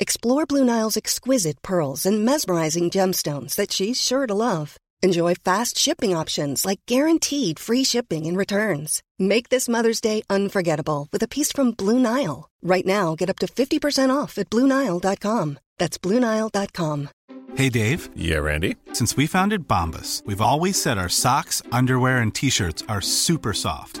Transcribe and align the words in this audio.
Explore 0.00 0.46
Blue 0.46 0.64
Nile's 0.64 0.96
exquisite 0.96 1.60
pearls 1.60 2.06
and 2.06 2.24
mesmerizing 2.24 2.88
gemstones 2.88 3.54
that 3.56 3.70
she's 3.70 4.00
sure 4.00 4.26
to 4.26 4.32
love. 4.32 4.78
Enjoy 5.02 5.34
fast 5.34 5.76
shipping 5.76 6.16
options 6.16 6.64
like 6.64 6.80
guaranteed 6.86 7.58
free 7.58 7.84
shipping 7.84 8.24
and 8.24 8.34
returns. 8.34 9.02
Make 9.18 9.50
this 9.50 9.68
Mother's 9.68 10.00
Day 10.00 10.22
unforgettable 10.30 11.06
with 11.12 11.22
a 11.22 11.28
piece 11.28 11.52
from 11.52 11.72
Blue 11.72 11.98
Nile. 11.98 12.48
Right 12.62 12.86
now, 12.86 13.14
get 13.14 13.28
up 13.28 13.38
to 13.40 13.46
50% 13.46 14.08
off 14.08 14.38
at 14.38 14.48
BlueNile.com. 14.48 15.58
That's 15.76 15.98
BlueNile.com. 15.98 17.10
Hey 17.54 17.68
Dave. 17.68 18.08
Yeah, 18.16 18.38
Randy. 18.38 18.76
Since 18.94 19.18
we 19.18 19.26
founded 19.26 19.68
Bombas, 19.68 20.24
we've 20.24 20.40
always 20.40 20.80
said 20.80 20.96
our 20.96 21.10
socks, 21.10 21.62
underwear, 21.72 22.20
and 22.20 22.34
t 22.34 22.48
shirts 22.48 22.82
are 22.88 23.02
super 23.02 23.52
soft. 23.52 24.00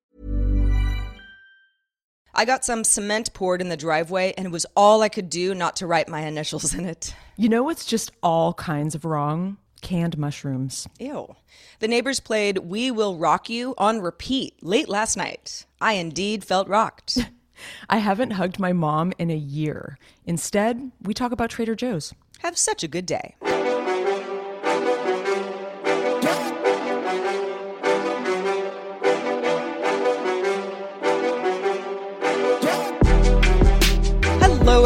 I 2.33 2.45
got 2.45 2.63
some 2.63 2.83
cement 2.83 3.33
poured 3.33 3.61
in 3.61 3.69
the 3.69 3.77
driveway, 3.77 4.33
and 4.37 4.45
it 4.45 4.51
was 4.51 4.65
all 4.75 5.01
I 5.01 5.09
could 5.09 5.29
do 5.29 5.53
not 5.53 5.75
to 5.77 5.87
write 5.87 6.07
my 6.07 6.21
initials 6.27 6.73
in 6.73 6.85
it. 6.85 7.13
You 7.37 7.49
know 7.49 7.63
what's 7.63 7.85
just 7.85 8.11
all 8.23 8.53
kinds 8.53 8.95
of 8.95 9.05
wrong? 9.05 9.57
Canned 9.81 10.17
mushrooms. 10.17 10.87
Ew. 10.99 11.35
The 11.79 11.87
neighbors 11.87 12.19
played 12.19 12.59
We 12.59 12.91
Will 12.91 13.17
Rock 13.17 13.49
You 13.49 13.73
on 13.77 13.99
repeat 13.99 14.61
late 14.63 14.87
last 14.87 15.17
night. 15.17 15.65
I 15.81 15.93
indeed 15.93 16.43
felt 16.43 16.67
rocked. 16.67 17.17
I 17.89 17.97
haven't 17.97 18.31
hugged 18.31 18.59
my 18.59 18.73
mom 18.73 19.13
in 19.17 19.29
a 19.29 19.35
year. 19.35 19.97
Instead, 20.25 20.91
we 21.01 21.13
talk 21.13 21.31
about 21.31 21.49
Trader 21.49 21.75
Joe's. 21.75 22.13
Have 22.39 22.57
such 22.57 22.83
a 22.83 22.87
good 22.87 23.05
day. 23.05 23.35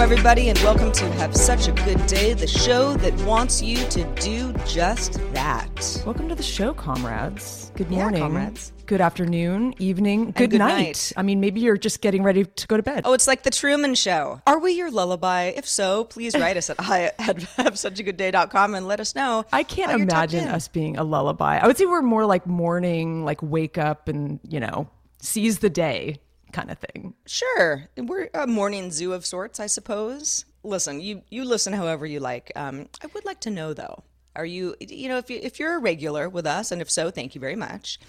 Everybody, 0.05 0.49
and 0.49 0.59
welcome 0.59 0.91
to 0.91 1.03
Have 1.13 1.35
Such 1.35 1.67
a 1.67 1.71
Good 1.71 2.05
Day, 2.05 2.33
the 2.33 2.45
show 2.45 2.93
that 2.97 3.11
wants 3.25 3.59
you 3.59 3.77
to 3.87 4.03
do 4.21 4.53
just 4.67 5.13
that. 5.33 5.99
Welcome 6.05 6.29
to 6.29 6.35
the 6.35 6.43
show, 6.43 6.75
comrades. 6.75 7.71
Good 7.73 7.89
Yeah, 7.89 8.01
morning. 8.01 8.21
comrades. 8.21 8.71
Good 8.85 9.01
afternoon, 9.01 9.73
evening, 9.79 10.25
good, 10.25 10.51
good 10.51 10.59
night. 10.59 10.77
night. 10.77 11.13
I 11.17 11.23
mean, 11.23 11.39
maybe 11.39 11.61
you're 11.61 11.75
just 11.75 12.01
getting 12.01 12.21
ready 12.21 12.45
to 12.45 12.67
go 12.67 12.77
to 12.77 12.83
bed. 12.83 13.01
Oh, 13.03 13.13
it's 13.13 13.25
like 13.25 13.41
the 13.41 13.49
Truman 13.49 13.95
Show. 13.95 14.41
Are 14.45 14.59
we 14.59 14.73
your 14.73 14.91
lullaby? 14.91 15.45
If 15.45 15.67
so, 15.67 16.03
please 16.03 16.35
write 16.35 16.55
us 16.55 16.69
at 16.69 16.79
hi 16.79 17.05
at 17.17 17.37
havesuchagoodday.com 17.37 18.75
and 18.75 18.87
let 18.87 18.99
us 18.99 19.15
know. 19.15 19.43
I 19.51 19.63
can't 19.63 19.89
how 19.89 19.97
you're 19.97 20.05
tucked 20.05 20.33
imagine 20.33 20.53
us 20.53 20.67
being 20.67 20.97
a 20.97 21.03
lullaby. 21.03 21.57
I 21.57 21.65
would 21.65 21.79
say 21.79 21.85
we're 21.87 22.03
more 22.03 22.27
like 22.27 22.45
morning, 22.45 23.25
like 23.25 23.41
wake 23.41 23.79
up 23.79 24.07
and, 24.07 24.39
you 24.47 24.59
know, 24.59 24.87
seize 25.19 25.59
the 25.59 25.69
day 25.71 26.19
kind 26.55 26.71
of 26.71 26.79
thing. 26.79 27.13
Sure, 27.25 27.87
we're 27.97 28.29
a 28.33 28.47
morning 28.47 28.91
zoo 28.91 29.13
of 29.13 29.25
sorts, 29.25 29.59
I 29.59 29.67
suppose. 29.67 30.45
Listen, 30.63 31.01
you 31.01 31.21
you 31.29 31.43
listen 31.45 31.73
however 31.73 32.05
you 32.05 32.19
like. 32.19 32.51
Um, 32.55 32.87
I 33.03 33.07
would 33.13 33.25
like 33.25 33.41
to 33.41 33.49
know 33.49 33.73
though. 33.73 34.03
Are 34.35 34.45
you 34.45 34.75
you 34.79 35.09
know 35.09 35.17
if 35.17 35.29
you 35.29 35.39
if 35.41 35.59
you're 35.59 35.75
a 35.75 35.79
regular 35.79 36.29
with 36.29 36.47
us, 36.47 36.71
and 36.71 36.81
if 36.81 36.89
so, 36.89 37.11
thank 37.11 37.35
you 37.35 37.41
very 37.41 37.55
much. 37.55 37.99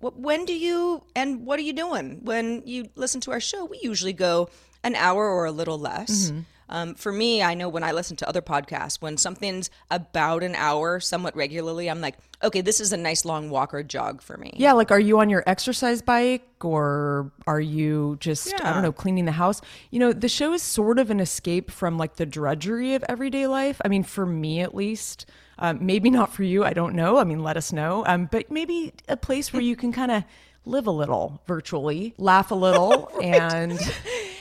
When 0.00 0.44
do 0.44 0.52
you 0.54 1.02
and 1.14 1.46
what 1.46 1.58
are 1.58 1.62
you 1.62 1.72
doing 1.72 2.20
when 2.22 2.62
you 2.66 2.90
listen 2.96 3.20
to 3.22 3.30
our 3.32 3.40
show? 3.40 3.64
We 3.64 3.80
usually 3.82 4.12
go 4.12 4.50
an 4.84 4.94
hour 4.94 5.26
or 5.26 5.46
a 5.46 5.50
little 5.52 5.78
less. 5.78 6.30
Um, 6.68 6.94
for 6.96 7.12
me, 7.12 7.42
I 7.42 7.54
know 7.54 7.68
when 7.68 7.84
I 7.84 7.92
listen 7.92 8.16
to 8.18 8.28
other 8.28 8.42
podcasts, 8.42 9.00
when 9.00 9.16
something's 9.16 9.70
about 9.90 10.42
an 10.42 10.54
hour, 10.54 11.00
somewhat 11.00 11.36
regularly, 11.36 11.88
I'm 11.88 12.00
like, 12.00 12.16
okay, 12.42 12.60
this 12.60 12.80
is 12.80 12.92
a 12.92 12.96
nice 12.96 13.24
long 13.24 13.50
walk 13.50 13.74
or 13.74 13.82
jog 13.82 14.22
for 14.22 14.36
me. 14.36 14.52
Yeah, 14.56 14.72
like 14.72 14.90
are 14.90 15.00
you 15.00 15.20
on 15.20 15.30
your 15.30 15.42
exercise 15.46 16.02
bike 16.02 16.64
or 16.64 17.30
are 17.46 17.60
you 17.60 18.16
just 18.20 18.54
I 18.62 18.72
don't 18.72 18.82
know 18.82 18.92
cleaning 18.92 19.24
the 19.24 19.32
house? 19.32 19.60
You 19.90 20.00
know, 20.00 20.12
the 20.12 20.28
show 20.28 20.52
is 20.52 20.62
sort 20.62 20.98
of 20.98 21.10
an 21.10 21.20
escape 21.20 21.70
from 21.70 21.98
like 21.98 22.16
the 22.16 22.26
drudgery 22.26 22.94
of 22.94 23.04
everyday 23.08 23.46
life. 23.46 23.80
I 23.84 23.88
mean, 23.88 24.02
for 24.02 24.26
me 24.26 24.60
at 24.60 24.74
least. 24.74 25.26
Um, 25.58 25.78
maybe 25.80 26.10
not 26.10 26.34
for 26.34 26.42
you. 26.42 26.64
I 26.64 26.74
don't 26.74 26.94
know. 26.94 27.16
I 27.16 27.24
mean, 27.24 27.42
let 27.42 27.56
us 27.56 27.72
know. 27.72 28.04
Um, 28.06 28.28
but 28.30 28.50
maybe 28.50 28.92
a 29.08 29.16
place 29.16 29.54
where 29.54 29.62
you 29.62 29.74
can 29.74 29.90
kind 29.90 30.12
of 30.12 30.22
live 30.66 30.86
a 30.86 30.90
little 30.90 31.40
virtually, 31.46 32.12
laugh 32.18 32.50
a 32.50 32.54
little, 32.54 33.10
and 33.22 33.80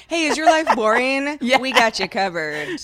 Hey, 0.08 0.26
is 0.26 0.38
your 0.38 0.46
life 0.46 0.76
boring? 0.76 1.38
yeah. 1.42 1.60
We 1.60 1.72
got 1.72 2.00
you 2.00 2.08
covered. 2.08 2.80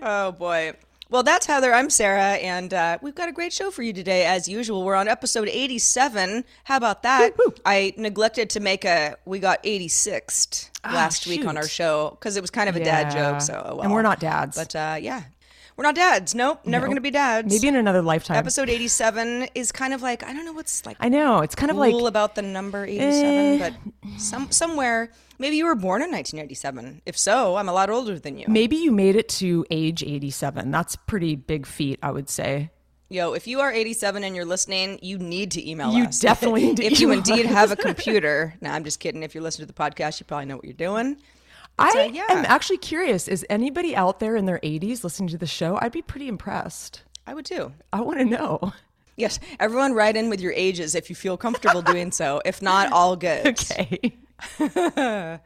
Oh 0.00 0.32
boy. 0.32 0.74
Well, 1.12 1.22
that's 1.22 1.44
Heather. 1.44 1.74
I'm 1.74 1.90
Sarah, 1.90 2.36
and 2.40 2.72
uh, 2.72 2.96
we've 3.02 3.14
got 3.14 3.28
a 3.28 3.32
great 3.32 3.52
show 3.52 3.70
for 3.70 3.82
you 3.82 3.92
today. 3.92 4.24
As 4.24 4.48
usual, 4.48 4.82
we're 4.82 4.94
on 4.94 5.08
episode 5.08 5.46
87. 5.46 6.42
How 6.64 6.78
about 6.78 7.02
that? 7.02 7.36
I 7.66 7.92
neglected 7.98 8.48
to 8.48 8.60
make 8.60 8.86
a. 8.86 9.16
We 9.26 9.38
got 9.38 9.62
86th 9.62 10.70
last 10.82 11.26
week 11.26 11.44
on 11.44 11.58
our 11.58 11.68
show 11.68 12.16
because 12.18 12.38
it 12.38 12.40
was 12.40 12.50
kind 12.50 12.70
of 12.70 12.76
a 12.76 12.82
dad 12.82 13.12
joke. 13.12 13.42
So, 13.42 13.62
oh 13.62 13.74
well. 13.74 13.82
And 13.84 13.92
we're 13.92 14.00
not 14.00 14.20
dads. 14.20 14.56
But 14.56 14.74
uh, 14.74 14.96
yeah, 14.98 15.24
we're 15.76 15.84
not 15.84 15.96
dads. 15.96 16.34
Nope, 16.34 16.64
never 16.64 16.86
No. 16.86 16.88
going 16.88 16.96
to 16.96 17.02
be 17.02 17.10
dads. 17.10 17.52
maybe 17.52 17.68
in 17.68 17.76
another 17.76 18.00
lifetime. 18.00 18.38
episode 18.38 18.70
87 18.70 19.48
is 19.54 19.70
kind 19.70 19.92
of 19.92 20.00
like 20.00 20.22
I 20.22 20.32
don't 20.32 20.46
know 20.46 20.54
what's 20.54 20.86
like 20.86 20.96
I 20.98 21.10
know 21.10 21.40
it's 21.40 21.54
kind 21.54 21.70
of 21.70 21.76
like 21.76 21.92
about 21.92 22.36
the 22.36 22.42
number 22.42 22.86
87, 22.86 23.58
but 23.58 23.74
some 24.18 24.50
somewhere 24.50 25.10
maybe 25.42 25.56
you 25.56 25.66
were 25.66 25.74
born 25.74 26.00
in 26.00 26.10
1987. 26.10 27.02
If 27.04 27.18
so, 27.18 27.56
I'm 27.56 27.68
a 27.68 27.72
lot 27.72 27.90
older 27.90 28.18
than 28.18 28.38
you. 28.38 28.46
maybe 28.48 28.76
you 28.76 28.90
made 28.90 29.16
it 29.16 29.28
to 29.40 29.66
age 29.70 30.02
87. 30.02 30.70
That's 30.70 30.96
pretty 30.96 31.36
big 31.36 31.66
feat, 31.66 31.98
I 32.02 32.10
would 32.10 32.30
say. 32.30 32.70
Yo, 33.10 33.34
if 33.34 33.46
you 33.46 33.60
are 33.60 33.70
87 33.70 34.24
and 34.24 34.34
you're 34.34 34.46
listening, 34.46 34.98
you 35.02 35.18
need 35.18 35.50
to 35.50 35.68
email 35.70 35.92
You 35.92 36.04
us. 36.04 36.18
definitely 36.18 36.62
need 36.68 36.76
to 36.78 36.84
if 36.90 36.98
you 37.00 37.10
indeed 37.10 37.44
have 37.44 37.70
a 37.70 37.76
computer. 37.88 38.54
no, 38.62 38.70
I'm 38.70 38.84
just 38.84 39.00
kidding. 39.00 39.22
If 39.22 39.34
you're 39.34 39.42
listening 39.42 39.68
to 39.68 39.72
the 39.74 39.78
podcast, 39.78 40.18
you 40.20 40.24
probably 40.24 40.46
know 40.46 40.56
what 40.56 40.64
you're 40.64 40.72
doing. 40.72 41.18
I 41.78 41.88
uh, 41.90 42.12
yeah. 42.12 42.24
am 42.30 42.44
actually 42.46 42.78
curious. 42.78 43.28
Is 43.28 43.44
anybody 43.50 43.94
out 43.96 44.18
there 44.20 44.36
in 44.36 44.46
their 44.46 44.60
80s 44.60 45.04
listening 45.04 45.28
to 45.30 45.38
the 45.38 45.46
show? 45.46 45.78
I'd 45.82 45.92
be 45.92 46.02
pretty 46.02 46.28
impressed. 46.28 47.02
I 47.26 47.34
would 47.34 47.44
too. 47.44 47.72
I 47.92 48.00
want 48.00 48.18
to 48.20 48.24
know. 48.24 48.72
Yes, 49.16 49.38
everyone 49.60 49.92
write 49.92 50.16
in 50.16 50.30
with 50.30 50.40
your 50.40 50.52
ages 50.54 50.94
if 50.94 51.10
you 51.10 51.14
feel 51.16 51.36
comfortable 51.36 51.82
doing 51.82 52.12
so. 52.12 52.40
If 52.46 52.62
not, 52.62 52.92
all 52.92 53.14
good. 53.16 53.46
Okay. 53.70 54.14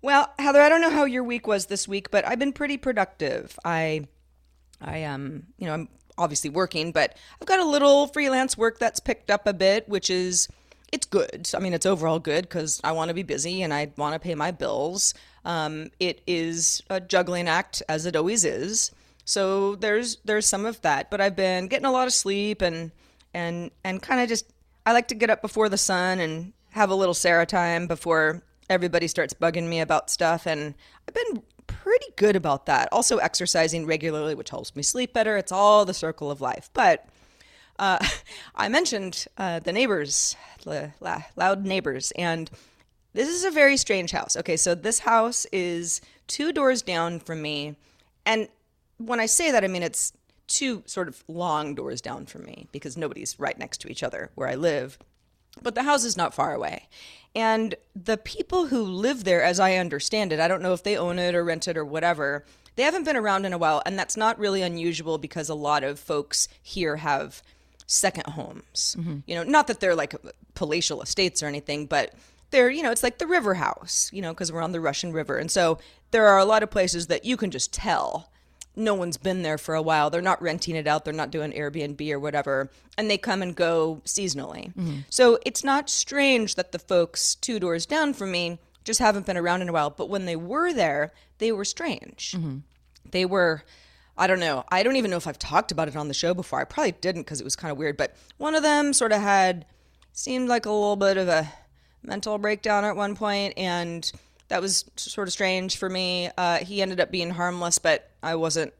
Well, 0.00 0.32
Heather, 0.38 0.60
I 0.60 0.68
don't 0.68 0.80
know 0.80 0.90
how 0.90 1.04
your 1.04 1.24
week 1.24 1.46
was 1.46 1.66
this 1.66 1.88
week, 1.88 2.10
but 2.10 2.26
I've 2.26 2.38
been 2.38 2.52
pretty 2.52 2.76
productive. 2.76 3.58
I, 3.64 4.06
I 4.80 5.04
um, 5.04 5.44
you 5.58 5.66
know, 5.66 5.74
I'm 5.74 5.88
obviously 6.16 6.50
working, 6.50 6.92
but 6.92 7.16
I've 7.40 7.48
got 7.48 7.58
a 7.58 7.64
little 7.64 8.06
freelance 8.06 8.56
work 8.56 8.78
that's 8.78 9.00
picked 9.00 9.30
up 9.30 9.46
a 9.46 9.52
bit, 9.52 9.88
which 9.88 10.08
is, 10.08 10.46
it's 10.92 11.06
good. 11.06 11.50
I 11.52 11.58
mean, 11.58 11.74
it's 11.74 11.84
overall 11.84 12.20
good 12.20 12.42
because 12.42 12.80
I 12.84 12.92
want 12.92 13.08
to 13.08 13.14
be 13.14 13.24
busy 13.24 13.62
and 13.62 13.74
I 13.74 13.90
want 13.96 14.14
to 14.14 14.20
pay 14.20 14.36
my 14.36 14.52
bills. 14.52 15.14
Um, 15.44 15.90
it 15.98 16.22
is 16.26 16.80
a 16.88 17.00
juggling 17.00 17.48
act 17.48 17.82
as 17.88 18.06
it 18.06 18.14
always 18.14 18.44
is. 18.44 18.92
So 19.24 19.74
there's 19.74 20.16
there's 20.24 20.46
some 20.46 20.64
of 20.64 20.80
that, 20.80 21.10
but 21.10 21.20
I've 21.20 21.36
been 21.36 21.66
getting 21.66 21.84
a 21.84 21.92
lot 21.92 22.06
of 22.06 22.14
sleep 22.14 22.62
and 22.62 22.92
and 23.34 23.70
and 23.84 24.00
kind 24.00 24.22
of 24.22 24.28
just 24.28 24.50
I 24.86 24.92
like 24.92 25.08
to 25.08 25.14
get 25.14 25.28
up 25.28 25.42
before 25.42 25.68
the 25.68 25.76
sun 25.76 26.18
and 26.18 26.54
have 26.78 26.90
a 26.90 26.94
little 26.94 27.14
Sarah 27.14 27.44
time 27.44 27.88
before 27.88 28.40
everybody 28.70 29.08
starts 29.08 29.34
bugging 29.34 29.68
me 29.68 29.80
about 29.80 30.10
stuff 30.10 30.46
and 30.46 30.74
I've 31.06 31.14
been 31.14 31.42
pretty 31.66 32.06
good 32.16 32.36
about 32.36 32.66
that. 32.66 32.88
Also 32.92 33.18
exercising 33.18 33.84
regularly, 33.84 34.36
which 34.36 34.50
helps 34.50 34.76
me 34.76 34.82
sleep 34.82 35.12
better. 35.12 35.36
It's 35.36 35.50
all 35.50 35.84
the 35.84 35.92
circle 35.92 36.30
of 36.30 36.40
life. 36.40 36.70
But 36.72 37.06
uh, 37.78 37.98
I 38.54 38.68
mentioned 38.68 39.26
uh, 39.36 39.58
the 39.58 39.72
neighbors, 39.72 40.36
the 40.64 40.92
loud 41.00 41.66
neighbors, 41.66 42.12
and 42.12 42.48
this 43.12 43.28
is 43.28 43.44
a 43.44 43.50
very 43.50 43.76
strange 43.76 44.12
house. 44.12 44.36
Okay, 44.36 44.56
so 44.56 44.74
this 44.74 45.00
house 45.00 45.46
is 45.52 46.00
two 46.28 46.52
doors 46.52 46.82
down 46.82 47.18
from 47.18 47.42
me, 47.42 47.74
and 48.24 48.48
when 48.98 49.18
I 49.18 49.26
say 49.26 49.50
that, 49.50 49.64
I 49.64 49.66
mean 49.66 49.82
it's 49.82 50.12
two 50.46 50.82
sort 50.86 51.08
of 51.08 51.24
long 51.26 51.74
doors 51.74 52.00
down 52.00 52.26
from 52.26 52.44
me 52.44 52.68
because 52.70 52.96
nobody's 52.96 53.38
right 53.38 53.58
next 53.58 53.78
to 53.78 53.90
each 53.90 54.02
other 54.02 54.30
where 54.34 54.48
I 54.48 54.54
live. 54.54 54.98
But 55.62 55.74
the 55.74 55.82
house 55.82 56.04
is 56.04 56.16
not 56.16 56.34
far 56.34 56.54
away. 56.54 56.88
And 57.34 57.74
the 57.94 58.16
people 58.16 58.66
who 58.66 58.82
live 58.82 59.24
there, 59.24 59.42
as 59.42 59.60
I 59.60 59.74
understand 59.74 60.32
it, 60.32 60.40
I 60.40 60.48
don't 60.48 60.62
know 60.62 60.72
if 60.72 60.82
they 60.82 60.96
own 60.96 61.18
it 61.18 61.34
or 61.34 61.44
rent 61.44 61.68
it 61.68 61.76
or 61.76 61.84
whatever, 61.84 62.44
they 62.76 62.82
haven't 62.82 63.04
been 63.04 63.16
around 63.16 63.44
in 63.44 63.52
a 63.52 63.58
while. 63.58 63.82
And 63.84 63.98
that's 63.98 64.16
not 64.16 64.38
really 64.38 64.62
unusual 64.62 65.18
because 65.18 65.48
a 65.48 65.54
lot 65.54 65.84
of 65.84 65.98
folks 65.98 66.48
here 66.62 66.96
have 66.96 67.42
second 67.86 68.26
homes. 68.26 68.96
Mm-hmm. 68.98 69.18
You 69.26 69.34
know, 69.34 69.42
not 69.44 69.66
that 69.66 69.80
they're 69.80 69.94
like 69.94 70.14
palatial 70.54 71.02
estates 71.02 71.42
or 71.42 71.46
anything, 71.46 71.86
but 71.86 72.14
they're, 72.50 72.70
you 72.70 72.82
know, 72.82 72.90
it's 72.90 73.02
like 73.02 73.18
the 73.18 73.26
river 73.26 73.54
house, 73.54 74.10
you 74.12 74.22
know, 74.22 74.32
because 74.32 74.50
we're 74.50 74.62
on 74.62 74.72
the 74.72 74.80
Russian 74.80 75.12
River. 75.12 75.36
And 75.36 75.50
so 75.50 75.78
there 76.10 76.26
are 76.28 76.38
a 76.38 76.44
lot 76.44 76.62
of 76.62 76.70
places 76.70 77.08
that 77.08 77.24
you 77.24 77.36
can 77.36 77.50
just 77.50 77.72
tell 77.72 78.30
no 78.78 78.94
one's 78.94 79.16
been 79.16 79.42
there 79.42 79.58
for 79.58 79.74
a 79.74 79.82
while. 79.82 80.08
They're 80.08 80.22
not 80.22 80.40
renting 80.40 80.76
it 80.76 80.86
out. 80.86 81.04
They're 81.04 81.12
not 81.12 81.30
doing 81.30 81.52
Airbnb 81.52 82.10
or 82.10 82.18
whatever. 82.18 82.70
And 82.96 83.10
they 83.10 83.18
come 83.18 83.42
and 83.42 83.54
go 83.54 84.00
seasonally. 84.06 84.68
Mm-hmm. 84.74 84.98
So 85.10 85.38
it's 85.44 85.64
not 85.64 85.90
strange 85.90 86.54
that 86.54 86.72
the 86.72 86.78
folks 86.78 87.34
two 87.34 87.58
doors 87.58 87.84
down 87.86 88.14
from 88.14 88.30
me 88.30 88.58
just 88.84 89.00
haven't 89.00 89.26
been 89.26 89.36
around 89.36 89.62
in 89.62 89.68
a 89.68 89.72
while. 89.72 89.90
But 89.90 90.08
when 90.08 90.24
they 90.24 90.36
were 90.36 90.72
there, 90.72 91.12
they 91.38 91.52
were 91.52 91.64
strange. 91.64 92.34
Mm-hmm. 92.36 92.58
They 93.10 93.24
were, 93.24 93.62
I 94.16 94.26
don't 94.26 94.40
know. 94.40 94.64
I 94.70 94.82
don't 94.82 94.96
even 94.96 95.10
know 95.10 95.16
if 95.16 95.26
I've 95.26 95.38
talked 95.38 95.72
about 95.72 95.88
it 95.88 95.96
on 95.96 96.08
the 96.08 96.14
show 96.14 96.32
before. 96.32 96.60
I 96.60 96.64
probably 96.64 96.92
didn't 96.92 97.22
because 97.22 97.40
it 97.40 97.44
was 97.44 97.56
kind 97.56 97.72
of 97.72 97.78
weird. 97.78 97.96
But 97.96 98.16
one 98.36 98.54
of 98.54 98.62
them 98.62 98.92
sort 98.92 99.12
of 99.12 99.20
had, 99.20 99.66
seemed 100.12 100.48
like 100.48 100.66
a 100.66 100.70
little 100.70 100.96
bit 100.96 101.16
of 101.16 101.28
a 101.28 101.52
mental 102.02 102.38
breakdown 102.38 102.84
at 102.84 102.96
one 102.96 103.14
point, 103.14 103.54
and 103.56 104.10
that 104.48 104.62
was 104.62 104.84
sort 104.96 105.28
of 105.28 105.32
strange 105.32 105.76
for 105.76 105.88
me. 105.88 106.30
Uh, 106.36 106.58
he 106.58 106.82
ended 106.82 107.00
up 107.00 107.10
being 107.10 107.30
harmless, 107.30 107.78
but 107.78 108.10
I 108.22 108.34
wasn't. 108.34 108.72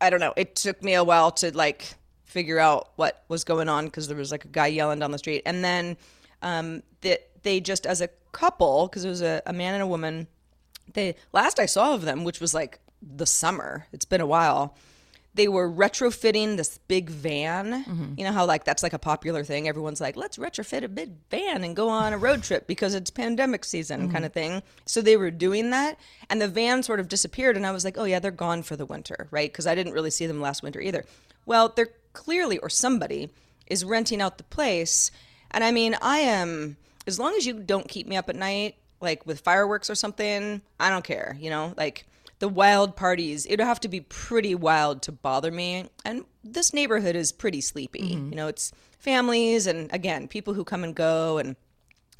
I 0.00 0.10
don't 0.10 0.20
know. 0.20 0.34
It 0.36 0.56
took 0.56 0.82
me 0.82 0.94
a 0.94 1.04
while 1.04 1.30
to 1.32 1.56
like 1.56 1.94
figure 2.24 2.58
out 2.58 2.90
what 2.96 3.24
was 3.28 3.44
going 3.44 3.68
on 3.68 3.86
because 3.86 4.08
there 4.08 4.16
was 4.16 4.30
like 4.30 4.44
a 4.44 4.48
guy 4.48 4.66
yelling 4.66 4.98
down 4.98 5.10
the 5.10 5.18
street, 5.18 5.42
and 5.46 5.64
then 5.64 5.96
um, 6.42 6.82
that 7.02 7.28
they 7.42 7.60
just 7.60 7.86
as 7.86 8.00
a 8.00 8.08
couple 8.32 8.88
because 8.88 9.04
it 9.04 9.08
was 9.08 9.22
a, 9.22 9.42
a 9.46 9.52
man 9.52 9.74
and 9.74 9.82
a 9.82 9.86
woman. 9.86 10.26
They 10.92 11.16
last 11.32 11.58
I 11.58 11.66
saw 11.66 11.94
of 11.94 12.02
them, 12.02 12.24
which 12.24 12.40
was 12.40 12.54
like 12.54 12.78
the 13.02 13.26
summer. 13.26 13.86
It's 13.92 14.04
been 14.04 14.20
a 14.20 14.26
while 14.26 14.76
they 15.36 15.48
were 15.48 15.70
retrofitting 15.70 16.56
this 16.56 16.78
big 16.88 17.10
van. 17.10 17.84
Mm-hmm. 17.84 18.14
You 18.16 18.24
know 18.24 18.32
how 18.32 18.46
like 18.46 18.64
that's 18.64 18.82
like 18.82 18.94
a 18.94 18.98
popular 18.98 19.44
thing. 19.44 19.68
Everyone's 19.68 20.00
like, 20.00 20.16
let's 20.16 20.38
retrofit 20.38 20.82
a 20.82 20.88
big 20.88 21.12
van 21.30 21.62
and 21.62 21.76
go 21.76 21.88
on 21.88 22.12
a 22.12 22.18
road 22.18 22.42
trip 22.42 22.66
because 22.66 22.94
it's 22.94 23.10
pandemic 23.10 23.64
season 23.64 24.02
mm-hmm. 24.02 24.12
kind 24.12 24.24
of 24.24 24.32
thing. 24.32 24.62
So 24.86 25.00
they 25.00 25.16
were 25.16 25.30
doing 25.30 25.70
that 25.70 25.98
and 26.28 26.40
the 26.40 26.48
van 26.48 26.82
sort 26.82 27.00
of 27.00 27.08
disappeared 27.08 27.56
and 27.56 27.66
I 27.66 27.72
was 27.72 27.84
like, 27.84 27.98
"Oh 27.98 28.04
yeah, 28.04 28.18
they're 28.18 28.30
gone 28.30 28.62
for 28.62 28.76
the 28.76 28.86
winter," 28.86 29.28
right? 29.30 29.52
Because 29.52 29.66
I 29.66 29.74
didn't 29.74 29.92
really 29.92 30.10
see 30.10 30.26
them 30.26 30.40
last 30.40 30.62
winter 30.62 30.80
either. 30.80 31.04
Well, 31.44 31.72
they're 31.74 31.90
clearly 32.12 32.58
or 32.58 32.70
somebody 32.70 33.30
is 33.66 33.84
renting 33.84 34.20
out 34.20 34.38
the 34.38 34.44
place. 34.44 35.10
And 35.50 35.62
I 35.62 35.70
mean, 35.70 35.96
I 36.00 36.18
am 36.18 36.76
as 37.06 37.18
long 37.18 37.34
as 37.36 37.46
you 37.46 37.54
don't 37.54 37.88
keep 37.88 38.06
me 38.06 38.16
up 38.16 38.28
at 38.28 38.36
night 38.36 38.76
like 39.00 39.26
with 39.26 39.40
fireworks 39.40 39.90
or 39.90 39.94
something, 39.94 40.62
I 40.80 40.90
don't 40.90 41.04
care, 41.04 41.36
you 41.38 41.50
know? 41.50 41.74
Like 41.76 42.06
the 42.38 42.48
wild 42.48 42.96
parties, 42.96 43.46
it 43.46 43.52
would 43.52 43.60
have 43.60 43.80
to 43.80 43.88
be 43.88 44.00
pretty 44.00 44.54
wild 44.54 45.02
to 45.02 45.12
bother 45.12 45.50
me. 45.50 45.88
And 46.04 46.24
this 46.44 46.74
neighborhood 46.74 47.16
is 47.16 47.32
pretty 47.32 47.60
sleepy. 47.60 48.14
Mm-hmm. 48.14 48.30
You 48.30 48.36
know, 48.36 48.48
it's 48.48 48.72
families 48.98 49.66
and 49.66 49.92
again, 49.92 50.28
people 50.28 50.54
who 50.54 50.64
come 50.64 50.84
and 50.84 50.94
go 50.94 51.38
and 51.38 51.56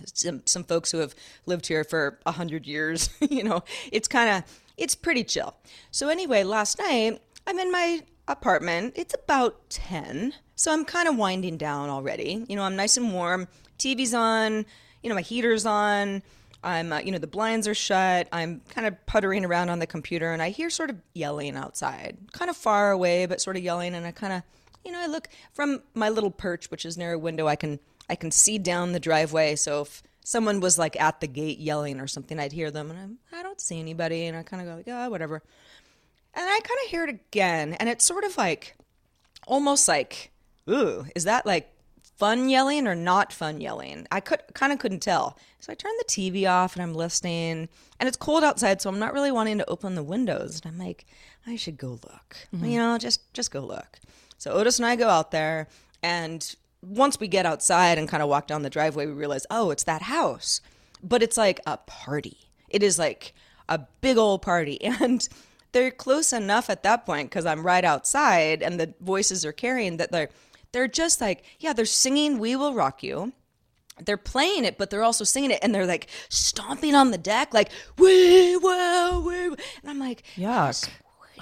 some, 0.05 0.43
some 0.45 0.65
folks 0.65 0.91
who 0.93 0.99
have 0.99 1.15
lived 1.47 1.67
here 1.67 1.85
for 1.85 2.19
a 2.27 2.33
hundred 2.33 2.67
years. 2.67 3.11
you 3.21 3.43
know, 3.43 3.63
it's 3.93 4.09
kind 4.09 4.31
of 4.31 4.63
it's 4.77 4.95
pretty 4.95 5.25
chill. 5.25 5.57
So 5.91 6.09
anyway, 6.09 6.45
last 6.45 6.79
night 6.79 7.21
I'm 7.47 7.59
in 7.59 7.71
my 7.71 8.03
apartment. 8.29 8.95
It's 8.97 9.15
about 9.15 9.71
ten, 9.71 10.35
so 10.55 10.73
I'm 10.73 10.85
kind 10.85 11.09
of 11.09 11.17
winding 11.17 11.57
down 11.57 11.89
already. 11.89 12.45
You 12.49 12.57
know, 12.57 12.63
I'm 12.63 12.77
nice 12.77 12.97
and 12.97 13.13
warm. 13.13 13.49
TV's 13.79 14.15
on. 14.15 14.67
You 15.03 15.11
know, 15.11 15.15
my 15.15 15.23
heater's 15.23 15.67
on. 15.67 16.23
I'm, 16.63 16.93
uh, 16.93 16.99
you 17.01 17.13
know, 17.13 17.19
the 17.19 17.27
blinds 17.27 17.69
are 17.69 17.75
shut. 17.75 18.29
I'm 18.33 18.61
kind 18.69 18.87
of 18.87 19.07
puttering 19.07 19.45
around 19.45 19.71
on 19.71 19.79
the 19.79 19.87
computer, 19.87 20.33
and 20.33 20.43
I 20.43 20.51
hear 20.51 20.71
sort 20.71 20.91
of 20.91 20.97
yelling 21.15 21.57
outside, 21.57 22.17
kind 22.33 22.51
of 22.51 22.57
far 22.57 22.91
away, 22.91 23.27
but 23.27 23.41
sort 23.41 23.57
of 23.57 23.63
yelling. 23.63 23.95
And 23.95 24.07
I 24.07 24.11
kind 24.11 24.33
of, 24.33 24.43
you 24.85 24.93
know, 24.93 25.01
I 25.01 25.07
look 25.07 25.29
from 25.53 25.83
my 25.95 26.09
little 26.09 26.31
perch, 26.31 26.71
which 26.71 26.85
is 26.85 26.97
near 26.97 27.13
a 27.13 27.19
window. 27.19 27.47
I 27.47 27.57
can 27.57 27.79
I 28.09 28.15
can 28.15 28.31
see 28.31 28.59
down 28.59 28.93
the 28.93 29.01
driveway. 29.01 29.57
So 29.57 29.83
if 29.83 30.03
someone 30.25 30.61
was 30.61 30.79
like 30.79 31.01
at 31.01 31.21
the 31.21 31.27
gate 31.29 31.59
yelling 31.59 32.01
or 32.01 32.07
something, 32.07 32.39
I'd 32.39 32.53
hear 32.53 32.71
them, 32.71 32.91
and 32.91 32.99
I'm, 32.99 33.19
I 33.33 33.43
don't 33.43 33.61
see 33.61 33.79
anybody, 33.79 34.27
and 34.27 34.37
I 34.37 34.43
kind 34.43 34.63
of 34.63 34.69
go 34.69 34.77
like, 34.77 34.89
oh, 34.89 35.11
whatever. 35.11 35.43
And 36.35 36.45
I 36.45 36.61
kind 36.61 36.81
of 36.85 36.91
hear 36.91 37.05
it 37.05 37.11
again, 37.11 37.75
and 37.75 37.89
it's 37.89 38.05
sort 38.05 38.25
of 38.25 38.37
like, 38.37 38.77
almost 39.47 39.89
like, 39.89 40.33
ooh, 40.69 41.07
is 41.15 41.25
that 41.25 41.47
like 41.47 41.71
fun 42.17 42.49
yelling 42.49 42.87
or 42.87 42.95
not 42.95 43.33
fun 43.33 43.61
yelling? 43.61 44.07
I 44.11 44.21
could 44.21 44.43
kind 44.55 44.73
of 44.73 44.79
couldn't 44.79 45.01
tell. 45.01 45.39
So 45.61 45.73
I 45.73 45.75
turned 45.75 45.99
the 45.99 46.05
TV 46.05 46.49
off 46.49 46.75
and 46.75 46.83
I'm 46.83 46.95
listening, 46.95 47.69
and 47.99 48.07
it's 48.07 48.17
cold 48.17 48.45
outside, 48.45 48.81
so 48.81 48.89
I'm 48.91 48.99
not 48.99 49.13
really 49.13 49.33
wanting 49.33 49.59
to 49.59 49.71
open 49.71 49.95
the 49.95 50.03
windows. 50.03 50.61
And 50.63 50.73
I'm 50.73 50.79
like, 50.79 51.07
I 51.47 51.57
should 51.57 51.77
go 51.77 51.91
look. 51.91 52.37
Mm-hmm. 52.55 52.65
You 52.65 52.79
know, 52.79 52.99
just 52.99 53.33
just 53.35 53.51
go 53.51 53.61
look. 53.61 53.99
So 54.39 54.53
Otis 54.53 54.79
and 54.79 54.87
I 54.87 54.97
go 54.97 55.09
out 55.09 55.31
there, 55.31 55.69
and 56.03 56.55
once 56.83 57.19
we 57.19 57.29
get 57.29 57.47
outside 57.47 57.99
and 57.99 58.09
kind 58.09 58.23
of 58.23 58.29
walk 58.29 58.47
down 58.47 58.63
the 58.63 58.71
driveway, 58.71 59.07
we 59.07 59.13
realize, 59.13 59.47
oh, 59.51 59.71
it's 59.71 59.85
that 59.85 60.03
house. 60.03 60.61
But 61.03 61.23
it's 61.23 61.37
like 61.37 61.61
a 61.67 61.79
party. 61.79 62.39
It 62.69 62.83
is 62.83 62.99
like 62.99 63.35
a 63.69 63.81
big 64.01 64.17
old 64.17 64.43
party. 64.43 64.79
And 65.01 65.27
they're 65.73 65.91
close 65.91 66.33
enough 66.33 66.71
at 66.71 66.85
that 66.85 67.05
point 67.05 67.29
because 67.29 67.45
I'm 67.45 67.67
right 67.67 67.85
outside 67.85 68.63
and 68.63 68.81
the 68.81 68.95
voices 69.01 69.45
are 69.45 69.53
carrying 69.53 69.99
that 69.99 70.11
they're 70.11 70.31
they're 70.77 70.87
just 70.87 71.23
like, 71.23 71.43
yeah, 71.59 71.73
they're 71.73 71.87
singing 71.87 72.39
We 72.39 72.55
Will 72.55 72.75
Rock 72.75 73.03
You. 73.03 73.33
They're 74.05 74.19
playing 74.19 74.67
it, 74.67 74.77
but 74.77 74.91
they're 74.91 75.03
also 75.03 75.25
singing 75.25 75.51
it 75.53 75.61
and 75.63 75.75
they're 75.75 75.87
like 75.87 76.09
stomping 76.29 76.95
on 76.95 77.13
the 77.13 77.17
deck, 77.19 77.55
like, 77.55 77.71
we 77.97 78.55
will, 78.59 79.23
we 79.23 79.49
will. 79.49 79.57
And 79.81 79.91
I'm 79.91 79.99
like, 79.99 80.23
Yuck. 80.37 80.87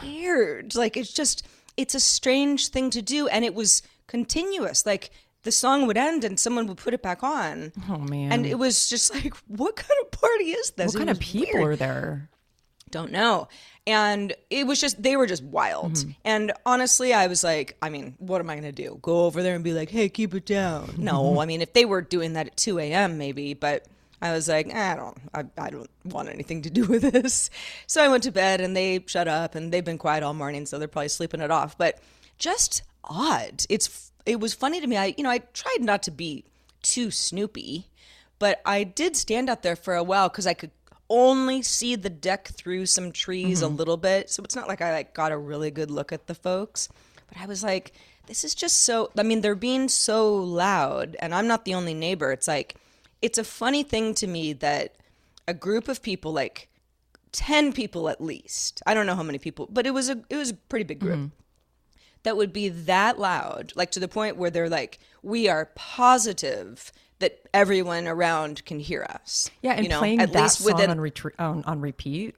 weird. 0.01 0.77
Like 0.77 0.97
it's 0.97 1.13
just 1.13 1.45
it's 1.77 1.97
a 1.97 2.01
strange 2.01 2.69
thing 2.69 2.91
to 2.91 3.03
do 3.03 3.27
and 3.27 3.45
it 3.45 3.55
was 3.57 3.83
continuous. 4.07 4.87
Like 4.87 5.11
the 5.43 5.51
song 5.51 5.89
would 5.89 5.97
end 5.97 6.23
and 6.23 6.39
someone 6.39 6.69
would 6.69 6.77
put 6.79 6.95
it 6.95 7.03
back 7.03 7.25
on. 7.25 7.73
Oh 7.91 7.99
man. 7.99 8.31
And 8.31 8.47
it 8.47 8.57
was 8.59 8.89
just 8.89 9.13
like, 9.13 9.35
what 9.49 9.75
kind 9.75 9.99
of 10.03 10.13
party 10.13 10.53
is 10.53 10.71
this? 10.71 10.95
what 10.95 11.03
It 11.03 11.07
kind 11.07 11.11
of 11.11 11.19
people 11.19 11.59
weird. 11.61 11.73
are 11.73 11.77
there? 11.77 12.31
Don't 12.91 13.11
know. 13.11 13.49
And 13.87 14.33
it 14.49 14.67
was 14.67 14.81
just 14.81 15.03
they 15.03 15.17
were 15.17 15.27
just 15.27 15.43
wild. 15.43 16.05
And 16.25 16.53
honestly, 16.65 17.13
I 17.13 17.27
was 17.27 17.45
like, 17.45 17.77
I 17.83 17.91
mean, 17.91 18.15
what 18.19 18.41
am 18.41 18.49
I 18.49 18.55
gonna 18.55 18.73
do? 18.73 18.99
Go 19.03 19.27
over 19.27 19.43
there 19.43 19.55
and 19.55 19.63
be 19.63 19.75
like, 19.75 19.91
hey, 19.91 20.09
keep 20.09 20.35
it 20.35 20.47
down. 20.47 20.95
No, 20.99 21.39
I 21.41 21.45
mean 21.47 21.61
if 21.61 21.75
they 21.75 21.85
were 21.85 22.01
doing 22.01 22.33
that 22.33 22.47
at 22.47 22.57
two 22.57 22.79
AM 22.79 23.19
maybe, 23.19 23.53
but 23.53 23.85
I 24.23 24.33
was 24.33 24.49
like, 24.49 24.73
eh, 24.73 24.93
I 24.93 24.97
don't 24.97 25.19
I, 25.35 25.45
I 25.59 25.71
don't 25.71 25.91
want 26.05 26.31
anything 26.31 26.63
to 26.63 26.71
do 26.71 26.87
with 26.87 27.03
this. 27.13 27.51
So 27.87 28.03
I 28.03 28.09
went 28.09 28.23
to 28.23 28.33
bed 28.33 28.63
and 28.63 28.75
they 28.75 29.05
shut 29.07 29.29
up 29.29 29.55
and 29.55 29.71
they've 29.71 29.85
been 29.85 29.99
quiet 29.99 30.23
all 30.23 30.33
morning, 30.33 30.65
so 30.65 30.79
they're 30.79 30.89
probably 30.89 31.09
sleeping 31.09 31.43
it 31.43 31.51
off. 31.51 31.77
But 31.77 31.99
just 32.39 32.83
odd. 33.05 33.65
It's 33.69 34.13
it 34.25 34.41
was 34.41 34.55
funny 34.55 34.81
to 34.81 34.87
me. 34.87 34.97
I 34.97 35.15
you 35.19 35.25
know, 35.25 35.31
I 35.31 35.39
tried 35.53 35.81
not 35.81 36.03
to 36.05 36.11
be 36.11 36.45
too 36.83 37.11
snoopy, 37.11 37.89
but 38.39 38.63
I 38.65 38.85
did 38.85 39.15
stand 39.15 39.51
out 39.51 39.63
there 39.63 39.77
for 39.77 39.95
a 39.95 40.03
while 40.03 40.31
because 40.31 40.47
I 40.47 40.55
could 40.55 40.71
only 41.11 41.63
see 41.63 41.97
the 41.97 42.11
deck 42.11 42.49
through 42.49 42.87
some 42.87 43.13
trees 43.13 43.63
a 43.63 43.67
mm-hmm. 43.67 43.77
little 43.77 43.97
bit. 43.97 44.31
So 44.31 44.43
it's 44.43 44.57
not 44.57 44.69
like 44.69 44.81
I 44.81 44.93
like 44.93 45.15
got 45.15 45.33
a 45.33 45.39
really 45.39 45.71
good 45.71 45.91
look 45.91 46.13
at 46.13 46.27
the 46.27 46.35
folks. 46.35 46.89
But 47.29 47.39
I 47.39 47.47
was 47.47 47.63
like, 47.63 47.93
this 48.27 48.45
is 48.45 48.55
just 48.55 48.83
so 48.83 49.11
I 49.19 49.23
mean, 49.23 49.41
they're 49.41 49.55
being 49.55 49.89
so 49.89 50.35
loud 50.35 51.17
and 51.21 51.35
I'm 51.35 51.47
not 51.47 51.65
the 51.65 51.75
only 51.75 51.95
neighbor. 51.95 52.33
It's 52.33 52.49
like 52.49 52.77
it's 53.23 53.39
a 53.39 53.45
funny 53.45 53.83
thing 53.83 54.15
to 54.15 54.27
me 54.27 54.53
that 54.55 54.97
a 55.47 55.55
group 55.55 55.89
of 55.89 56.03
people 56.03 56.33
like 56.33 56.69
10 57.33 57.73
people 57.73 58.09
at 58.09 58.21
least. 58.21 58.83
I 58.87 58.95
don't 58.95 59.07
know 59.07 59.17
how 59.17 59.23
many 59.23 59.39
people, 59.39 59.69
but 59.71 59.87
it 59.87 59.93
was 59.93 60.09
a 60.09 60.23
it 60.31 60.37
was 60.37 60.51
a 60.51 60.55
pretty 60.55 60.85
big 60.85 61.01
group 61.01 61.19
mm-hmm. 61.19 61.99
that 62.23 62.37
would 62.37 62.53
be 62.53 62.69
that 62.69 63.19
loud, 63.19 63.73
like 63.77 63.91
to 63.93 64.01
the 64.01 64.09
point 64.09 64.37
where 64.37 64.51
they're 64.51 64.71
like, 64.71 64.99
we 65.23 65.49
are 65.49 65.71
positive 65.75 66.93
that 67.21 67.41
everyone 67.53 68.07
around 68.07 68.65
can 68.65 68.81
hear 68.81 69.05
us. 69.05 69.51
Yeah, 69.63 69.73
and 69.73 69.85
you 69.85 69.89
know, 69.89 69.99
playing 69.99 70.21
at 70.21 70.33
that 70.33 70.43
least 70.43 70.59
song 70.59 70.73
within 70.75 70.91
on, 70.91 71.13
on 71.39 71.65
on 71.65 71.81
repeat. 71.81 72.35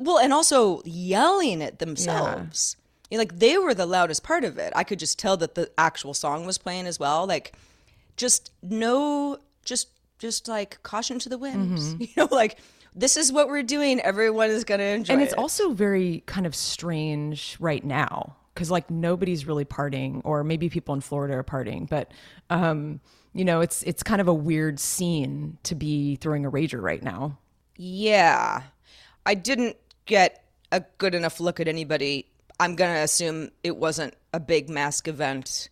well, 0.00 0.18
and 0.18 0.32
also 0.32 0.82
yelling 0.84 1.62
at 1.62 1.78
themselves. 1.78 2.76
You 3.10 3.16
know, 3.16 3.22
like 3.22 3.38
they 3.38 3.56
were 3.56 3.74
the 3.74 3.86
loudest 3.86 4.22
part 4.22 4.44
of 4.44 4.58
it. 4.58 4.72
I 4.76 4.84
could 4.84 4.98
just 4.98 5.18
tell 5.18 5.36
that 5.38 5.54
the 5.54 5.70
actual 5.78 6.12
song 6.14 6.44
was 6.44 6.58
playing 6.58 6.86
as 6.86 6.98
well. 7.00 7.26
Like, 7.26 7.54
just 8.16 8.52
no, 8.62 9.38
just 9.64 9.88
just 10.18 10.46
like 10.48 10.82
caution 10.82 11.18
to 11.20 11.28
the 11.28 11.38
wind. 11.38 11.78
You 12.00 12.08
know, 12.16 12.28
like 12.30 12.58
this 12.94 13.16
is 13.16 13.32
what 13.32 13.48
we're 13.48 13.62
doing. 13.62 14.00
Everyone 14.00 14.50
is 14.50 14.64
gonna 14.64 14.82
enjoy. 14.82 15.14
and 15.14 15.22
it's 15.22 15.32
it. 15.32 15.38
also 15.38 15.72
very 15.72 16.22
kind 16.26 16.46
of 16.46 16.54
strange 16.54 17.56
right 17.60 17.84
now 17.84 18.36
because 18.58 18.70
like 18.72 18.90
nobody's 18.90 19.46
really 19.46 19.64
partying 19.64 20.20
or 20.24 20.42
maybe 20.42 20.68
people 20.68 20.92
in 20.92 21.00
florida 21.00 21.34
are 21.34 21.44
partying 21.44 21.88
but 21.88 22.10
um 22.50 23.00
you 23.32 23.44
know 23.44 23.60
it's 23.60 23.82
it's 23.84 24.02
kind 24.02 24.20
of 24.20 24.28
a 24.28 24.34
weird 24.34 24.80
scene 24.80 25.58
to 25.62 25.74
be 25.74 26.16
throwing 26.16 26.44
a 26.44 26.50
rager 26.50 26.80
right 26.82 27.02
now 27.02 27.38
Yeah. 27.76 28.62
I 29.26 29.34
didn't 29.34 29.76
get 30.06 30.44
a 30.72 30.82
good 30.96 31.14
enough 31.14 31.38
look 31.38 31.60
at 31.60 31.68
anybody. 31.68 32.26
I'm 32.58 32.74
going 32.76 32.94
to 32.94 33.00
assume 33.02 33.50
it 33.62 33.76
wasn't 33.76 34.14
a 34.32 34.40
big 34.40 34.68
mask 34.70 35.06
event 35.06 35.68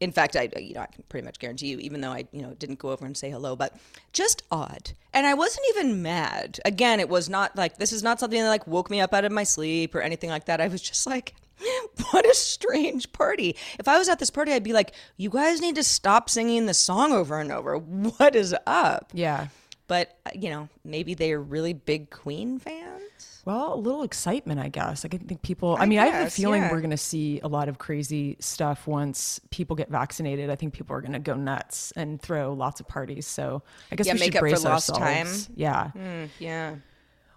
in 0.00 0.12
fact, 0.12 0.36
I 0.36 0.48
you 0.56 0.74
know 0.74 0.82
I 0.82 0.86
can 0.86 1.02
pretty 1.08 1.24
much 1.24 1.38
guarantee 1.38 1.68
you, 1.68 1.78
even 1.78 2.00
though 2.00 2.12
I 2.12 2.24
you 2.32 2.42
know 2.42 2.54
didn't 2.54 2.78
go 2.78 2.90
over 2.90 3.04
and 3.04 3.16
say 3.16 3.30
hello, 3.30 3.56
but 3.56 3.76
just 4.12 4.42
odd. 4.50 4.92
And 5.12 5.26
I 5.26 5.34
wasn't 5.34 5.66
even 5.70 6.02
mad. 6.02 6.60
Again, 6.64 7.00
it 7.00 7.08
was 7.08 7.28
not 7.28 7.56
like 7.56 7.78
this 7.78 7.92
is 7.92 8.02
not 8.02 8.20
something 8.20 8.40
that 8.40 8.48
like 8.48 8.66
woke 8.66 8.90
me 8.90 9.00
up 9.00 9.12
out 9.12 9.24
of 9.24 9.32
my 9.32 9.42
sleep 9.42 9.94
or 9.94 10.00
anything 10.00 10.30
like 10.30 10.44
that. 10.44 10.60
I 10.60 10.68
was 10.68 10.82
just 10.82 11.06
like, 11.06 11.34
what 12.10 12.26
a 12.26 12.34
strange 12.34 13.12
party. 13.12 13.56
If 13.78 13.88
I 13.88 13.98
was 13.98 14.08
at 14.08 14.18
this 14.18 14.30
party, 14.30 14.52
I'd 14.52 14.62
be 14.64 14.72
like, 14.72 14.94
you 15.16 15.30
guys 15.30 15.60
need 15.60 15.74
to 15.76 15.84
stop 15.84 16.30
singing 16.30 16.66
the 16.66 16.74
song 16.74 17.12
over 17.12 17.40
and 17.40 17.52
over. 17.52 17.78
What 18.18 18.34
is 18.36 18.54
up? 18.66 19.10
Yeah. 19.12 19.48
But 19.86 20.16
uh, 20.26 20.30
you 20.34 20.50
know, 20.50 20.68
maybe 20.84 21.14
they're 21.14 21.40
really 21.40 21.72
big 21.72 22.10
Queen 22.10 22.58
fans. 22.58 23.42
Well, 23.44 23.72
a 23.72 23.76
little 23.76 24.02
excitement, 24.02 24.60
I 24.60 24.68
guess. 24.68 25.06
I 25.06 25.08
think 25.08 25.40
people. 25.40 25.76
I, 25.80 25.86
mean, 25.86 25.98
I 25.98 26.06
have 26.06 26.26
a 26.26 26.30
feeling 26.30 26.62
yeah. 26.62 26.70
we're 26.70 26.80
going 26.80 26.90
to 26.90 26.98
see 26.98 27.40
a 27.42 27.48
lot 27.48 27.70
of 27.70 27.78
crazy 27.78 28.36
stuff 28.40 28.86
once 28.86 29.40
people 29.50 29.74
get 29.74 29.88
vaccinated. 29.88 30.50
I 30.50 30.56
think 30.56 30.74
people 30.74 30.94
are 30.94 31.00
going 31.00 31.14
to 31.14 31.18
go 31.18 31.34
nuts 31.34 31.90
and 31.96 32.20
throw 32.20 32.52
lots 32.52 32.80
of 32.80 32.88
parties. 32.88 33.26
So 33.26 33.62
I 33.90 33.96
guess 33.96 34.06
Yeah, 34.06 34.12
we 34.14 34.18
make 34.20 34.32
should 34.32 34.36
up 34.36 34.40
for 34.40 34.50
brace 34.50 34.64
lost 34.64 34.90
ourselves. 34.90 35.46
time. 35.46 35.54
Yeah. 35.56 35.90
Yeah. 36.38 36.74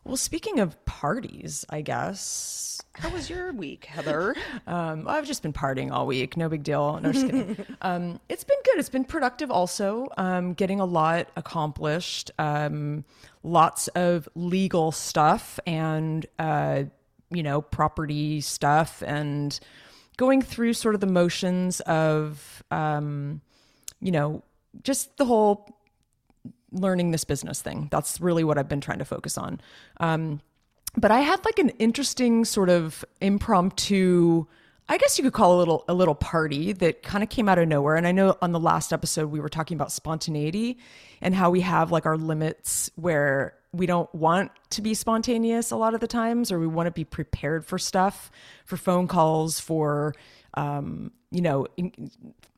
Well, 0.03 0.17
speaking 0.17 0.59
of 0.59 0.83
parties, 0.85 1.63
I 1.69 1.81
guess 1.81 2.81
How 2.93 3.09
was 3.09 3.29
your 3.29 3.53
week, 3.53 3.85
Heather? 3.85 4.35
um, 4.67 5.07
I've 5.07 5.25
just 5.27 5.43
been 5.43 5.53
partying 5.53 5.91
all 5.91 6.07
week. 6.07 6.35
No 6.35 6.49
big 6.49 6.63
deal. 6.63 6.99
No, 6.99 7.11
just 7.11 7.25
kidding. 7.27 7.65
um, 7.81 8.19
it's 8.27 8.43
been 8.43 8.57
good. 8.65 8.79
It's 8.79 8.89
been 8.89 9.05
productive. 9.05 9.51
Also, 9.51 10.07
um, 10.17 10.53
getting 10.53 10.79
a 10.79 10.85
lot 10.85 11.29
accomplished. 11.35 12.31
Um, 12.39 13.05
lots 13.43 13.87
of 13.89 14.27
legal 14.35 14.91
stuff 14.91 15.59
and 15.65 16.25
uh, 16.39 16.83
you 17.29 17.43
know 17.43 17.61
property 17.61 18.41
stuff 18.41 19.01
and 19.05 19.59
going 20.17 20.41
through 20.41 20.73
sort 20.73 20.95
of 20.95 21.01
the 21.01 21.07
motions 21.07 21.79
of 21.81 22.63
um, 22.71 23.41
you 23.99 24.11
know 24.11 24.43
just 24.83 25.17
the 25.17 25.25
whole 25.25 25.80
learning 26.71 27.11
this 27.11 27.23
business 27.23 27.61
thing. 27.61 27.87
That's 27.91 28.21
really 28.21 28.43
what 28.43 28.57
I've 28.57 28.69
been 28.69 28.81
trying 28.81 28.99
to 28.99 29.05
focus 29.05 29.37
on. 29.37 29.61
Um, 29.99 30.41
but 30.97 31.11
I 31.11 31.21
had 31.21 31.43
like 31.45 31.59
an 31.59 31.69
interesting 31.79 32.45
sort 32.45 32.69
of 32.69 33.05
impromptu, 33.21 34.45
I 34.89 34.97
guess 34.97 35.17
you 35.17 35.23
could 35.23 35.33
call 35.33 35.57
a 35.57 35.59
little 35.59 35.85
a 35.87 35.93
little 35.93 36.15
party 36.15 36.73
that 36.73 37.01
kind 37.01 37.23
of 37.23 37.29
came 37.29 37.47
out 37.47 37.57
of 37.57 37.67
nowhere. 37.67 37.95
And 37.95 38.05
I 38.05 38.11
know 38.11 38.37
on 38.41 38.51
the 38.51 38.59
last 38.59 38.91
episode 38.91 39.27
we 39.27 39.39
were 39.39 39.49
talking 39.49 39.75
about 39.75 39.91
spontaneity 39.91 40.77
and 41.21 41.33
how 41.33 41.49
we 41.49 41.61
have 41.61 41.91
like 41.91 42.05
our 42.05 42.17
limits 42.17 42.91
where 42.95 43.53
we 43.73 43.85
don't 43.85 44.13
want 44.13 44.51
to 44.71 44.81
be 44.81 44.93
spontaneous 44.93 45.71
a 45.71 45.77
lot 45.77 45.93
of 45.93 46.01
the 46.01 46.07
times, 46.07 46.51
or 46.51 46.59
we 46.59 46.67
want 46.67 46.87
to 46.87 46.91
be 46.91 47.05
prepared 47.05 47.65
for 47.65 47.79
stuff, 47.79 48.29
for 48.65 48.75
phone 48.75 49.07
calls, 49.07 49.61
for 49.61 50.13
um, 50.55 51.11
you 51.31 51.41
know, 51.41 51.67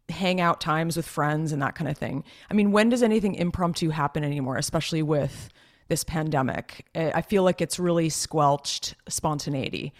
hangout 0.10 0.62
times 0.62 0.98
with 0.98 1.08
friends 1.08 1.52
and 1.52 1.62
that 1.62 1.76
kind 1.76 1.90
of 1.90 1.98
thing. 1.98 2.24
I 2.50 2.54
mean, 2.54 2.72
when 2.72 2.90
does 2.90 3.04
anything 3.04 3.36
impromptu 3.36 3.90
happen 3.90 4.24
anymore, 4.24 4.58
especially 4.58 5.02
with 5.02 5.50
this 5.88 6.04
pandemic? 6.04 6.86
I 6.96 7.22
feel 7.22 7.44
like 7.44 7.62
it's 7.62 7.80
really 7.80 8.10
squelched 8.10 8.96
spontaneity. 9.08 9.94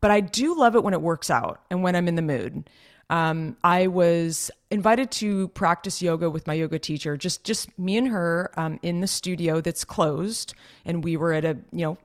But 0.00 0.10
I 0.10 0.20
do 0.20 0.56
love 0.56 0.76
it 0.76 0.84
when 0.84 0.94
it 0.94 1.02
works 1.02 1.30
out 1.30 1.60
and 1.70 1.82
when 1.82 1.96
I'm 1.96 2.08
in 2.08 2.14
the 2.14 2.22
mood. 2.22 2.70
Um, 3.10 3.56
I 3.64 3.86
was 3.86 4.50
invited 4.70 5.10
to 5.12 5.48
practice 5.48 6.02
yoga 6.02 6.28
with 6.28 6.46
my 6.46 6.54
yoga 6.54 6.78
teacher, 6.78 7.16
just 7.16 7.42
just 7.42 7.76
me 7.78 7.96
and 7.96 8.08
her 8.08 8.50
um, 8.56 8.78
in 8.82 9.00
the 9.00 9.06
studio 9.06 9.62
that's 9.62 9.82
closed, 9.82 10.54
and 10.84 11.02
we 11.02 11.16
were 11.16 11.32
at 11.32 11.44
a 11.44 11.56
you 11.72 11.86
know 11.86 11.98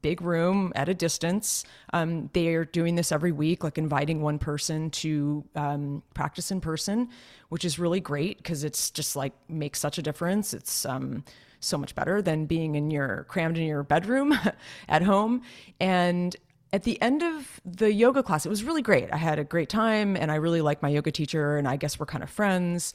big 0.00 0.22
room 0.22 0.72
at 0.74 0.88
a 0.88 0.94
distance. 0.94 1.64
Um, 1.92 2.30
they 2.32 2.48
are 2.54 2.64
doing 2.64 2.94
this 2.94 3.12
every 3.12 3.32
week, 3.32 3.62
like 3.62 3.78
inviting 3.78 4.22
one 4.22 4.38
person 4.38 4.90
to 4.90 5.44
um, 5.54 6.02
practice 6.14 6.50
in 6.50 6.60
person, 6.60 7.08
which 7.50 7.64
is 7.64 7.78
really 7.78 8.00
great 8.00 8.38
because 8.38 8.64
it's 8.64 8.90
just 8.90 9.16
like 9.16 9.32
makes 9.48 9.78
such 9.78 9.98
a 9.98 10.02
difference. 10.02 10.54
It's 10.54 10.86
um, 10.86 11.24
so 11.60 11.78
much 11.78 11.94
better 11.94 12.22
than 12.22 12.46
being 12.46 12.74
in 12.74 12.90
your 12.90 13.24
crammed 13.28 13.58
in 13.58 13.64
your 13.64 13.82
bedroom 13.82 14.38
at 14.88 15.02
home. 15.02 15.42
And 15.80 16.34
at 16.72 16.84
the 16.84 17.00
end 17.02 17.22
of 17.22 17.60
the 17.64 17.92
yoga 17.92 18.22
class, 18.22 18.46
it 18.46 18.48
was 18.48 18.64
really 18.64 18.82
great. 18.82 19.12
I 19.12 19.18
had 19.18 19.38
a 19.38 19.44
great 19.44 19.68
time 19.68 20.16
and 20.16 20.32
I 20.32 20.36
really 20.36 20.62
like 20.62 20.82
my 20.82 20.88
yoga 20.88 21.10
teacher, 21.10 21.56
and 21.56 21.68
I 21.68 21.76
guess 21.76 21.98
we're 21.98 22.06
kind 22.06 22.24
of 22.24 22.30
friends. 22.30 22.94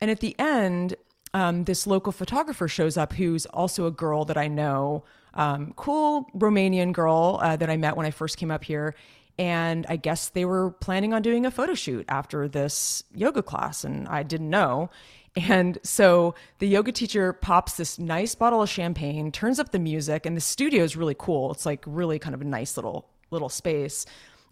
And 0.00 0.10
at 0.10 0.20
the 0.20 0.38
end, 0.38 0.94
um, 1.34 1.64
this 1.64 1.86
local 1.86 2.12
photographer 2.12 2.68
shows 2.68 2.96
up 2.96 3.12
who's 3.14 3.46
also 3.46 3.86
a 3.86 3.90
girl 3.90 4.24
that 4.24 4.38
I 4.38 4.48
know, 4.48 5.04
um, 5.36 5.72
cool 5.76 6.28
Romanian 6.36 6.92
girl 6.92 7.38
uh, 7.40 7.56
that 7.56 7.70
I 7.70 7.76
met 7.76 7.96
when 7.96 8.06
I 8.06 8.10
first 8.10 8.36
came 8.38 8.50
up 8.50 8.64
here. 8.64 8.94
And 9.38 9.84
I 9.88 9.96
guess 9.96 10.30
they 10.30 10.46
were 10.46 10.70
planning 10.70 11.12
on 11.12 11.20
doing 11.20 11.44
a 11.44 11.50
photo 11.50 11.74
shoot 11.74 12.06
after 12.08 12.48
this 12.48 13.04
yoga 13.14 13.42
class, 13.42 13.84
and 13.84 14.08
I 14.08 14.22
didn't 14.22 14.48
know. 14.48 14.88
And 15.36 15.78
so 15.82 16.34
the 16.58 16.66
yoga 16.66 16.90
teacher 16.90 17.34
pops 17.34 17.76
this 17.76 17.98
nice 17.98 18.34
bottle 18.34 18.62
of 18.62 18.70
champagne, 18.70 19.30
turns 19.30 19.60
up 19.60 19.70
the 19.70 19.78
music, 19.78 20.24
and 20.24 20.34
the 20.34 20.40
studio 20.40 20.82
is 20.82 20.96
really 20.96 21.14
cool. 21.18 21.52
It's 21.52 21.66
like 21.66 21.84
really 21.86 22.18
kind 22.18 22.34
of 22.34 22.40
a 22.40 22.44
nice 22.44 22.78
little 22.78 23.06
little 23.30 23.50
space. 23.50 24.06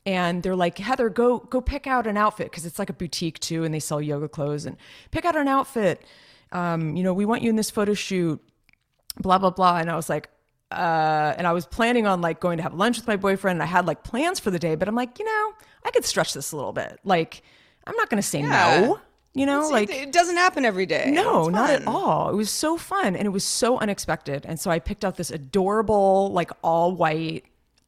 And 0.04 0.42
they're 0.42 0.54
like, 0.54 0.76
Heather, 0.76 1.08
go 1.08 1.38
go 1.38 1.62
pick 1.62 1.86
out 1.86 2.06
an 2.06 2.18
outfit 2.18 2.50
because 2.50 2.66
it's 2.66 2.78
like 2.78 2.90
a 2.90 2.94
boutique 2.94 3.38
too, 3.38 3.64
and 3.64 3.72
they 3.72 3.80
sell 3.80 4.02
yoga 4.02 4.28
clothes. 4.28 4.66
And 4.66 4.76
pick 5.10 5.24
out 5.24 5.34
an 5.34 5.48
outfit. 5.48 6.04
Um, 6.52 6.94
you 6.94 7.02
know, 7.02 7.14
we 7.14 7.24
want 7.24 7.40
you 7.40 7.48
in 7.48 7.56
this 7.56 7.70
photo 7.70 7.94
shoot. 7.94 8.42
Blah 9.18 9.38
blah 9.38 9.50
blah. 9.50 9.78
And 9.78 9.90
I 9.90 9.96
was 9.96 10.10
like, 10.10 10.28
uh, 10.70 11.34
and 11.36 11.46
I 11.46 11.52
was 11.52 11.66
planning 11.66 12.06
on 12.06 12.20
like 12.20 12.40
going 12.40 12.56
to 12.56 12.62
have 12.62 12.74
lunch 12.74 12.96
with 12.96 13.06
my 13.06 13.16
boyfriend. 13.16 13.56
And 13.56 13.62
I 13.62 13.66
had 13.66 13.86
like 13.86 14.02
plans 14.02 14.40
for 14.40 14.50
the 14.50 14.58
day, 14.58 14.74
but 14.74 14.88
I'm 14.88 14.94
like, 14.94 15.18
you 15.18 15.24
know, 15.24 15.52
I 15.84 15.90
could 15.90 16.04
stretch 16.04 16.34
this 16.34 16.52
a 16.52 16.56
little 16.56 16.72
bit. 16.72 16.98
Like, 17.04 17.42
I'm 17.86 17.96
not 17.96 18.10
going 18.10 18.20
to 18.22 18.26
say 18.28 18.40
Yeah. 18.40 18.80
no. 18.86 19.00
You 19.36 19.46
know, 19.46 19.58
It's- 19.58 19.72
like 19.72 19.90
it, 19.90 20.08
it 20.08 20.12
doesn't 20.12 20.36
happen 20.36 20.64
every 20.64 20.86
day. 20.86 21.10
no, 21.12 21.48
not 21.48 21.70
at 21.70 21.86
all. 21.88 22.30
It 22.30 22.36
was 22.36 22.50
so 22.50 22.76
fun 22.78 23.16
and 23.16 23.26
it 23.26 23.30
was 23.30 23.42
so 23.44 23.78
unexpected. 23.78 24.46
And 24.46 24.60
so 24.60 24.70
I 24.70 24.78
picked 24.78 25.04
out 25.04 25.16
this 25.16 25.30
adorable, 25.30 26.30
like 26.32 26.50
all 26.62 26.92
white 26.94 27.44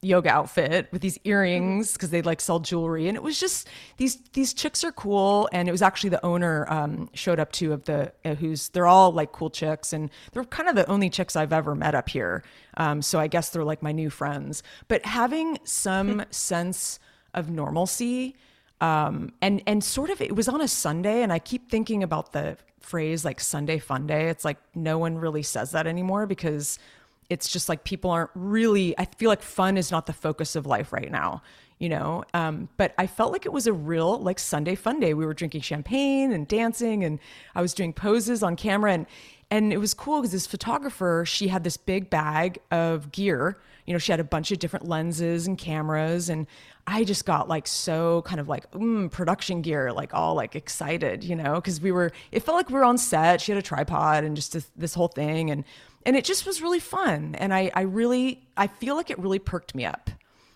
yoga 0.07 0.31
outfit 0.31 0.89
with 0.93 1.03
these 1.03 1.19
earrings 1.25 1.93
because 1.93 2.11
they 2.11 2.23
like 2.23 2.41
sell 2.41 2.61
jewelry. 2.61 3.09
And 3.09 3.17
it 3.17 3.23
was 3.23 3.39
just 3.39 3.69
these 3.97 4.17
these 4.33 4.55
chicks 4.55 4.85
are 4.85 4.93
cool. 4.93 5.49
And 5.53 5.69
it 5.69 5.73
was 5.73 5.83
actually 5.83 6.11
the 6.11 6.25
owner 6.25 6.71
um, 6.71 7.11
showed 7.15 7.39
up 7.39 7.53
too 7.53 7.73
of 7.73 7.85
the 7.85 8.13
uh, 8.25 8.35
who's 8.35 8.69
they're 8.71 8.87
all 8.87 9.13
like 9.13 9.33
cool 9.33 9.51
chicks 9.51 9.93
and 9.93 10.11
they're 10.33 10.45
kind 10.45 10.69
of 10.69 10.77
the 10.77 10.87
only 10.89 11.11
chicks 11.11 11.37
I've 11.37 11.53
ever 11.53 11.75
met 11.75 11.95
up 11.95 12.09
here. 12.09 12.43
Um, 12.77 13.03
so 13.03 13.19
I 13.19 13.27
guess 13.27 13.51
they're 13.51 13.65
like 13.65 13.83
my 13.83 13.93
new 13.93 14.11
friends. 14.11 14.63
But 14.89 15.05
having 15.05 15.59
some 15.65 16.25
sense 16.31 16.99
of 17.35 17.51
normalcy 17.51 18.35
um 18.81 19.33
and 19.41 19.63
and 19.67 19.83
sort 19.83 20.11
of 20.11 20.21
it 20.21 20.35
was 20.37 20.49
on 20.49 20.61
a 20.61 20.69
sunday 20.69 21.23
and 21.23 21.33
i 21.33 21.39
keep 21.39 21.71
thinking 21.71 22.03
about 22.03 22.33
the 22.33 22.57
phrase 22.81 23.25
like 23.25 23.41
sunday 23.41 23.79
fun 23.79 24.07
day 24.07 24.29
it's 24.29 24.45
like 24.45 24.59
no 24.75 24.99
one 24.99 25.17
really 25.17 25.43
says 25.43 25.71
that 25.71 25.87
anymore 25.87 26.27
because 26.27 26.79
it's 27.28 27.49
just 27.49 27.68
like 27.68 27.85
people 27.85 28.11
aren't 28.11 28.30
really 28.35 28.99
i 28.99 29.04
feel 29.04 29.28
like 29.28 29.42
fun 29.42 29.76
is 29.76 29.90
not 29.90 30.06
the 30.06 30.12
focus 30.12 30.56
of 30.56 30.66
life 30.66 30.92
right 30.92 31.11
now 31.11 31.42
you 31.78 31.90
know? 31.90 32.25
Um 32.33 32.71
but 32.78 32.95
i 32.97 33.06
felt 33.06 33.33
like 33.33 33.45
it 33.45 33.52
was 33.52 33.66
a 33.66 33.73
real 33.73 34.18
like 34.18 34.38
sunday 34.38 34.75
fun 34.75 34.99
day. 34.99 35.12
We 35.12 35.26
were 35.26 35.35
drinking 35.35 35.61
champagne 35.61 36.33
and 36.33 36.49
dancing 36.49 37.04
and 37.04 37.18
i 37.54 37.61
was 37.61 37.75
doing 37.75 37.92
poses 37.92 38.42
on 38.42 38.56
camera 38.56 38.92
and 38.92 39.06
and 39.50 39.73
it 39.73 39.78
was 39.78 39.95
cool 39.95 40.21
because 40.21 40.33
this 40.33 40.47
photographer 40.47 41.25
she 41.26 41.49
had 41.49 41.64
this 41.64 41.76
big 41.76 42.09
bag 42.11 42.59
of 42.71 43.12
gear 43.12 43.59
you 43.87 43.93
know 43.93 43.99
she 43.99 44.12
had 44.12 44.21
a 44.21 44.25
bunch 44.25 44.52
of 44.52 44.59
different 44.59 44.88
lenses 44.88 45.47
and 45.47 45.59
cameras 45.59 46.28
and 46.28 46.47
i 46.87 47.05
just 47.05 47.25
got 47.25 47.49
like 47.49 47.66
so 47.66 48.23
kind 48.23 48.40
of 48.40 48.49
like 48.49 48.71
mm, 48.73 49.11
production 49.11 49.62
gear 49.62 49.93
like 49.93 50.12
all 50.12 50.35
like 50.35 50.55
excited 50.55 51.25
you 51.25 51.35
know 51.35 51.55
because 51.55 51.81
we 51.81 51.93
were 51.93 52.12
it 52.33 52.40
felt 52.40 52.57
like 52.57 52.69
we 52.69 52.75
were 52.75 52.85
on 52.85 52.99
set. 52.99 53.40
She 53.40 53.52
had 53.52 53.59
a 53.59 53.62
tripod 53.62 54.25
and 54.25 54.37
just 54.37 54.52
this, 54.52 54.71
this 54.76 54.95
whole 54.95 55.09
thing 55.09 55.50
and 55.50 55.64
and 56.05 56.16
it 56.16 56.25
just 56.25 56.47
was 56.47 56.62
really 56.62 56.78
fun 56.78 57.35
and 57.37 57.52
i 57.52 57.71
i 57.75 57.83
really 57.83 58.47
i 58.57 58.66
feel 58.66 58.95
like 58.95 59.11
it 59.11 59.19
really 59.19 59.38
perked 59.38 59.75
me 59.75 59.85
up. 59.85 60.11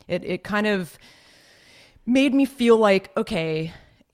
It 0.08 0.24
it 0.24 0.44
kind 0.44 0.66
of 0.66 0.98
made 2.06 2.34
me 2.34 2.44
feel 2.44 2.76
like 2.76 3.16
okay 3.16 3.72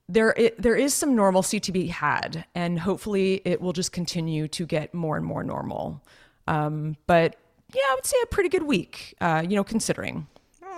there 0.08 0.34
it, 0.36 0.60
there 0.60 0.76
is 0.76 0.94
some 0.94 1.16
normalcy 1.16 1.58
to 1.60 1.72
be 1.72 1.88
had 1.88 2.44
and 2.54 2.78
hopefully 2.78 3.42
it 3.44 3.60
will 3.60 3.72
just 3.72 3.92
continue 3.92 4.46
to 4.48 4.64
get 4.64 4.94
more 4.94 5.16
and 5.16 5.26
more 5.26 5.42
normal. 5.42 6.02
Um, 6.46 6.96
but 7.08 7.36
yeah 7.74 7.82
i 7.90 7.94
would 7.94 8.06
say 8.06 8.16
a 8.22 8.26
pretty 8.26 8.48
good 8.48 8.62
week 8.64 9.14
uh, 9.20 9.44
you 9.46 9.56
know 9.56 9.64
considering 9.64 10.26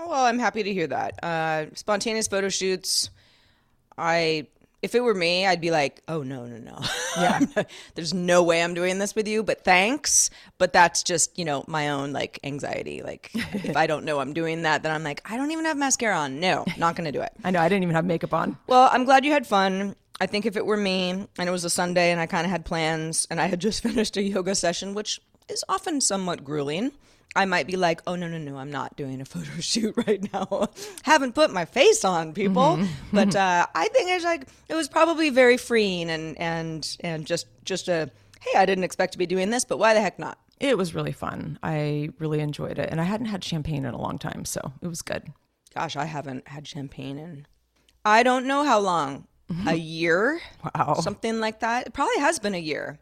Oh, 0.00 0.11
well, 0.11 0.25
I'm 0.25 0.38
happy 0.38 0.62
to 0.62 0.73
hear 0.73 0.87
that. 0.87 1.23
Uh, 1.23 1.66
spontaneous 1.75 2.28
photo 2.28 2.49
shoots. 2.49 3.11
I, 3.99 4.47
if 4.80 4.95
it 4.95 5.00
were 5.00 5.14
me, 5.14 5.47
I'd 5.47 5.61
be 5.61 5.71
like, 5.71 6.02
oh 6.09 6.23
no, 6.23 6.47
no, 6.47 6.57
no. 6.57 6.78
Yeah. 7.18 7.40
There's 7.95 8.14
no 8.14 8.42
way 8.45 8.62
I'm 8.62 8.75
doing 8.75 8.99
this 8.99 9.14
with 9.14 9.26
you, 9.26 9.42
but 9.42 9.64
thanks. 9.64 10.30
But 10.57 10.73
that's 10.73 11.02
just, 11.02 11.37
you 11.38 11.45
know, 11.45 11.64
my 11.66 11.88
own 11.90 12.12
like 12.12 12.38
anxiety. 12.45 13.02
Like 13.02 13.30
if 13.35 13.76
I 13.76 13.87
don't 13.87 14.04
know 14.04 14.21
I'm 14.21 14.33
doing 14.33 14.62
that, 14.62 14.83
then 14.83 14.92
I'm 14.92 15.02
like, 15.02 15.21
I 15.30 15.37
don't 15.37 15.50
even 15.50 15.64
have 15.64 15.76
mascara 15.76 16.16
on. 16.16 16.38
No, 16.38 16.64
not 16.76 16.95
gonna 16.95 17.12
do 17.12 17.21
it. 17.21 17.33
i 17.45 17.50
know 17.50 17.61
i 17.61 17.68
didn't 17.68 17.83
even 17.83 17.95
have 17.97 18.04
makeup 18.04 18.33
on 18.33 18.57
Well, 18.66 18.88
I'm 18.92 19.04
glad 19.04 19.25
you 19.25 19.33
had 19.33 19.47
fun. 19.47 19.97
I 20.21 20.26
think 20.26 20.47
if 20.47 20.57
it 20.57 20.64
were 20.64 20.76
me 20.76 21.11
and 21.11 21.49
it 21.49 21.50
was 21.50 21.64
a 21.64 21.71
Sunday 21.71 22.12
and 22.12 22.21
I 22.21 22.26
kind 22.26 22.45
of 22.45 22.50
had 22.50 22.64
plans 22.64 23.26
and 23.30 23.40
I 23.40 23.47
had 23.47 23.61
just 23.61 23.83
finished 23.88 24.16
a 24.16 24.23
yoga 24.23 24.54
session, 24.54 24.95
which 24.95 25.21
is 25.49 25.64
often 25.69 26.00
somewhat 26.00 26.45
grueling. 26.45 26.93
I 27.37 27.45
might 27.45 27.67
be 27.67 27.76
like, 27.76 28.00
oh, 28.07 28.17
no, 28.17 28.26
no, 28.26 28.38
no, 28.38 28.57
I'm 28.57 28.71
not 28.71 28.97
doing 28.97 29.21
a 29.21 29.25
photo 29.25 29.61
shoot 29.61 29.95
right 30.07 30.33
now. 30.33 30.69
Haven't 31.02 31.35
put 31.35 31.52
my 31.52 31.64
face 31.64 32.05
on, 32.05 32.33
people. 32.33 32.81
but 33.12 33.37
uh, 33.37 33.67
I 33.75 33.88
think 33.88 34.11
it's 34.11 34.25
like, 34.25 34.49
it 34.69 34.75
was 34.75 34.88
probably 34.88 35.31
very 35.31 35.57
freeing 35.57 36.11
and, 36.11 36.38
and, 36.38 36.97
and 37.00 37.26
just, 37.26 37.47
just 37.64 37.88
a, 37.88 38.11
hey, 38.40 38.59
I 38.59 38.67
didn't 38.67 38.85
expect 38.85 39.12
to 39.12 39.19
be 39.19 39.26
doing 39.26 39.50
this, 39.50 39.64
but 39.64 39.78
why 39.78 39.95
the 39.95 40.00
heck 40.00 40.19
not? 40.19 40.38
It 40.59 40.76
was 40.76 40.95
really 40.95 41.12
fun. 41.12 41.59
I 41.62 42.11
really 42.19 42.40
enjoyed 42.40 42.78
it. 42.78 42.88
And 42.90 43.00
I 43.00 43.05
hadn't 43.05 43.26
had 43.26 43.45
champagne 43.45 43.85
in 43.85 43.95
a 43.95 44.00
long 44.00 44.19
time, 44.19 44.45
so 44.45 44.73
it 44.83 44.88
was 44.88 45.02
good. 45.02 45.33
Gosh, 45.75 45.97
I 45.97 46.07
haven't 46.07 46.49
had 46.49 46.67
champagne 46.67 47.19
in, 47.19 47.47
I 48.05 48.23
don't 48.23 48.47
know 48.47 48.64
how 48.64 48.81
long. 48.81 49.26
A 49.67 49.75
year? 49.75 50.40
Wow. 50.62 50.95
Something 51.00 51.40
like 51.40 51.61
that. 51.61 51.87
It 51.87 51.95
probably 51.95 52.19
has 52.19 52.38
been 52.38 52.55
a 52.55 52.59
year. 52.59 52.99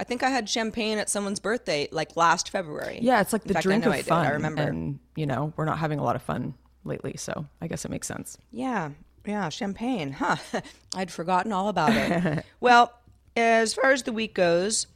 I 0.00 0.04
think 0.04 0.22
I 0.22 0.30
had 0.30 0.48
champagne 0.48 0.96
at 0.96 1.10
someone's 1.10 1.40
birthday 1.40 1.86
like 1.92 2.16
last 2.16 2.48
February. 2.48 3.00
Yeah, 3.02 3.20
it's 3.20 3.34
like 3.34 3.42
In 3.42 3.48
the 3.48 3.54
fact, 3.54 3.64
drink 3.64 3.84
I 3.84 3.86
know 3.86 3.90
of 3.90 3.94
I 3.94 3.98
did. 3.98 4.06
fun. 4.06 4.26
I 4.26 4.30
remember. 4.30 4.62
And, 4.62 4.98
you 5.14 5.26
know, 5.26 5.52
we're 5.56 5.66
not 5.66 5.78
having 5.78 5.98
a 5.98 6.02
lot 6.02 6.16
of 6.16 6.22
fun 6.22 6.54
lately, 6.84 7.16
so 7.18 7.44
I 7.60 7.66
guess 7.66 7.84
it 7.84 7.90
makes 7.90 8.06
sense. 8.08 8.38
Yeah, 8.50 8.92
yeah, 9.26 9.50
champagne, 9.50 10.12
huh? 10.12 10.36
I'd 10.96 11.10
forgotten 11.10 11.52
all 11.52 11.68
about 11.68 11.92
it. 11.92 12.46
well, 12.60 12.94
as 13.36 13.74
far 13.74 13.92
as 13.92 14.04
the 14.04 14.12
week 14.12 14.34
goes, 14.34 14.86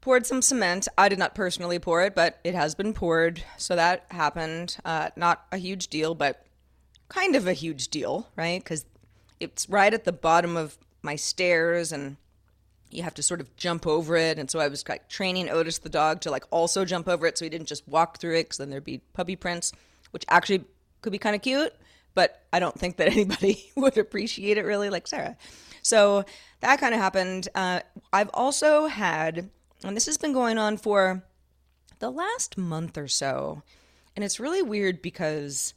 poured 0.00 0.24
some 0.24 0.40
cement. 0.40 0.88
I 0.96 1.10
did 1.10 1.18
not 1.18 1.34
personally 1.34 1.78
pour 1.78 2.02
it, 2.02 2.14
but 2.14 2.38
it 2.42 2.54
has 2.54 2.74
been 2.74 2.94
poured, 2.94 3.42
so 3.58 3.76
that 3.76 4.06
happened. 4.10 4.78
Uh, 4.82 5.10
not 5.14 5.44
a 5.52 5.58
huge 5.58 5.88
deal, 5.88 6.14
but 6.14 6.46
kind 7.10 7.36
of 7.36 7.46
a 7.46 7.52
huge 7.52 7.88
deal, 7.88 8.28
right? 8.34 8.64
Because 8.64 8.86
it's 9.40 9.68
right 9.68 9.92
at 9.92 10.04
the 10.04 10.12
bottom 10.12 10.56
of 10.56 10.78
my 11.02 11.16
stairs, 11.16 11.92
and 11.92 12.16
you 12.90 13.02
have 13.02 13.14
to 13.14 13.22
sort 13.22 13.40
of 13.40 13.54
jump 13.56 13.86
over 13.86 14.16
it. 14.16 14.38
And 14.38 14.50
so 14.50 14.60
I 14.60 14.68
was 14.68 14.88
like 14.88 15.08
training 15.08 15.50
Otis 15.50 15.78
the 15.78 15.88
dog 15.88 16.20
to 16.22 16.30
like 16.30 16.44
also 16.50 16.84
jump 16.84 17.08
over 17.08 17.26
it, 17.26 17.38
so 17.38 17.44
he 17.44 17.48
didn't 17.48 17.68
just 17.68 17.86
walk 17.86 18.18
through 18.18 18.36
it, 18.36 18.44
because 18.44 18.58
then 18.58 18.70
there'd 18.70 18.84
be 18.84 18.98
puppy 19.12 19.36
prints, 19.36 19.72
which 20.10 20.24
actually 20.28 20.64
could 21.02 21.12
be 21.12 21.18
kind 21.18 21.36
of 21.36 21.42
cute. 21.42 21.74
But 22.14 22.42
I 22.52 22.60
don't 22.60 22.78
think 22.78 22.96
that 22.96 23.08
anybody 23.12 23.70
would 23.76 23.98
appreciate 23.98 24.58
it 24.58 24.64
really, 24.64 24.90
like 24.90 25.06
Sarah. 25.06 25.36
So 25.82 26.24
that 26.60 26.80
kind 26.80 26.94
of 26.94 27.00
happened. 27.00 27.48
Uh, 27.54 27.80
I've 28.12 28.30
also 28.34 28.86
had, 28.86 29.50
and 29.84 29.96
this 29.96 30.06
has 30.06 30.16
been 30.16 30.32
going 30.32 30.58
on 30.58 30.76
for 30.76 31.22
the 31.98 32.10
last 32.10 32.56
month 32.56 32.98
or 32.98 33.08
so, 33.08 33.62
and 34.16 34.24
it's 34.24 34.40
really 34.40 34.62
weird 34.62 35.02
because 35.02 35.74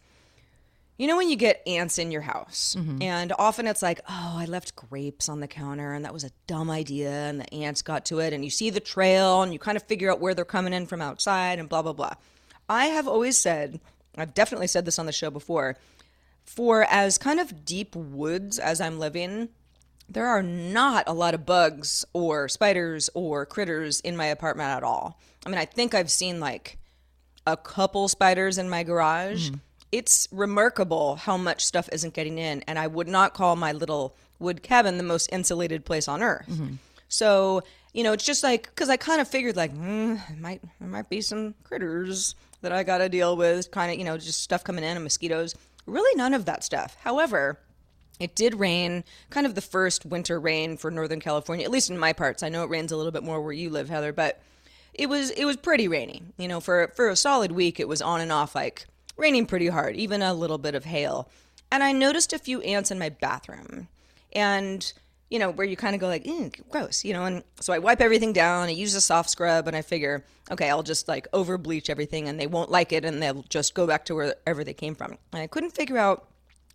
you 1.01 1.07
know 1.07 1.17
when 1.17 1.29
you 1.29 1.35
get 1.35 1.63
ants 1.65 1.97
in 1.97 2.11
your 2.11 2.21
house, 2.21 2.75
mm-hmm. 2.77 3.01
and 3.01 3.33
often 3.39 3.65
it's 3.65 3.81
like, 3.81 4.01
oh, 4.07 4.35
I 4.37 4.45
left 4.45 4.75
grapes 4.75 5.29
on 5.29 5.39
the 5.39 5.47
counter, 5.47 5.93
and 5.93 6.05
that 6.05 6.13
was 6.13 6.23
a 6.23 6.29
dumb 6.45 6.69
idea, 6.69 7.09
and 7.09 7.41
the 7.41 7.51
ants 7.51 7.81
got 7.81 8.05
to 8.05 8.19
it, 8.19 8.33
and 8.33 8.45
you 8.45 8.51
see 8.51 8.69
the 8.69 8.79
trail, 8.79 9.41
and 9.41 9.51
you 9.51 9.57
kind 9.57 9.77
of 9.77 9.81
figure 9.81 10.11
out 10.11 10.19
where 10.19 10.35
they're 10.35 10.45
coming 10.45 10.73
in 10.73 10.85
from 10.85 11.01
outside, 11.01 11.57
and 11.57 11.67
blah 11.67 11.81
blah 11.81 11.93
blah. 11.93 12.13
I 12.69 12.85
have 12.85 13.07
always 13.07 13.35
said, 13.35 13.79
I've 14.15 14.35
definitely 14.35 14.67
said 14.67 14.85
this 14.85 14.99
on 14.99 15.07
the 15.07 15.11
show 15.11 15.31
before, 15.31 15.75
for 16.43 16.83
as 16.83 17.17
kind 17.17 17.39
of 17.39 17.65
deep 17.65 17.95
woods 17.95 18.59
as 18.59 18.79
I'm 18.79 18.99
living, 18.99 19.49
there 20.07 20.27
are 20.27 20.43
not 20.43 21.05
a 21.07 21.13
lot 21.13 21.33
of 21.33 21.47
bugs 21.47 22.05
or 22.13 22.47
spiders 22.47 23.09
or 23.15 23.47
critters 23.47 24.01
in 24.01 24.15
my 24.15 24.27
apartment 24.27 24.69
at 24.69 24.83
all. 24.83 25.19
I 25.47 25.49
mean, 25.49 25.57
I 25.57 25.65
think 25.65 25.95
I've 25.95 26.11
seen 26.11 26.39
like 26.39 26.77
a 27.47 27.57
couple 27.57 28.07
spiders 28.07 28.59
in 28.59 28.69
my 28.69 28.83
garage. 28.83 29.49
Mm. 29.49 29.59
It's 29.91 30.27
remarkable 30.31 31.17
how 31.17 31.37
much 31.37 31.65
stuff 31.65 31.89
isn't 31.91 32.13
getting 32.13 32.37
in, 32.37 32.63
and 32.67 32.79
I 32.79 32.87
would 32.87 33.07
not 33.07 33.33
call 33.33 33.55
my 33.55 33.71
little 33.71 34.15
wood 34.39 34.63
cabin 34.63 34.97
the 34.97 35.03
most 35.03 35.27
insulated 35.31 35.85
place 35.85 36.07
on 36.07 36.23
earth. 36.23 36.47
So, 37.09 37.63
you 37.93 38.03
know, 38.03 38.13
it's 38.13 38.23
just 38.23 38.43
like 38.43 38.63
because 38.63 38.89
I 38.89 38.97
kind 38.97 39.19
of 39.19 39.27
figured 39.27 39.57
like, 39.57 39.73
mm, 39.75 40.17
it 40.29 40.39
might 40.39 40.61
there 40.79 40.87
might 40.87 41.09
be 41.09 41.21
some 41.21 41.55
critters 41.63 42.35
that 42.61 42.71
I 42.71 42.83
got 42.83 42.99
to 42.99 43.09
deal 43.09 43.35
with, 43.35 43.69
kind 43.71 43.91
of, 43.91 43.97
you 43.97 44.05
know, 44.05 44.17
just 44.17 44.41
stuff 44.41 44.63
coming 44.63 44.83
in 44.83 44.95
and 44.95 45.03
mosquitoes. 45.03 45.55
Really, 45.85 46.15
none 46.15 46.33
of 46.33 46.45
that 46.45 46.63
stuff. 46.63 46.95
However, 47.01 47.59
it 48.19 48.35
did 48.35 48.59
rain, 48.59 49.03
kind 49.31 49.47
of 49.47 49.55
the 49.55 49.61
first 49.61 50.05
winter 50.05 50.39
rain 50.39 50.77
for 50.77 50.91
Northern 50.91 51.19
California, 51.19 51.65
at 51.65 51.71
least 51.71 51.89
in 51.89 51.97
my 51.97 52.13
parts. 52.13 52.43
I 52.43 52.49
know 52.49 52.63
it 52.63 52.69
rains 52.69 52.91
a 52.91 52.97
little 52.97 53.11
bit 53.11 53.23
more 53.23 53.41
where 53.41 53.51
you 53.51 53.69
live, 53.71 53.89
Heather, 53.89 54.13
but 54.13 54.41
it 54.93 55.09
was 55.09 55.31
it 55.31 55.45
was 55.45 55.57
pretty 55.57 55.87
rainy. 55.87 56.23
You 56.37 56.47
know, 56.47 56.59
for 56.59 56.91
for 56.95 57.09
a 57.09 57.15
solid 57.15 57.51
week, 57.51 57.79
it 57.79 57.87
was 57.87 58.01
on 58.01 58.21
and 58.21 58.31
off, 58.31 58.55
like 58.55 58.85
raining 59.17 59.45
pretty 59.45 59.67
hard, 59.67 59.95
even 59.95 60.21
a 60.21 60.33
little 60.33 60.57
bit 60.57 60.75
of 60.75 60.85
hail. 60.85 61.29
And 61.71 61.83
I 61.83 61.91
noticed 61.91 62.33
a 62.33 62.39
few 62.39 62.61
ants 62.61 62.91
in 62.91 62.99
my 62.99 63.09
bathroom, 63.09 63.87
and 64.33 64.91
you 65.29 65.39
know 65.39 65.51
where 65.51 65.65
you 65.65 65.77
kind 65.77 65.95
of 65.95 66.01
go 66.01 66.07
like, 66.07 66.25
"Ew, 66.25 66.51
gross, 66.69 67.05
you 67.05 67.13
know. 67.13 67.25
And 67.25 67.43
so 67.59 67.71
I 67.71 67.79
wipe 67.79 68.01
everything 68.01 68.33
down. 68.33 68.67
I 68.67 68.71
use 68.71 68.93
a 68.95 69.01
soft 69.01 69.29
scrub, 69.29 69.67
and 69.67 69.75
I 69.75 69.81
figure, 69.81 70.25
okay, 70.49 70.69
I'll 70.69 70.83
just 70.83 71.07
like 71.07 71.27
over 71.31 71.57
bleach 71.57 71.89
everything, 71.89 72.27
and 72.27 72.39
they 72.39 72.47
won't 72.47 72.69
like 72.69 72.91
it, 72.91 73.05
and 73.05 73.21
they'll 73.21 73.43
just 73.43 73.73
go 73.73 73.87
back 73.87 74.05
to 74.05 74.15
wherever 74.15 74.63
they 74.63 74.73
came 74.73 74.95
from. 74.95 75.17
And 75.31 75.41
I 75.41 75.47
couldn't 75.47 75.71
figure 75.71 75.97
out 75.97 76.27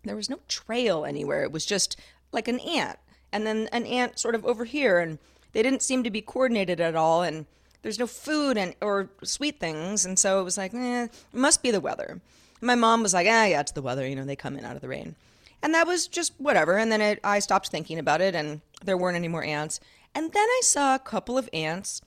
there 0.05 0.17
was 0.17 0.31
no 0.31 0.41
trail 0.49 1.05
anywhere. 1.05 1.43
It 1.43 1.53
was 1.53 1.67
just 1.67 1.97
like 2.33 2.49
an 2.49 2.61
ant 2.61 2.99
and 3.33 3.47
then 3.47 3.69
an 3.73 3.85
ant 3.87 4.19
sort 4.19 4.35
of 4.35 4.45
over 4.45 4.65
here 4.65 4.99
and 4.99 5.19
they 5.53 5.63
didn't 5.63 5.83
seem 5.83 6.03
to 6.03 6.11
be 6.11 6.21
coordinated 6.21 6.81
at 6.81 6.95
all 6.95 7.23
and 7.23 7.47
there's 7.87 8.01
no 8.01 8.07
food 8.09 8.59
and 8.59 8.75
or 8.81 9.09
sweet 9.23 9.61
things 9.61 10.05
and 10.05 10.19
so 10.19 10.41
it 10.41 10.43
was 10.43 10.59
like, 10.59 10.75
eh, 10.75 11.05
it 11.05 11.11
must 11.33 11.63
be 11.63 11.71
the 11.71 11.81
weather. 11.81 12.21
My 12.61 12.75
mom 12.75 13.01
was 13.05 13.15
like, 13.15 13.29
ah, 13.31 13.45
yeah, 13.45 13.61
it's 13.61 13.71
the 13.71 13.83
weather. 13.83 14.05
You 14.05 14.17
know, 14.17 14.25
they 14.25 14.35
come 14.35 14.57
in 14.57 14.65
out 14.65 14.75
of 14.75 14.83
the 14.83 14.89
rain. 14.89 15.15
And 15.63 15.73
that 15.73 15.87
was 15.87 16.09
just 16.09 16.33
whatever. 16.39 16.79
And 16.79 16.91
then 16.91 17.01
it, 17.01 17.21
I 17.23 17.39
stopped 17.39 17.69
thinking 17.69 18.01
about 18.01 18.21
it 18.21 18.35
and 18.35 18.61
there 18.85 18.97
weren't 18.97 19.17
any 19.17 19.29
more 19.29 19.45
ants. 19.45 19.79
And 20.17 20.33
then 20.33 20.49
I 20.49 20.61
saw 20.65 20.97
a 20.97 20.99
couple 20.99 21.39
of 21.39 21.49
ants 21.53 22.03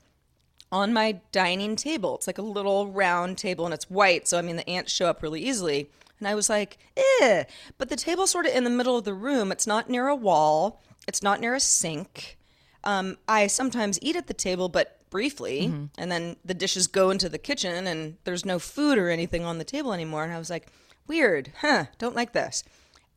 on 0.70 0.92
my 0.92 1.22
dining 1.32 1.76
table. 1.76 2.16
It's 2.16 2.26
like 2.26 2.36
a 2.36 2.42
little 2.42 2.88
round 2.88 3.38
table 3.38 3.64
and 3.64 3.72
it's 3.72 3.88
white. 3.88 4.28
So, 4.28 4.36
I 4.36 4.42
mean, 4.42 4.56
the 4.56 4.68
ants 4.68 4.92
show 4.92 5.06
up 5.06 5.22
really 5.22 5.42
easily. 5.42 5.88
And 6.18 6.28
I 6.28 6.34
was 6.34 6.50
like, 6.50 6.76
eh. 7.22 7.44
But 7.78 7.88
the 7.88 7.96
table's 7.96 8.30
sort 8.30 8.44
of 8.44 8.54
in 8.54 8.64
the 8.64 8.70
middle 8.70 8.98
of 8.98 9.04
the 9.04 9.14
room. 9.14 9.50
It's 9.50 9.66
not 9.66 9.88
near 9.88 10.08
a 10.08 10.14
wall, 10.14 10.82
it's 11.08 11.22
not 11.22 11.40
near 11.40 11.54
a 11.54 11.60
sink. 11.60 12.36
Um, 12.84 13.16
I 13.26 13.46
sometimes 13.46 13.98
eat 14.02 14.16
at 14.16 14.26
the 14.26 14.34
table, 14.34 14.68
but 14.68 14.99
briefly. 15.10 15.66
And 15.98 16.10
then 16.10 16.36
the 16.44 16.54
dishes 16.54 16.86
go 16.86 17.10
into 17.10 17.28
the 17.28 17.38
kitchen 17.38 17.86
and 17.86 18.16
there's 18.24 18.44
no 18.44 18.58
food 18.58 18.96
or 18.96 19.10
anything 19.10 19.44
on 19.44 19.58
the 19.58 19.64
table 19.64 19.92
anymore. 19.92 20.24
And 20.24 20.32
I 20.32 20.38
was 20.38 20.50
like, 20.50 20.68
weird, 21.06 21.52
huh? 21.60 21.86
Don't 21.98 22.16
like 22.16 22.32
this. 22.32 22.62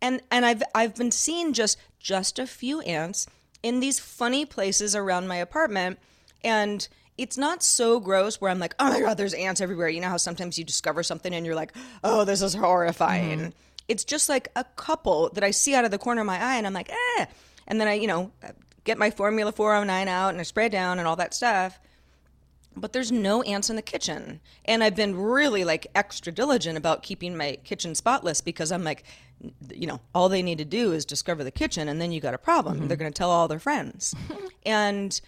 And 0.02 0.22
and 0.30 0.46
I've 0.46 0.64
I've 0.76 0.96
been 0.96 1.12
seeing 1.12 1.54
just 1.54 1.78
just 2.00 2.40
a 2.40 2.48
few 2.48 2.82
ants 2.82 3.28
in 3.62 3.80
these 3.80 4.00
funny 4.00 4.46
places 4.46 4.96
around 4.96 5.28
my 5.28 5.38
apartment. 5.38 6.00
And 6.44 6.86
it's 7.18 7.38
not 7.38 7.64
so 7.64 8.00
gross 8.00 8.42
where 8.42 8.52
I'm 8.52 8.60
like, 8.60 8.76
oh 8.80 8.90
my 8.90 9.00
God, 9.00 9.18
there's 9.18 9.36
ants 9.36 9.62
everywhere. 9.62 9.88
You 9.88 10.02
know 10.02 10.10
how 10.10 10.18
sometimes 10.18 10.58
you 10.58 10.66
discover 10.66 11.04
something 11.04 11.34
and 11.34 11.46
you're 11.46 11.56
like, 11.56 11.74
oh, 12.04 12.26
this 12.26 12.42
is 12.42 12.56
horrifying. 12.56 13.54
It's 13.88 14.04
just 14.04 14.30
like 14.30 14.50
a 14.56 14.64
couple 14.76 15.30
that 15.34 15.44
I 15.44 15.52
see 15.52 15.76
out 15.76 15.86
of 15.86 15.92
the 15.92 16.00
corner 16.00 16.22
of 16.22 16.28
my 16.28 16.42
eye 16.42 16.56
and 16.56 16.66
I'm 16.66 16.74
like, 16.74 16.92
eh. 16.92 17.26
And 17.68 17.80
then 17.80 17.88
I, 17.88 17.94
you 17.94 18.08
know, 18.08 18.32
get 18.84 18.98
my 18.98 19.10
Formula 19.10 19.52
409 19.52 20.08
out 20.08 20.30
and 20.30 20.40
I 20.40 20.44
spray 20.44 20.70
down 20.70 21.00
and 21.00 21.08
all 21.08 21.16
that 21.16 21.34
stuff. 21.34 21.80
But 22.76 22.92
there's 22.92 23.12
no 23.12 23.44
ants 23.44 23.70
in 23.70 23.76
the 23.76 23.84
kitchen. 23.84 24.40
And 24.66 24.84
I've 24.84 24.96
been 24.96 25.16
really 25.16 25.64
like 25.64 25.88
extra 25.94 26.32
diligent 26.32 26.78
about 26.78 27.04
keeping 27.04 27.38
my 27.38 27.58
kitchen 27.64 27.94
spotless 27.94 28.42
because 28.42 28.72
I'm 28.72 28.84
like, 28.84 29.04
you 29.72 29.86
know, 29.86 30.00
all 30.16 30.30
they 30.30 30.42
need 30.42 30.58
to 30.58 30.66
do 30.66 30.92
is 30.92 31.06
discover 31.06 31.44
the 31.44 31.52
kitchen 31.52 31.88
and 31.88 32.02
then 32.02 32.12
you 32.12 32.20
got 32.20 32.34
a 32.34 32.40
problem. 32.40 32.88
They're 32.88 32.98
going 32.98 33.12
to 33.12 33.18
tell 33.18 33.30
all 33.30 33.48
their 33.48 33.60
friends. 33.60 34.16
and 34.66 35.20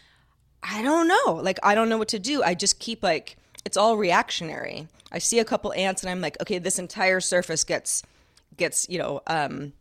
I 0.63 0.81
don't 0.81 1.07
know. 1.07 1.33
Like, 1.33 1.59
I 1.61 1.75
don't 1.75 1.89
know 1.89 1.97
what 1.97 2.07
to 2.09 2.19
do. 2.19 2.41
I 2.41 2.55
just 2.55 2.79
keep 2.79 3.03
like, 3.03 3.37
it's 3.63 3.77
all 3.77 3.97
reactionary. 3.97 4.87
I 5.11 5.19
see 5.19 5.39
a 5.39 5.45
couple 5.45 5.71
ants 5.73 6.01
and 6.01 6.09
I'm 6.09 6.21
like, 6.21 6.41
okay, 6.41 6.57
this 6.57 6.79
entire 6.79 7.19
surface 7.19 7.63
gets, 7.63 8.01
gets, 8.57 8.89
you 8.89 8.97
know, 8.97 9.21
um, 9.27 9.73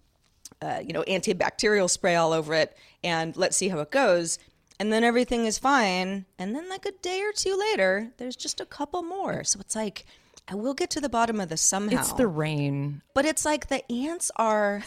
uh, 0.65 0.81
you 0.85 0.93
know, 0.93 1.05
antibacterial 1.07 1.91
spray 1.91 2.15
all 2.17 2.33
over 2.33 2.55
it 2.55 2.77
and 3.03 3.37
let's 3.37 3.57
see 3.57 3.69
how 3.69 3.81
it 3.81 3.91
goes. 3.91 4.39
And 4.81 4.93
then 4.93 5.05
everything 5.05 5.47
is 5.47 5.59
fine. 5.59 6.25
And 6.39 6.55
then, 6.55 6.69
like 6.69 6.85
a 6.85 6.91
day 6.91 7.21
or 7.21 7.33
two 7.33 7.57
later, 7.57 8.11
there's 8.17 8.35
just 8.35 8.61
a 8.61 8.67
couple 8.67 9.03
more. 9.03 9.45
So 9.45 9.61
it's 9.61 9.77
like, 9.77 10.05
I 10.49 10.57
will 10.57 10.75
get 10.75 10.91
to 10.91 11.01
the 11.01 11.09
bottom 11.09 11.41
of 11.41 11.49
this 11.49 11.63
somehow. 11.63 12.01
It's 12.01 12.13
the 12.13 12.27
rain. 12.27 13.03
But 13.15 13.25
it's 13.25 13.45
like 13.45 13.69
the 13.69 13.91
ants 13.93 14.31
are 14.37 14.83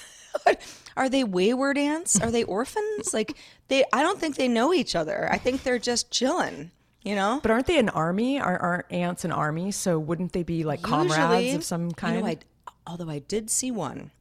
are 0.97 1.09
they 1.09 1.23
wayward 1.23 1.77
ants? 1.77 2.19
Are 2.19 2.31
they 2.31 2.43
orphans? 2.43 3.13
like 3.13 3.37
they 3.69 3.85
I 3.93 4.03
don't 4.03 4.19
think 4.19 4.35
they 4.35 4.47
know 4.47 4.73
each 4.73 4.95
other. 4.95 5.27
I 5.31 5.37
think 5.37 5.63
they're 5.63 5.79
just 5.79 6.11
chilling, 6.11 6.71
you 7.01 7.15
know? 7.15 7.39
But 7.41 7.51
aren't 7.51 7.67
they 7.67 7.79
an 7.79 7.89
army? 7.89 8.39
Are, 8.39 8.57
aren't 8.59 8.91
ants 8.91 9.25
an 9.25 9.31
army? 9.31 9.71
So 9.71 9.97
wouldn't 9.97 10.33
they 10.33 10.43
be 10.43 10.63
like 10.63 10.81
comrades 10.81 11.55
of 11.55 11.63
some 11.63 11.91
kind? 11.91 12.15
You 12.17 12.21
know, 12.21 12.27
I, 12.27 12.37
although 12.85 13.09
I 13.09 13.19
did 13.19 13.49
see 13.49 13.71
one. 13.71 14.11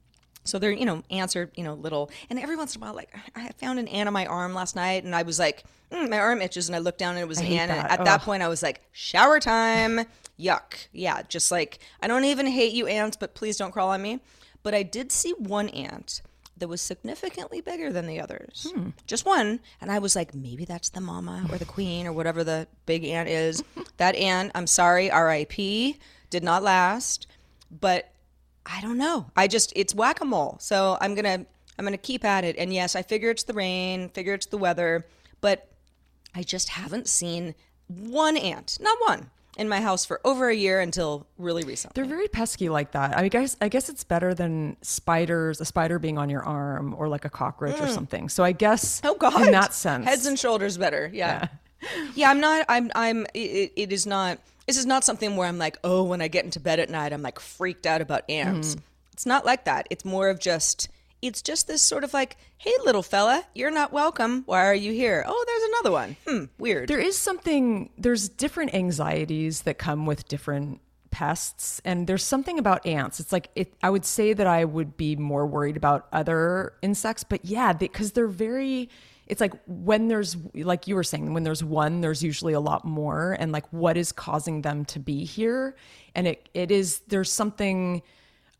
So 0.46 0.58
they're, 0.58 0.72
you 0.72 0.84
know, 0.84 1.02
ants 1.10 1.36
are, 1.36 1.50
you 1.56 1.64
know, 1.64 1.74
little. 1.74 2.10
And 2.30 2.38
every 2.38 2.56
once 2.56 2.74
in 2.74 2.82
a 2.82 2.84
while, 2.84 2.94
like, 2.94 3.14
I 3.34 3.50
found 3.58 3.78
an 3.78 3.88
ant 3.88 4.06
on 4.06 4.12
my 4.12 4.26
arm 4.26 4.54
last 4.54 4.76
night 4.76 5.04
and 5.04 5.14
I 5.14 5.22
was 5.22 5.38
like, 5.38 5.64
mm, 5.90 6.08
my 6.08 6.18
arm 6.18 6.42
itches. 6.42 6.68
And 6.68 6.76
I 6.76 6.78
looked 6.78 6.98
down 6.98 7.14
and 7.14 7.20
it 7.20 7.28
was 7.28 7.38
an 7.38 7.46
hate 7.46 7.58
ant. 7.58 7.70
That. 7.70 7.90
at 7.90 8.04
that 8.04 8.22
point, 8.22 8.42
I 8.42 8.48
was 8.48 8.62
like, 8.62 8.82
shower 8.92 9.40
time. 9.40 10.06
Yuck. 10.38 10.88
Yeah. 10.92 11.22
Just 11.28 11.50
like, 11.50 11.78
I 12.02 12.08
don't 12.08 12.24
even 12.24 12.46
hate 12.46 12.72
you, 12.72 12.86
ants, 12.86 13.16
but 13.16 13.34
please 13.34 13.56
don't 13.56 13.72
crawl 13.72 13.90
on 13.90 14.02
me. 14.02 14.20
But 14.62 14.74
I 14.74 14.82
did 14.82 15.12
see 15.12 15.32
one 15.38 15.68
ant 15.70 16.22
that 16.58 16.68
was 16.68 16.80
significantly 16.80 17.60
bigger 17.60 17.92
than 17.92 18.06
the 18.06 18.20
others. 18.20 18.66
Just 19.06 19.26
one. 19.26 19.60
And 19.80 19.90
I 19.92 19.98
was 19.98 20.16
like, 20.16 20.34
maybe 20.34 20.64
that's 20.64 20.88
the 20.88 21.00
mama 21.00 21.46
or 21.50 21.58
the 21.58 21.64
queen 21.66 22.06
or 22.06 22.12
whatever 22.12 22.42
the 22.44 22.66
big 22.86 23.04
ant 23.04 23.28
is. 23.28 23.62
that 23.98 24.16
ant, 24.16 24.52
I'm 24.54 24.66
sorry, 24.66 25.10
RIP, 25.10 25.96
did 26.30 26.42
not 26.42 26.62
last. 26.62 27.26
But 27.70 28.10
I 28.66 28.80
don't 28.80 28.98
know. 28.98 29.30
I 29.36 29.46
just 29.48 29.72
it's 29.76 29.94
whack 29.94 30.20
a 30.20 30.24
mole. 30.24 30.56
So 30.60 30.98
I'm 31.00 31.14
gonna 31.14 31.46
I'm 31.78 31.84
gonna 31.84 31.96
keep 31.96 32.24
at 32.24 32.44
it. 32.44 32.56
And 32.58 32.72
yes, 32.72 32.96
I 32.96 33.02
figure 33.02 33.30
it's 33.30 33.44
the 33.44 33.52
rain, 33.54 34.08
figure 34.10 34.34
it's 34.34 34.46
the 34.46 34.58
weather, 34.58 35.06
but 35.40 35.68
I 36.34 36.42
just 36.42 36.70
haven't 36.70 37.08
seen 37.08 37.54
one 37.88 38.36
ant, 38.36 38.78
not 38.80 38.98
one, 39.06 39.30
in 39.56 39.68
my 39.68 39.80
house 39.80 40.04
for 40.04 40.20
over 40.24 40.48
a 40.48 40.54
year 40.54 40.80
until 40.80 41.26
really 41.38 41.62
recently. 41.64 41.92
They're 41.94 42.08
very 42.10 42.28
pesky 42.28 42.68
like 42.68 42.92
that. 42.92 43.16
I 43.16 43.28
guess 43.28 43.56
I 43.60 43.68
guess 43.68 43.88
it's 43.88 44.04
better 44.04 44.34
than 44.34 44.76
spiders, 44.82 45.60
a 45.60 45.64
spider 45.64 45.98
being 45.98 46.18
on 46.18 46.28
your 46.28 46.42
arm 46.42 46.94
or 46.98 47.08
like 47.08 47.24
a 47.24 47.30
cockroach 47.30 47.80
or 47.80 47.88
something. 47.88 48.28
So 48.28 48.42
I 48.44 48.52
guess 48.52 49.00
Mm. 49.00 49.10
Oh 49.10 49.14
God! 49.14 49.40
in 49.46 49.52
that 49.52 49.72
sense, 49.74 50.04
heads 50.06 50.26
and 50.26 50.38
shoulders 50.38 50.76
better. 50.76 51.08
Yeah, 51.12 51.48
yeah. 52.14 52.30
I'm 52.30 52.40
not. 52.40 52.66
I'm. 52.68 52.90
I'm. 52.94 53.26
It, 53.32 53.72
it 53.76 53.92
is 53.92 54.06
not. 54.06 54.38
This 54.66 54.76
is 54.76 54.86
not 54.86 55.04
something 55.04 55.36
where 55.36 55.48
I'm 55.48 55.58
like, 55.58 55.78
oh, 55.84 56.02
when 56.02 56.20
I 56.20 56.28
get 56.28 56.44
into 56.44 56.60
bed 56.60 56.80
at 56.80 56.90
night, 56.90 57.12
I'm 57.12 57.22
like 57.22 57.38
freaked 57.38 57.86
out 57.86 58.00
about 58.00 58.28
ants. 58.28 58.70
Mm-hmm. 58.74 58.80
It's 59.12 59.26
not 59.26 59.46
like 59.46 59.64
that. 59.64 59.86
It's 59.90 60.04
more 60.04 60.28
of 60.28 60.40
just. 60.40 60.88
It's 61.22 61.40
just 61.40 61.66
this 61.66 61.80
sort 61.80 62.04
of 62.04 62.12
like, 62.12 62.36
hey, 62.58 62.72
little 62.84 63.02
fella, 63.02 63.42
you're 63.54 63.70
not 63.70 63.90
welcome. 63.90 64.42
Why 64.44 64.66
are 64.66 64.74
you 64.74 64.92
here? 64.92 65.24
Oh, 65.26 65.44
there's 65.46 65.62
another 65.70 65.90
one. 65.90 66.16
Hmm, 66.28 66.44
weird. 66.62 66.88
there 66.88 67.00
is 67.00 67.16
something. 67.16 67.88
There's 67.96 68.28
different 68.28 68.74
anxieties 68.74 69.62
that 69.62 69.78
come 69.78 70.04
with 70.04 70.28
different 70.28 70.80
pests, 71.10 71.80
and 71.86 72.06
there's 72.06 72.22
something 72.22 72.58
about 72.58 72.84
ants. 72.84 73.18
It's 73.20 73.32
like 73.32 73.48
it. 73.54 73.72
I 73.82 73.88
would 73.88 74.04
say 74.04 74.34
that 74.34 74.46
I 74.46 74.66
would 74.66 74.98
be 74.98 75.16
more 75.16 75.46
worried 75.46 75.78
about 75.78 76.06
other 76.12 76.74
insects, 76.82 77.24
but 77.24 77.44
yeah, 77.44 77.72
because 77.72 78.12
they're 78.12 78.26
very. 78.26 78.90
It's 79.26 79.40
like 79.40 79.52
when 79.66 80.08
there's 80.08 80.36
like 80.54 80.86
you 80.86 80.94
were 80.94 81.02
saying, 81.04 81.34
when 81.34 81.42
there's 81.42 81.64
one, 81.64 82.00
there's 82.00 82.22
usually 82.22 82.52
a 82.52 82.60
lot 82.60 82.84
more, 82.84 83.36
and 83.38 83.50
like 83.52 83.66
what 83.72 83.96
is 83.96 84.12
causing 84.12 84.62
them 84.62 84.84
to 84.86 84.98
be 85.00 85.24
here, 85.24 85.76
and 86.14 86.26
it 86.28 86.48
it 86.54 86.70
is 86.70 87.00
there's 87.08 87.30
something. 87.32 88.02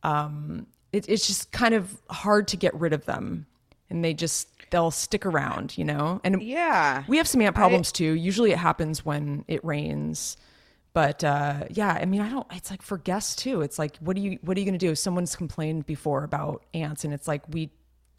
Um, 0.03 0.67
it, 0.93 1.09
it's 1.09 1.27
just 1.27 1.53
kind 1.53 1.75
of 1.75 2.01
hard 2.11 2.49
to 2.49 2.57
get 2.57 2.75
rid 2.75 2.93
of 2.93 3.05
them, 3.07 3.47
and 3.91 4.05
they 4.05 4.15
just 4.15 4.49
they'll 4.71 4.91
stick 4.91 5.25
around, 5.27 5.77
you 5.79 5.85
know. 5.85 6.21
And 6.25 6.43
Yeah. 6.43 7.05
we 7.07 7.17
have 7.19 7.29
some 7.29 7.41
ant 7.41 7.55
problems 7.55 7.93
too. 7.93 8.13
Usually 8.15 8.51
it 8.53 8.59
happens 8.59 9.05
when 9.05 9.45
it 9.49 9.65
rains. 9.65 10.37
But 10.93 11.23
uh, 11.23 11.65
yeah, 11.71 11.91
I 12.01 12.07
mean, 12.07 12.21
I 12.23 12.29
don't. 12.31 12.47
It's 12.53 12.71
like 12.71 12.83
for 12.83 12.99
guests 12.99 13.37
too. 13.37 13.61
It's 13.61 13.79
like, 13.79 13.97
what 13.99 14.17
do 14.17 14.23
you 14.23 14.39
what 14.43 14.57
are 14.57 14.61
you 14.61 14.65
going 14.67 14.79
to 14.79 14.85
do? 14.87 14.93
if 14.93 14.99
Someone's 14.99 15.37
complained 15.37 15.87
before 15.87 16.25
about 16.25 16.65
ants, 16.73 17.05
and 17.05 17.13
it's 17.13 17.29
like 17.29 17.43
we 17.51 17.71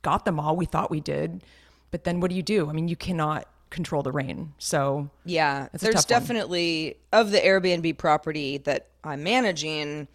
got 0.04 0.26
them 0.26 0.40
all. 0.40 0.56
We 0.56 0.66
thought 0.66 0.92
we 0.92 1.00
did, 1.00 1.44
but 1.92 2.04
then 2.04 2.20
what 2.20 2.30
do 2.30 2.36
you 2.36 2.44
do? 2.44 2.70
I 2.70 2.74
mean, 2.74 2.88
you 2.88 2.96
cannot 2.96 3.48
control 3.70 4.02
the 4.02 4.12
rain. 4.12 4.54
So 4.58 5.10
Yeah, 5.26 5.68
there's 5.74 5.96
tough 5.96 6.10
one. 6.10 6.20
definitely 6.22 6.98
of 7.12 7.32
the 7.32 7.40
Airbnb 7.40 7.98
property 7.98 8.58
that 8.60 8.88
I'm 9.04 9.24
managing. 9.24 10.08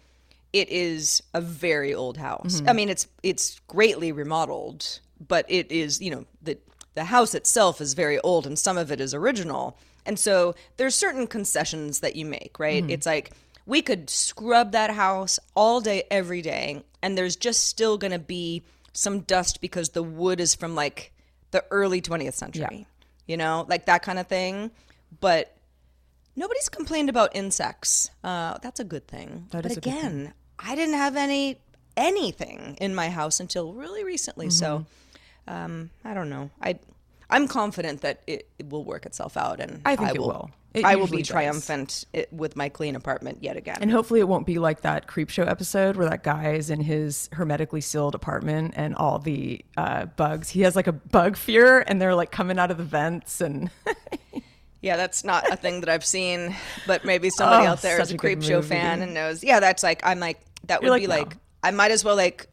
It 0.51 0.69
is 0.69 1.21
a 1.33 1.41
very 1.41 1.93
old 1.93 2.17
house. 2.17 2.57
Mm-hmm. 2.57 2.69
I 2.69 2.73
mean, 2.73 2.89
it's 2.89 3.07
it's 3.23 3.59
greatly 3.67 4.11
remodeled, 4.11 4.99
but 5.27 5.45
it 5.49 5.71
is 5.71 6.01
you 6.01 6.11
know 6.11 6.25
the 6.41 6.57
the 6.95 7.05
house 7.05 7.33
itself 7.33 7.81
is 7.81 7.93
very 7.93 8.19
old, 8.19 8.45
and 8.45 8.57
some 8.57 8.77
of 8.77 8.91
it 8.91 9.01
is 9.01 9.13
original. 9.13 9.77
And 10.05 10.19
so 10.19 10.53
there's 10.77 10.95
certain 10.95 11.27
concessions 11.27 12.01
that 12.01 12.15
you 12.15 12.25
make, 12.25 12.59
right? 12.59 12.83
Mm-hmm. 12.83 12.91
It's 12.91 13.05
like 13.05 13.31
we 13.65 13.81
could 13.81 14.09
scrub 14.09 14.73
that 14.73 14.91
house 14.91 15.39
all 15.55 15.79
day, 15.81 16.03
every 16.11 16.41
day, 16.41 16.83
and 17.01 17.17
there's 17.17 17.35
just 17.35 17.65
still 17.67 17.97
going 17.97 18.11
to 18.11 18.19
be 18.19 18.63
some 18.91 19.21
dust 19.21 19.61
because 19.61 19.89
the 19.89 20.03
wood 20.03 20.39
is 20.39 20.53
from 20.53 20.75
like 20.75 21.11
the 21.53 21.63
early 21.71 22.01
20th 22.01 22.33
century, 22.33 22.85
you 23.25 23.37
know, 23.37 23.65
like 23.69 23.85
that 23.85 24.03
kind 24.03 24.19
of 24.19 24.27
thing. 24.27 24.69
But 25.21 25.55
nobody's 26.35 26.67
complained 26.67 27.07
about 27.09 27.33
insects. 27.35 28.09
Uh, 28.23 28.57
that's 28.61 28.81
a 28.81 28.83
good 28.83 29.07
thing. 29.07 29.47
That 29.51 29.63
but 29.63 29.71
is 29.71 29.77
a 29.77 29.81
good 29.81 29.93
again, 29.93 30.33
I 30.59 30.75
didn't 30.75 30.95
have 30.95 31.15
any 31.15 31.59
anything 31.95 32.75
in 32.81 32.93
my 32.95 33.09
house 33.09 33.39
until 33.39 33.71
really 33.73 34.03
recently. 34.03 34.49
So 34.49 34.85
Mm-hmm. 35.47 35.53
um, 35.53 35.89
I 36.03 36.13
don't 36.13 36.29
know. 36.29 36.49
I 36.61 36.79
I'm 37.29 37.47
confident 37.47 38.01
that 38.01 38.21
it, 38.27 38.49
it 38.59 38.69
will 38.69 38.83
work 38.83 39.05
itself 39.05 39.37
out, 39.37 39.59
and 39.59 39.81
I 39.85 39.95
think 39.95 40.15
it 40.15 40.19
will. 40.19 40.27
will. 40.27 40.51
It 40.73 40.85
I 40.85 40.95
will 40.95 41.05
be 41.07 41.17
does. 41.19 41.27
triumphant 41.27 42.05
i 42.15 42.25
with 42.31 42.55
my 42.55 42.67
clean 42.67 42.95
apartment 42.95 43.43
yet 43.43 43.57
again. 43.57 43.77
And 43.79 43.91
hopefully 43.91 44.19
it 44.19 44.27
won't 44.27 44.47
be 44.47 44.57
like 44.57 44.81
that 44.81 45.05
creep 45.05 45.29
show 45.29 45.43
episode 45.43 45.97
where 45.97 46.09
that 46.09 46.23
guy 46.23 46.53
is 46.53 46.71
in 46.71 46.81
his 46.81 47.29
hermetically 47.33 47.81
sealed 47.81 48.15
apartment 48.15 48.73
and 48.75 48.95
all 48.95 49.19
the 49.19 49.63
uh, 49.77 50.05
bugs. 50.05 50.49
He 50.49 50.61
has 50.61 50.75
like 50.75 50.87
a 50.87 50.91
bug 50.91 51.37
fear 51.37 51.83
and 51.85 52.01
they're 52.01 52.15
like 52.15 52.31
coming 52.31 52.57
out 52.57 52.71
of 52.71 52.77
the 52.77 52.83
vents 52.83 53.39
and 53.39 53.69
Yeah, 54.81 54.97
that's 54.97 55.23
not 55.23 55.49
a 55.49 55.55
thing 55.55 55.79
that 55.79 55.89
I've 55.89 56.03
seen, 56.03 56.55
but 56.85 57.05
maybe 57.05 57.29
somebody 57.29 57.65
Oh, 57.67 57.69
out 57.71 57.81
there 57.81 58.01
is 58.01 58.11
a 58.11 58.15
a 58.15 58.17
creep 58.17 58.43
show 58.43 58.61
fan 58.61 59.01
and 59.01 59.13
knows. 59.13 59.41
Yeah, 59.43 59.61
that's 59.61 59.81
like 59.83 60.01
I'm 60.03 60.19
like 60.19 60.41
that 60.65 60.81
would 60.81 60.87
You're 60.87 60.97
be 60.99 61.07
like, 61.07 61.19
like 61.27 61.35
no. 61.35 61.39
I 61.63 61.71
might 61.71 61.91
as 61.91 62.03
well 62.03 62.17
like 62.17 62.47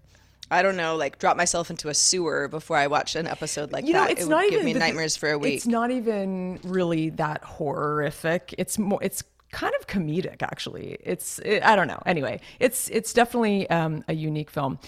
I 0.50 0.62
don't 0.62 0.76
know, 0.76 0.96
like 0.96 1.18
drop 1.18 1.36
myself 1.36 1.70
into 1.70 1.88
a 1.88 1.94
sewer 1.94 2.48
before 2.48 2.76
I 2.76 2.88
watch 2.88 3.14
an 3.14 3.26
episode 3.26 3.72
like 3.72 3.86
you 3.86 3.92
know 3.92 4.02
that. 4.02 4.12
it's 4.12 4.22
it 4.22 4.24
would 4.24 4.30
not 4.30 4.42
give 4.44 4.52
even 4.54 4.64
me 4.64 4.72
nightmares 4.74 5.16
for 5.16 5.30
a 5.30 5.38
week. 5.38 5.54
It's 5.54 5.66
not 5.66 5.90
even 5.90 6.58
really 6.64 7.10
that 7.10 7.44
horrific. 7.44 8.54
It's 8.58 8.78
more 8.78 9.02
it's 9.02 9.22
kind 9.52 9.74
of 9.78 9.86
comedic 9.86 10.42
actually. 10.42 10.96
It's 11.00 11.38
it, 11.40 11.62
I 11.62 11.76
don't 11.76 11.88
know. 11.88 12.02
Anyway, 12.06 12.40
it's 12.58 12.88
it's 12.88 13.12
definitely 13.12 13.68
um, 13.70 14.04
a 14.08 14.14
unique 14.14 14.50
film. 14.50 14.78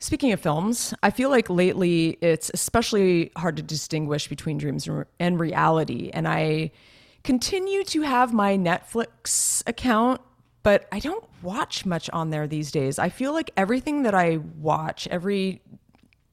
Speaking 0.00 0.32
of 0.32 0.40
films, 0.40 0.94
I 1.02 1.10
feel 1.10 1.28
like 1.28 1.50
lately 1.50 2.18
it's 2.20 2.50
especially 2.54 3.32
hard 3.36 3.56
to 3.56 3.62
distinguish 3.62 4.28
between 4.28 4.56
dreams 4.58 4.88
and 5.18 5.40
reality. 5.40 6.10
And 6.12 6.28
I 6.28 6.70
continue 7.24 7.82
to 7.84 8.02
have 8.02 8.32
my 8.32 8.56
Netflix 8.56 9.62
account, 9.66 10.20
but 10.62 10.86
I 10.92 10.98
don't 10.98 11.24
watch 11.42 11.86
much 11.86 12.10
on 12.10 12.30
there 12.30 12.46
these 12.46 12.70
days. 12.70 12.98
I 12.98 13.08
feel 13.08 13.32
like 13.32 13.50
everything 13.56 14.02
that 14.02 14.14
I 14.14 14.38
watch, 14.58 15.06
every 15.08 15.62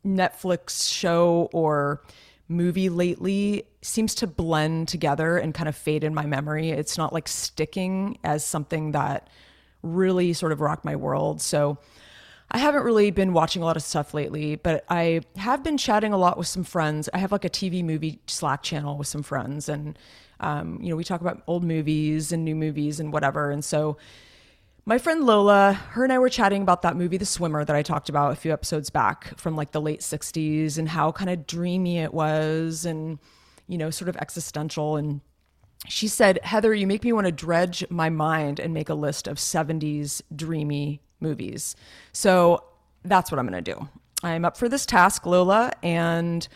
Netflix 0.06 0.92
show 0.92 1.50
or 1.54 2.02
movie 2.48 2.90
lately 2.90 3.66
seems 3.82 4.16
to 4.16 4.28
blend 4.28 4.88
together 4.88 5.38
and 5.38 5.54
kind 5.54 5.68
of 5.68 5.76
fade 5.76 6.04
in 6.04 6.14
my 6.14 6.26
memory. 6.26 6.70
It's 6.70 6.98
not 6.98 7.14
like 7.14 7.28
sticking 7.28 8.18
as 8.24 8.46
something 8.46 8.92
that 8.92 9.30
really 9.82 10.34
sort 10.34 10.52
of 10.52 10.62
rocked 10.62 10.86
my 10.86 10.96
world. 10.96 11.42
So 11.42 11.78
I 12.52 12.60
haven't 12.60 12.84
really 12.84 13.12
been 13.12 13.34
watching 13.34 13.62
a 13.62 13.66
lot 13.66 13.76
of 13.76 13.84
stuff 13.84 14.14
lately, 14.14 14.56
but 14.56 14.86
I 14.90 15.22
have 15.36 15.64
been 15.64 15.78
chatting 15.78 16.14
a 16.14 16.18
lot 16.18 16.38
with 16.38 16.48
some 16.48 16.64
friends. 16.64 17.10
I 17.14 17.18
have 17.18 17.32
like 17.32 17.46
a 17.46 17.50
TV 17.50 17.84
movie 17.84 18.20
Slack 18.28 18.62
channel 18.64 18.98
with 18.98 19.08
some 19.08 19.24
friends, 19.24 19.68
and 19.68 19.98
um, 20.40 20.80
you 20.82 20.90
know 20.90 20.96
we 20.96 21.04
talk 21.04 21.22
about 21.22 21.44
old 21.48 21.64
movies 21.64 22.32
and 22.32 22.46
new 22.46 22.56
movies 22.56 23.00
and 23.00 23.12
whatever. 23.12 23.52
And 23.52 23.66
so 23.66 23.98
my 24.88 25.00
friend 25.00 25.26
Lola, 25.26 25.74
her 25.74 26.04
and 26.04 26.14
I 26.14 26.20
were 26.20 26.30
chatting 26.30 26.62
about 26.62 26.84
that 26.84 26.96
movie, 26.96 27.18
The 27.18 27.26
Swimmer, 27.26 27.66
that 27.66 27.76
I 27.76 27.82
talked 27.82 28.08
about 28.08 28.32
a 28.32 28.36
few 28.36 28.54
episodes 28.54 28.92
back 28.92 29.36
from 29.36 29.56
like 29.56 29.72
the 29.72 29.82
late 29.82 30.02
60s 30.02 30.78
and 30.78 30.88
how 30.88 31.12
kind 31.12 31.32
of 31.32 31.48
dreamy 31.48 31.98
it 31.98 32.14
was 32.14 32.86
and, 32.86 33.18
you 33.68 33.80
know, 33.80 33.90
sort 33.90 34.10
of 34.10 34.18
existential. 34.18 34.96
And 34.96 35.22
she 35.88 36.08
said, 36.08 36.40
Heather, 36.44 36.72
you 36.72 36.86
make 36.86 37.04
me 37.04 37.14
want 37.14 37.26
to 37.26 37.32
dredge 37.32 37.84
my 37.90 38.12
mind 38.12 38.60
and 38.60 38.76
make 38.76 38.90
a 38.90 38.94
list 38.94 39.28
of 39.28 39.38
70s 39.38 40.22
dreamy 40.36 41.02
movies. 41.26 41.76
So 42.12 42.64
that's 43.04 43.32
what 43.32 43.40
I'm 43.40 43.48
going 43.48 43.64
to 43.64 43.74
do. 43.74 43.90
I'm 44.24 44.46
up 44.46 44.58
for 44.58 44.70
this 44.70 44.86
task, 44.86 45.26
Lola, 45.26 45.72
and 45.84 46.48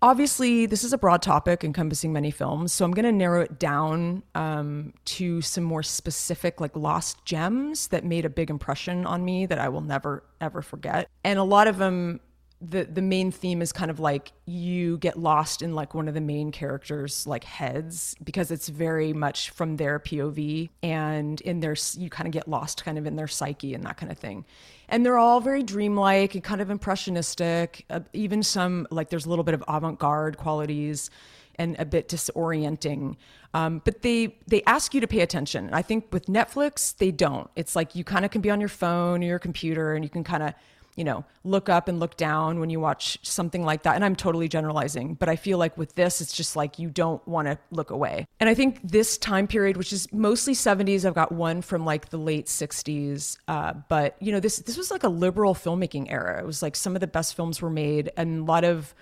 obviously 0.00 0.66
this 0.66 0.84
is 0.84 0.92
a 0.92 0.98
broad 0.98 1.22
topic 1.22 1.64
encompassing 1.64 2.12
many 2.12 2.30
films 2.30 2.72
so 2.72 2.84
i'm 2.84 2.92
going 2.92 3.04
to 3.04 3.12
narrow 3.12 3.40
it 3.40 3.58
down 3.58 4.22
um, 4.34 4.92
to 5.04 5.40
some 5.40 5.64
more 5.64 5.82
specific 5.82 6.60
like 6.60 6.76
lost 6.76 7.24
gems 7.24 7.88
that 7.88 8.04
made 8.04 8.24
a 8.24 8.30
big 8.30 8.48
impression 8.48 9.04
on 9.06 9.24
me 9.24 9.44
that 9.44 9.58
i 9.58 9.68
will 9.68 9.80
never 9.80 10.22
ever 10.40 10.62
forget 10.62 11.08
and 11.24 11.38
a 11.38 11.42
lot 11.42 11.66
of 11.66 11.78
them 11.78 12.20
the 12.60 12.84
the 12.84 13.02
main 13.02 13.30
theme 13.30 13.62
is 13.62 13.72
kind 13.72 13.90
of 13.90 14.00
like 14.00 14.32
you 14.44 14.98
get 14.98 15.16
lost 15.16 15.62
in 15.62 15.74
like 15.74 15.94
one 15.94 16.08
of 16.08 16.14
the 16.14 16.20
main 16.20 16.50
characters 16.50 17.26
like 17.26 17.44
heads 17.44 18.16
because 18.24 18.50
it's 18.50 18.68
very 18.68 19.12
much 19.12 19.50
from 19.50 19.76
their 19.76 20.00
POV 20.00 20.68
and 20.82 21.40
in 21.42 21.60
their 21.60 21.76
you 21.96 22.10
kind 22.10 22.26
of 22.26 22.32
get 22.32 22.48
lost 22.48 22.84
kind 22.84 22.98
of 22.98 23.06
in 23.06 23.14
their 23.14 23.28
psyche 23.28 23.74
and 23.74 23.84
that 23.84 23.96
kind 23.96 24.10
of 24.10 24.18
thing. 24.18 24.44
And 24.88 25.06
they're 25.06 25.18
all 25.18 25.40
very 25.40 25.62
dreamlike 25.62 26.34
and 26.34 26.42
kind 26.42 26.60
of 26.60 26.70
impressionistic, 26.70 27.84
uh, 27.90 28.00
even 28.12 28.42
some 28.42 28.88
like 28.90 29.10
there's 29.10 29.26
a 29.26 29.28
little 29.28 29.44
bit 29.44 29.54
of 29.54 29.62
avant-garde 29.68 30.36
qualities 30.36 31.10
and 31.60 31.76
a 31.78 31.84
bit 31.84 32.08
disorienting. 32.08 33.16
Um, 33.54 33.82
but 33.84 34.02
they 34.02 34.36
they 34.48 34.62
ask 34.64 34.94
you 34.94 35.00
to 35.00 35.06
pay 35.06 35.20
attention. 35.20 35.70
I 35.72 35.82
think 35.82 36.12
with 36.12 36.26
Netflix 36.26 36.96
they 36.96 37.12
don't. 37.12 37.48
It's 37.54 37.76
like 37.76 37.94
you 37.94 38.02
kind 38.02 38.24
of 38.24 38.32
can 38.32 38.40
be 38.40 38.50
on 38.50 38.58
your 38.58 38.68
phone 38.68 39.22
or 39.22 39.26
your 39.26 39.38
computer 39.38 39.94
and 39.94 40.04
you 40.04 40.10
can 40.10 40.24
kind 40.24 40.42
of 40.42 40.54
you 40.98 41.04
know, 41.04 41.24
look 41.44 41.68
up 41.68 41.86
and 41.86 42.00
look 42.00 42.16
down 42.16 42.58
when 42.58 42.70
you 42.70 42.80
watch 42.80 43.18
something 43.22 43.64
like 43.64 43.84
that. 43.84 43.94
And 43.94 44.04
I'm 44.04 44.16
totally 44.16 44.48
generalizing, 44.48 45.14
but 45.14 45.28
I 45.28 45.36
feel 45.36 45.56
like 45.56 45.78
with 45.78 45.94
this, 45.94 46.20
it's 46.20 46.32
just 46.32 46.56
like 46.56 46.80
you 46.80 46.90
don't 46.90 47.26
want 47.28 47.46
to 47.46 47.56
look 47.70 47.90
away. 47.90 48.26
And 48.40 48.50
I 48.50 48.54
think 48.54 48.80
this 48.82 49.16
time 49.16 49.46
period, 49.46 49.76
which 49.76 49.92
is 49.92 50.12
mostly 50.12 50.54
70s, 50.54 51.04
I've 51.04 51.14
got 51.14 51.30
one 51.30 51.62
from 51.62 51.84
like 51.84 52.08
the 52.08 52.18
late 52.18 52.46
60s. 52.46 53.38
Uh, 53.46 53.74
but 53.88 54.16
you 54.20 54.32
know, 54.32 54.40
this 54.40 54.56
this 54.56 54.76
was 54.76 54.90
like 54.90 55.04
a 55.04 55.08
liberal 55.08 55.54
filmmaking 55.54 56.10
era. 56.10 56.40
It 56.40 56.46
was 56.46 56.62
like 56.62 56.74
some 56.74 56.96
of 56.96 57.00
the 57.00 57.06
best 57.06 57.36
films 57.36 57.62
were 57.62 57.70
made, 57.70 58.10
and 58.16 58.40
a 58.40 58.44
lot 58.44 58.64
of 58.64 58.92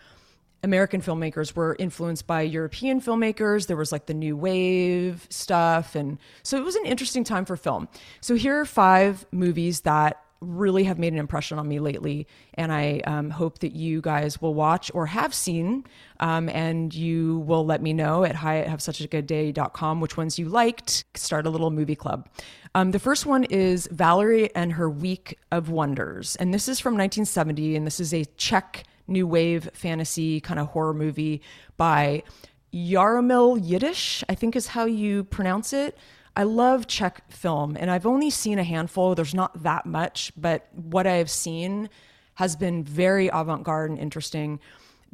American 0.63 1.01
filmmakers 1.01 1.55
were 1.55 1.77
influenced 1.79 2.27
by 2.27 2.43
European 2.43 3.01
filmmakers. 3.01 3.69
There 3.69 3.77
was 3.77 3.93
like 3.93 4.07
the 4.07 4.15
new 4.15 4.37
wave 4.37 5.27
stuff. 5.31 5.95
And 5.95 6.19
so 6.43 6.59
it 6.59 6.65
was 6.65 6.75
an 6.75 6.85
interesting 6.85 7.25
time 7.25 7.45
for 7.45 7.57
film. 7.57 7.89
So 8.21 8.35
here 8.35 8.59
are 8.61 8.65
five 8.65 9.25
movies 9.31 9.83
that 9.83 10.21
really 10.47 10.85
have 10.85 10.99
made 10.99 11.13
an 11.13 11.19
impression 11.19 11.59
on 11.59 11.69
me 11.69 11.79
lately. 11.79 12.27
And 12.55 12.73
I 12.73 13.01
um, 13.07 13.31
hope 13.31 13.59
that 13.61 13.75
you 13.75 14.01
guys 14.01 14.41
will 14.41 14.55
watch 14.55 14.91
or 14.95 15.07
have 15.07 15.35
seen. 15.35 15.85
Um, 16.21 16.49
and 16.49 16.95
you 16.95 17.39
will 17.41 17.67
let 17.67 17.83
me 17.83 17.93
know 17.93 18.25
at 18.25 18.35
hi 18.37 18.61
at 18.61 18.81
such 18.81 19.01
a 19.01 19.09
good 19.09 19.27
day.com 19.27 20.01
which 20.01 20.17
ones 20.17 20.39
you 20.39 20.49
liked. 20.49 21.05
Start 21.15 21.47
a 21.47 21.51
little 21.51 21.71
movie 21.71 21.97
club. 21.97 22.29
Um, 22.75 22.91
the 22.91 22.99
first 22.99 23.27
one 23.27 23.45
is 23.45 23.89
Valerie 23.91 24.55
and 24.55 24.73
her 24.75 24.89
Week 24.89 25.39
of 25.51 25.71
Wonders. 25.71 26.37
And 26.37 26.55
this 26.55 26.69
is 26.69 26.81
from 26.81 26.95
1970. 26.95 27.77
And 27.77 27.87
this 27.87 28.01
is 28.01 28.15
a 28.15 28.25
Czech 28.37 28.85
new 29.09 29.27
wave 29.27 29.69
fantasy 29.73 30.41
kind 30.41 30.59
of 30.59 30.69
horror 30.69 30.95
movie 30.95 31.43
by 31.77 32.23
Jaromil 32.75 33.59
Jireš, 33.67 34.25
I 34.29 34.35
think 34.35 34.57
is 34.57 34.69
how 34.69 34.85
you 34.85 35.25
pronounce 35.25 35.73
it. 35.73 35.97
I 36.37 36.43
love 36.43 36.87
Czech 36.87 37.31
film, 37.33 37.79
and 37.81 37.91
I've 37.91 38.05
only 38.05 38.29
seen 38.29 38.59
a 38.59 38.65
handful. 38.65 39.15
There's 39.15 39.35
not 39.35 39.63
that 39.63 39.87
much, 39.87 40.33
but 40.37 40.69
what 40.75 41.07
I 41.07 41.15
have 41.15 41.31
seen 41.31 41.89
has 42.35 42.57
been 42.57 42.85
very 42.85 43.29
avant 43.29 43.65
garde 43.65 43.91
and 43.91 43.99
interesting. 43.99 44.61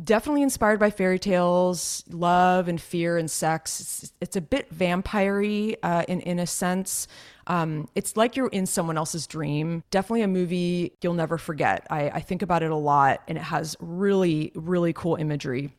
Definitely 0.03 0.43
inspired 0.43 0.81
by 0.81 0.91
fairy 0.91 1.21
tales, 1.21 2.03
love 2.11 2.67
and 2.67 2.81
fear 2.81 3.19
and 3.19 3.31
sex. 3.31 3.81
It's, 3.81 4.13
it's 4.21 4.37
a 4.37 4.41
bit 4.41 4.69
vampire 4.71 5.77
uh, 5.85 6.05
in, 6.09 6.21
in 6.23 6.41
a 6.41 6.47
sense. 6.47 7.07
Um, 7.47 7.89
it's 7.95 8.17
like 8.17 8.35
you're 8.35 8.49
in 8.49 8.67
someone 8.67 8.97
else's 8.97 9.29
dream. 9.29 9.85
Definitely 9.93 10.23
a 10.23 10.29
movie 10.29 10.93
you'll 11.03 11.15
never 11.15 11.39
forget. 11.39 11.87
I, 11.89 12.09
I 12.09 12.21
think 12.21 12.43
about 12.43 12.65
it 12.65 12.73
a 12.73 12.77
lot, 12.77 13.23
and 13.29 13.39
it 13.39 13.45
has 13.45 13.77
really, 13.79 14.51
really 14.57 14.93
cool 14.93 15.15
imagery. 15.15 15.73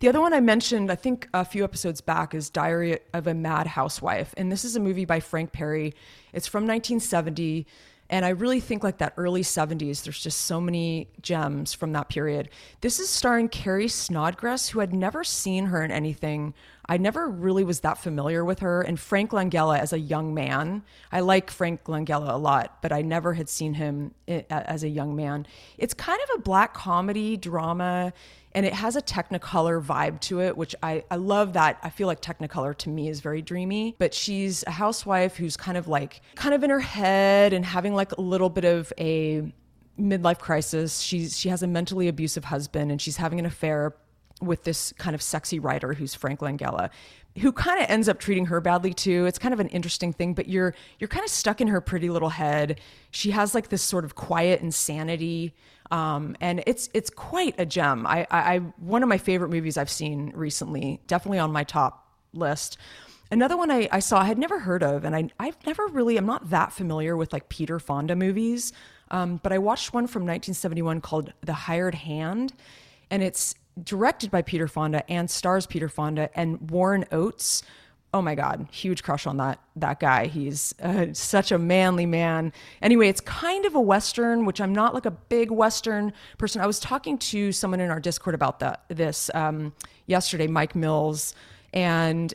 The 0.00 0.08
other 0.08 0.20
one 0.20 0.32
I 0.32 0.40
mentioned, 0.40 0.90
I 0.90 0.94
think 0.94 1.28
a 1.34 1.44
few 1.44 1.64
episodes 1.64 2.00
back, 2.00 2.34
is 2.34 2.50
Diary 2.50 2.98
of 3.12 3.26
a 3.26 3.34
Mad 3.34 3.66
Housewife. 3.66 4.34
And 4.36 4.50
this 4.50 4.64
is 4.64 4.76
a 4.76 4.80
movie 4.80 5.04
by 5.04 5.20
Frank 5.20 5.52
Perry. 5.52 5.94
It's 6.32 6.46
from 6.46 6.62
1970. 6.62 7.66
And 8.10 8.24
I 8.24 8.30
really 8.30 8.60
think 8.60 8.82
like 8.82 8.98
that 8.98 9.12
early 9.16 9.42
70s, 9.42 10.02
there's 10.02 10.22
just 10.22 10.42
so 10.42 10.60
many 10.60 11.08
gems 11.20 11.74
from 11.74 11.92
that 11.92 12.08
period. 12.08 12.48
This 12.80 12.98
is 13.00 13.08
starring 13.08 13.48
Carrie 13.48 13.86
Snodgress, 13.86 14.70
who 14.70 14.80
had 14.80 14.94
never 14.94 15.22
seen 15.24 15.66
her 15.66 15.84
in 15.84 15.90
anything. 15.90 16.54
I 16.88 16.96
never 16.96 17.28
really 17.28 17.64
was 17.64 17.80
that 17.80 17.98
familiar 17.98 18.44
with 18.44 18.60
her. 18.60 18.80
And 18.80 18.98
Frank 18.98 19.32
Langella 19.32 19.78
as 19.78 19.92
a 19.92 19.98
young 19.98 20.32
man. 20.32 20.82
I 21.12 21.20
like 21.20 21.50
Frank 21.50 21.84
Langella 21.84 22.32
a 22.32 22.38
lot, 22.38 22.80
but 22.80 22.92
I 22.92 23.02
never 23.02 23.34
had 23.34 23.48
seen 23.48 23.74
him 23.74 24.14
as 24.26 24.82
a 24.82 24.88
young 24.88 25.14
man. 25.14 25.46
It's 25.76 25.92
kind 25.92 26.18
of 26.22 26.38
a 26.38 26.42
black 26.42 26.72
comedy 26.72 27.36
drama 27.36 28.12
and 28.52 28.64
it 28.64 28.72
has 28.72 28.96
a 28.96 29.02
technicolor 29.02 29.82
vibe 29.82 30.20
to 30.20 30.40
it 30.40 30.56
which 30.56 30.74
I, 30.82 31.04
I 31.10 31.16
love 31.16 31.52
that 31.52 31.78
i 31.82 31.90
feel 31.90 32.06
like 32.06 32.22
technicolor 32.22 32.74
to 32.78 32.88
me 32.88 33.08
is 33.08 33.20
very 33.20 33.42
dreamy 33.42 33.94
but 33.98 34.14
she's 34.14 34.64
a 34.66 34.70
housewife 34.70 35.36
who's 35.36 35.56
kind 35.56 35.76
of 35.76 35.86
like 35.86 36.22
kind 36.34 36.54
of 36.54 36.64
in 36.64 36.70
her 36.70 36.80
head 36.80 37.52
and 37.52 37.64
having 37.64 37.94
like 37.94 38.12
a 38.12 38.20
little 38.20 38.48
bit 38.48 38.64
of 38.64 38.92
a 38.98 39.52
midlife 40.00 40.38
crisis 40.38 41.00
she's 41.00 41.38
she 41.38 41.48
has 41.50 41.62
a 41.62 41.66
mentally 41.66 42.08
abusive 42.08 42.44
husband 42.44 42.90
and 42.90 43.02
she's 43.02 43.18
having 43.18 43.38
an 43.38 43.46
affair 43.46 43.94
with 44.40 44.64
this 44.64 44.92
kind 44.98 45.14
of 45.14 45.22
sexy 45.22 45.58
writer 45.58 45.94
who's 45.94 46.14
frank 46.14 46.40
langella 46.40 46.90
who 47.38 47.52
kind 47.52 47.80
of 47.80 47.88
ends 47.88 48.08
up 48.08 48.18
treating 48.18 48.46
her 48.46 48.60
badly 48.60 48.92
too. 48.92 49.26
It's 49.26 49.38
kind 49.38 49.54
of 49.54 49.60
an 49.60 49.68
interesting 49.68 50.12
thing, 50.12 50.34
but 50.34 50.48
you're 50.48 50.74
you're 50.98 51.08
kind 51.08 51.24
of 51.24 51.30
stuck 51.30 51.60
in 51.60 51.68
her 51.68 51.80
pretty 51.80 52.10
little 52.10 52.30
head. 52.30 52.80
She 53.12 53.30
has 53.30 53.54
like 53.54 53.68
this 53.68 53.82
sort 53.82 54.04
of 54.04 54.16
quiet 54.16 54.60
insanity 54.60 55.54
um, 55.90 56.36
and 56.40 56.62
it's 56.66 56.88
it's 56.92 57.10
quite 57.10 57.54
a 57.58 57.66
gem. 57.66 58.06
I, 58.06 58.26
I, 58.30 58.54
I 58.54 58.58
one 58.78 59.02
of 59.02 59.08
my 59.08 59.18
favorite 59.18 59.50
movies 59.50 59.76
I've 59.76 59.90
seen 59.90 60.32
recently, 60.34 61.00
definitely 61.06 61.38
on 61.38 61.52
my 61.52 61.64
top 61.64 62.06
list. 62.32 62.78
Another 63.30 63.56
one 63.56 63.70
I, 63.70 63.88
I 63.92 64.00
saw 64.00 64.20
I 64.20 64.24
had 64.24 64.38
never 64.38 64.58
heard 64.58 64.82
of, 64.82 65.04
and 65.04 65.16
I 65.16 65.30
I've 65.38 65.56
never 65.66 65.86
really 65.86 66.16
I'm 66.16 66.26
not 66.26 66.50
that 66.50 66.72
familiar 66.72 67.16
with 67.16 67.32
like 67.32 67.48
Peter 67.48 67.78
Fonda 67.78 68.16
movies, 68.16 68.72
um, 69.10 69.40
but 69.42 69.52
I 69.52 69.58
watched 69.58 69.94
one 69.94 70.06
from 70.06 70.22
1971 70.22 71.00
called 71.00 71.32
The 71.42 71.54
Hired 71.54 71.94
Hand, 71.94 72.52
and 73.10 73.22
it's 73.22 73.54
directed 73.82 74.30
by 74.30 74.42
Peter 74.42 74.68
Fonda 74.68 75.08
and 75.10 75.30
stars 75.30 75.66
Peter 75.66 75.88
Fonda 75.88 76.30
and 76.34 76.70
Warren 76.70 77.04
Oates, 77.12 77.62
oh 78.14 78.22
my 78.22 78.34
god 78.34 78.66
huge 78.72 79.02
crush 79.02 79.26
on 79.26 79.36
that 79.36 79.60
that 79.76 80.00
guy. 80.00 80.26
He's 80.26 80.74
uh, 80.82 81.06
such 81.12 81.52
a 81.52 81.58
manly 81.58 82.06
man. 82.06 82.52
Anyway 82.80 83.08
it's 83.08 83.20
kind 83.20 83.66
of 83.66 83.74
a 83.74 83.80
western 83.80 84.44
which 84.46 84.60
i'm 84.60 84.72
not 84.72 84.94
like 84.94 85.06
a 85.06 85.10
big 85.10 85.50
western 85.50 86.12
person. 86.38 86.60
I 86.62 86.66
was 86.66 86.80
talking 86.80 87.18
to 87.18 87.52
someone 87.52 87.80
in 87.80 87.90
our 87.90 88.00
discord 88.00 88.34
about 88.34 88.60
that 88.60 88.84
this 88.88 89.30
um, 89.34 89.74
yesterday 90.06 90.46
mike 90.46 90.74
mills 90.74 91.34
and 91.72 92.32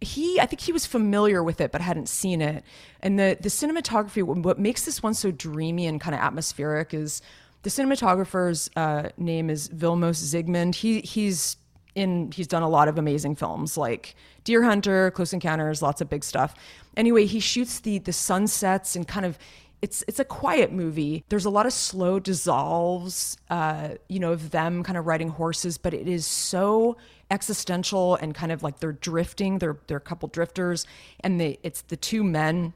he 0.00 0.40
i 0.40 0.46
think 0.46 0.60
he 0.60 0.72
was 0.72 0.84
familiar 0.84 1.44
with 1.44 1.60
it 1.60 1.70
but 1.70 1.80
hadn't 1.80 2.08
seen 2.08 2.40
it. 2.40 2.64
And 3.00 3.18
the 3.18 3.36
the 3.40 3.48
cinematography 3.48 4.22
what 4.22 4.58
makes 4.58 4.84
this 4.84 5.02
one 5.02 5.14
so 5.14 5.30
dreamy 5.30 5.86
and 5.86 6.00
kind 6.00 6.14
of 6.14 6.20
atmospheric 6.20 6.92
is 6.92 7.22
the 7.62 7.70
cinematographer's 7.70 8.70
uh, 8.76 9.08
name 9.16 9.50
is 9.50 9.68
vilmos 9.68 10.22
zsigmond 10.22 10.74
he 10.74 11.00
he's 11.00 11.56
in 11.94 12.32
he's 12.32 12.46
done 12.46 12.62
a 12.62 12.68
lot 12.68 12.88
of 12.88 12.98
amazing 12.98 13.34
films 13.36 13.76
like 13.76 14.14
Deer 14.44 14.62
Hunter, 14.62 15.10
Close 15.12 15.32
Encounters, 15.32 15.82
lots 15.82 16.00
of 16.00 16.08
big 16.08 16.24
stuff. 16.24 16.54
Anyway, 16.96 17.26
he 17.26 17.40
shoots 17.40 17.80
the 17.80 17.98
the 17.98 18.12
sunsets 18.12 18.96
and 18.96 19.06
kind 19.06 19.26
of 19.26 19.38
it's 19.82 20.04
it's 20.06 20.20
a 20.20 20.24
quiet 20.24 20.72
movie. 20.72 21.24
There's 21.28 21.44
a 21.44 21.50
lot 21.50 21.66
of 21.66 21.72
slow 21.72 22.20
dissolves, 22.20 23.36
uh, 23.50 23.90
you 24.08 24.20
know, 24.20 24.32
of 24.32 24.50
them 24.50 24.82
kind 24.82 24.96
of 24.96 25.06
riding 25.06 25.28
horses, 25.28 25.76
but 25.76 25.92
it 25.92 26.08
is 26.08 26.24
so 26.24 26.96
existential 27.30 28.14
and 28.16 28.34
kind 28.34 28.52
of 28.52 28.62
like 28.62 28.78
they're 28.78 28.92
drifting. 28.92 29.58
They're 29.58 29.78
they're 29.88 29.96
a 29.96 30.00
couple 30.00 30.28
drifters, 30.28 30.86
and 31.20 31.40
they 31.40 31.58
it's 31.62 31.82
the 31.82 31.96
two 31.96 32.22
men 32.22 32.74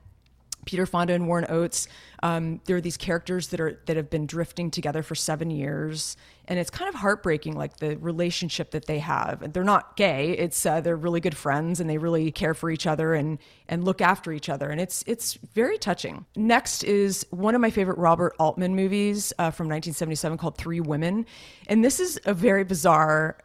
Peter 0.67 0.85
Fonda 0.85 1.15
and 1.15 1.27
Warren 1.27 1.47
Oates. 1.49 1.89
Um, 2.23 2.61
there 2.67 2.77
are 2.77 2.81
these 2.81 2.97
characters 2.99 3.49
that 3.49 3.61
are 3.61 3.81
that 3.87 3.97
have 3.97 4.11
been 4.11 4.27
drifting 4.27 4.71
together 4.71 5.03
for 5.03 5.15
seven 5.15 5.51
years, 5.51 6.17
and 6.47 6.59
it's 6.59 6.71
kind 6.71 6.89
of 6.89 6.95
heartbreaking, 6.97 7.57
like 7.57 7.79
the 7.79 7.97
relationship 7.97 8.73
that 8.73 8.87
they 8.87 8.99
have. 8.99 9.43
And 9.43 9.55
they're 9.55 9.65
not 9.65 9.97
gay; 9.97 10.33
it's 10.33 10.67
uh, 10.67 10.81
they're 10.81 10.97
really 10.97 11.21
good 11.21 11.37
friends, 11.37 11.81
and 11.81 11.89
they 11.89 11.99
really 11.99 12.31
care 12.31 12.53
for 12.53 12.71
each 12.71 12.87
other 12.87 13.15
and 13.15 13.39
and 13.69 13.85
look 13.85 14.01
after 14.01 14.33
each 14.33 14.49
other, 14.49 14.69
and 14.69 14.81
it's 14.81 15.03
it's 15.07 15.35
very 15.55 15.79
touching. 15.79 16.27
Next 16.37 16.85
is 16.85 17.27
one 17.31 17.55
of 17.55 17.61
my 17.61 17.71
favorite 17.71 17.99
Robert 17.99 18.35
Altman 18.39 18.77
movies 18.77 19.33
uh, 19.39 19.51
from 19.51 19.69
1977 19.69 20.37
called 20.37 20.59
Three 20.59 20.81
Women, 20.81 21.25
and 21.69 21.85
this 21.85 22.01
is 22.01 22.21
a 22.27 22.35
very 22.35 22.65
bizarre 22.65 23.39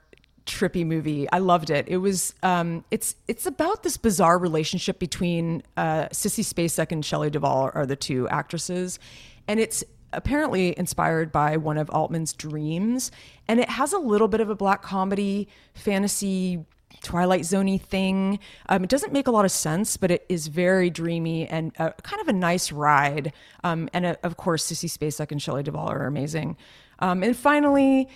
trippy 0.46 0.86
movie. 0.86 1.30
I 1.32 1.40
loved 1.40 1.70
it. 1.70 1.88
It 1.88 1.98
was 1.98 2.34
um, 2.44 2.84
it's 2.92 3.16
it's 3.28 3.46
about 3.46 3.84
this 3.84 3.98
bizarre 3.98 4.38
relationship 4.38 5.00
between 5.00 5.64
uh, 5.78 6.08
Sissy 6.08 6.44
Spacek 6.44 6.92
and 6.92 7.06
Shelley 7.06 7.30
Duvall 7.30 7.72
are 7.74 7.86
the 7.86 7.96
two 7.96 8.28
actresses, 8.30 9.00
and 9.48 9.60
it's 9.60 9.84
apparently 10.14 10.78
inspired 10.78 11.32
by 11.32 11.58
one 11.58 11.78
of 11.78 11.90
Altman's 11.90 12.34
dreams, 12.34 13.12
and 13.48 13.60
it 13.60 13.70
has 13.70 13.94
a 13.94 14.00
little 14.00 14.28
bit 14.28 14.42
of 14.42 14.50
a 14.50 14.56
black 14.56 14.82
comedy 14.82 15.48
fantasy. 15.74 16.66
Twilight 17.02 17.42
Zoney 17.42 17.82
thing. 17.82 18.38
Um, 18.70 18.84
it 18.84 18.90
doesn't 18.90 19.12
make 19.12 19.26
a 19.26 19.32
lot 19.32 19.44
of 19.44 19.50
sense, 19.50 19.98
but 19.98 20.12
it 20.12 20.24
is 20.30 20.48
very 20.48 20.92
dreamy 20.92 21.48
and 21.48 21.72
uh, 21.80 21.92
kind 22.04 22.22
of 22.22 22.28
a 22.28 22.34
nice 22.34 22.72
ride. 22.72 23.34
Um, 23.64 23.90
and 23.92 24.06
uh, 24.06 24.16
of 24.22 24.38
course, 24.38 24.70
Sissy 24.72 24.88
Spacek 24.88 25.32
and 25.32 25.42
Shelley 25.42 25.64
Duvall 25.64 25.90
are 25.90 26.06
amazing. 26.06 26.58
Um, 27.00 27.24
and 27.24 27.36
finally, 27.36 28.08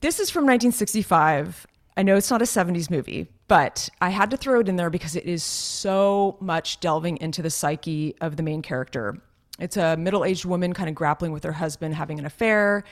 this 0.00 0.20
is 0.20 0.30
from 0.30 0.42
1965. 0.42 1.66
I 1.96 2.02
know 2.02 2.16
it's 2.16 2.30
not 2.30 2.42
a 2.42 2.44
70s 2.44 2.90
movie, 2.90 3.26
but 3.48 3.88
I 4.00 4.10
had 4.10 4.30
to 4.30 4.36
throw 4.36 4.60
it 4.60 4.68
in 4.68 4.76
there 4.76 4.90
because 4.90 5.16
it 5.16 5.24
is 5.24 5.42
so 5.42 6.36
much 6.40 6.78
delving 6.80 7.16
into 7.16 7.42
the 7.42 7.50
psyche 7.50 8.14
of 8.20 8.36
the 8.36 8.42
main 8.42 8.62
character. 8.62 9.20
It's 9.58 9.76
a 9.76 9.96
middle-aged 9.96 10.44
woman 10.44 10.72
kind 10.72 10.88
of 10.88 10.94
grappling 10.94 11.32
with 11.32 11.42
her 11.42 11.52
husband 11.52 11.96
having 11.96 12.20
an 12.20 12.26
affair. 12.26 12.84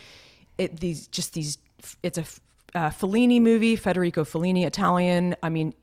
It 0.59 0.81
these 0.81 1.07
just 1.07 1.35
these 1.35 1.59
it's 2.03 2.19
a 2.19 2.25
uh, 2.75 2.91
Fellini 2.91 3.41
movie, 3.41 3.77
Federico 3.77 4.25
Fellini, 4.25 4.67
Italian. 4.67 5.37
I 5.43 5.49
mean, 5.49 5.75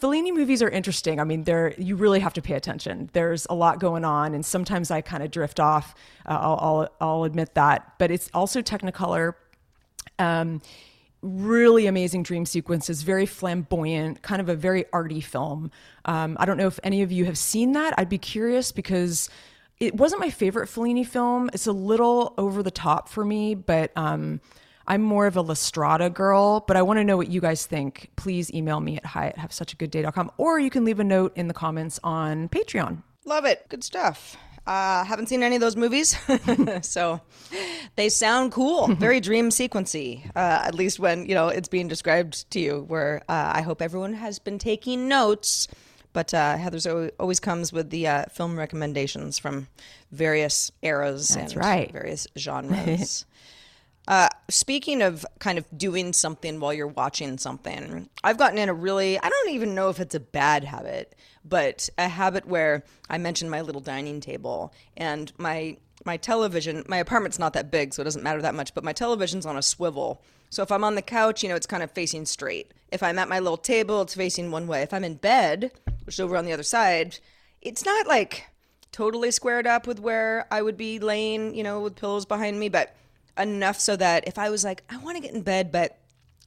Fellini 0.00 0.32
movies 0.32 0.62
are 0.62 0.68
interesting. 0.68 1.18
I 1.18 1.24
mean, 1.24 1.42
they're 1.42 1.74
you 1.76 1.96
really 1.96 2.20
have 2.20 2.34
to 2.34 2.42
pay 2.42 2.54
attention. 2.54 3.10
There's 3.12 3.46
a 3.50 3.54
lot 3.54 3.80
going 3.80 4.04
on, 4.04 4.34
and 4.34 4.46
sometimes 4.46 4.92
I 4.92 5.00
kind 5.00 5.24
of 5.24 5.32
drift 5.32 5.58
off. 5.58 5.94
Uh, 6.24 6.38
I'll, 6.40 6.58
I'll 6.60 6.88
I'll 7.00 7.24
admit 7.24 7.54
that, 7.54 7.94
but 7.98 8.12
it's 8.12 8.30
also 8.32 8.62
Technicolor 8.62 9.34
um, 10.18 10.60
really 11.22 11.86
amazing 11.86 12.22
dream 12.22 12.46
sequences, 12.46 13.02
very 13.02 13.26
flamboyant, 13.26 14.22
kind 14.22 14.40
of 14.40 14.48
a 14.48 14.54
very 14.54 14.84
arty 14.92 15.20
film. 15.20 15.70
Um, 16.04 16.36
I 16.40 16.46
don't 16.46 16.56
know 16.56 16.66
if 16.66 16.78
any 16.82 17.02
of 17.02 17.10
you 17.10 17.24
have 17.24 17.38
seen 17.38 17.72
that. 17.72 17.94
I'd 17.98 18.08
be 18.08 18.18
curious 18.18 18.72
because 18.72 19.28
it 19.80 19.94
wasn't 19.94 20.20
my 20.20 20.30
favorite 20.30 20.68
Fellini 20.68 21.06
film. 21.06 21.50
It's 21.52 21.66
a 21.66 21.72
little 21.72 22.34
over 22.38 22.62
the 22.62 22.70
top 22.70 23.08
for 23.08 23.24
me, 23.24 23.54
but 23.54 23.92
um, 23.96 24.40
I'm 24.86 25.02
more 25.02 25.26
of 25.26 25.36
a 25.36 25.42
La 25.42 25.54
Strada 25.54 26.10
girl. 26.10 26.60
But 26.60 26.76
I 26.76 26.82
want 26.82 26.98
to 26.98 27.04
know 27.04 27.16
what 27.16 27.28
you 27.28 27.40
guys 27.40 27.66
think. 27.66 28.10
Please 28.16 28.52
email 28.52 28.80
me 28.80 28.96
at 28.96 29.04
hi 29.04 29.28
at 29.28 29.38
have 29.38 29.52
such 29.52 29.72
a 29.72 29.76
good 29.76 29.90
day.com 29.90 30.30
or 30.36 30.58
you 30.58 30.70
can 30.70 30.84
leave 30.84 31.00
a 31.00 31.04
note 31.04 31.32
in 31.36 31.48
the 31.48 31.54
comments 31.54 32.00
on 32.02 32.48
Patreon. 32.48 33.02
Love 33.24 33.44
it. 33.44 33.68
Good 33.68 33.84
stuff. 33.84 34.36
Uh, 34.68 35.02
haven't 35.02 35.30
seen 35.30 35.42
any 35.42 35.56
of 35.56 35.62
those 35.62 35.76
movies, 35.76 36.14
so 36.82 37.22
they 37.96 38.10
sound 38.10 38.52
cool. 38.52 38.86
Very 38.94 39.18
dream 39.18 39.48
sequency, 39.48 40.26
uh, 40.36 40.60
at 40.66 40.74
least 40.74 40.98
when 40.98 41.24
you 41.24 41.34
know 41.34 41.48
it's 41.48 41.68
being 41.68 41.88
described 41.88 42.50
to 42.50 42.60
you. 42.60 42.84
Where 42.86 43.22
uh, 43.30 43.52
I 43.54 43.62
hope 43.62 43.80
everyone 43.80 44.12
has 44.12 44.38
been 44.38 44.58
taking 44.58 45.08
notes. 45.08 45.68
But 46.12 46.34
uh, 46.34 46.56
Heather's 46.56 46.86
always 46.86 47.40
comes 47.40 47.72
with 47.72 47.88
the 47.88 48.08
uh, 48.08 48.24
film 48.26 48.58
recommendations 48.58 49.38
from 49.38 49.68
various 50.12 50.70
eras 50.82 51.28
That's 51.28 51.52
and 51.52 51.64
right. 51.64 51.90
various 51.90 52.26
genres. 52.36 53.24
Uh, 54.08 54.26
speaking 54.48 55.02
of 55.02 55.26
kind 55.38 55.58
of 55.58 55.66
doing 55.76 56.14
something 56.14 56.60
while 56.60 56.72
you're 56.72 56.86
watching 56.86 57.36
something, 57.36 58.08
I've 58.24 58.38
gotten 58.38 58.56
in 58.56 58.70
a 58.70 58.74
really, 58.74 59.18
I 59.18 59.28
don't 59.28 59.50
even 59.50 59.74
know 59.74 59.90
if 59.90 60.00
it's 60.00 60.14
a 60.14 60.20
bad 60.20 60.64
habit, 60.64 61.14
but 61.48 61.88
a 61.98 62.08
habit 62.08 62.46
where 62.46 62.84
I 63.08 63.18
mentioned 63.18 63.50
my 63.50 63.60
little 63.60 63.80
dining 63.80 64.20
table 64.20 64.72
and 64.96 65.32
my 65.38 65.78
my 66.04 66.16
television, 66.16 66.84
my 66.88 66.98
apartment's 66.98 67.38
not 67.38 67.54
that 67.54 67.70
big, 67.70 67.92
so 67.92 68.02
it 68.02 68.04
doesn't 68.04 68.22
matter 68.22 68.40
that 68.42 68.54
much, 68.54 68.72
but 68.72 68.84
my 68.84 68.92
television's 68.92 69.46
on 69.46 69.56
a 69.56 69.62
swivel. 69.62 70.22
So 70.50 70.62
if 70.62 70.70
I'm 70.70 70.84
on 70.84 70.94
the 70.94 71.02
couch, 71.02 71.42
you 71.42 71.48
know, 71.48 71.56
it's 71.56 71.66
kind 71.66 71.82
of 71.82 71.90
facing 71.90 72.24
straight. 72.24 72.72
If 72.90 73.02
I'm 73.02 73.18
at 73.18 73.28
my 73.28 73.40
little 73.40 73.56
table, 73.56 74.02
it's 74.02 74.14
facing 74.14 74.50
one 74.50 74.66
way. 74.66 74.82
If 74.82 74.94
I'm 74.94 75.04
in 75.04 75.14
bed, 75.14 75.72
which 76.04 76.14
is 76.14 76.20
over 76.20 76.36
on 76.36 76.44
the 76.44 76.52
other 76.52 76.62
side, 76.62 77.18
it's 77.60 77.84
not 77.84 78.06
like 78.06 78.46
totally 78.92 79.30
squared 79.30 79.66
up 79.66 79.86
with 79.86 80.00
where 80.00 80.46
I 80.50 80.62
would 80.62 80.76
be 80.76 80.98
laying, 80.98 81.54
you 81.54 81.62
know, 81.62 81.80
with 81.80 81.96
pillows 81.96 82.24
behind 82.24 82.58
me, 82.58 82.68
but 82.68 82.96
enough 83.36 83.78
so 83.78 83.96
that 83.96 84.26
if 84.26 84.38
I 84.38 84.50
was 84.50 84.64
like, 84.64 84.82
I 84.88 84.96
want 84.98 85.16
to 85.16 85.22
get 85.22 85.34
in 85.34 85.42
bed, 85.42 85.70
but 85.70 85.98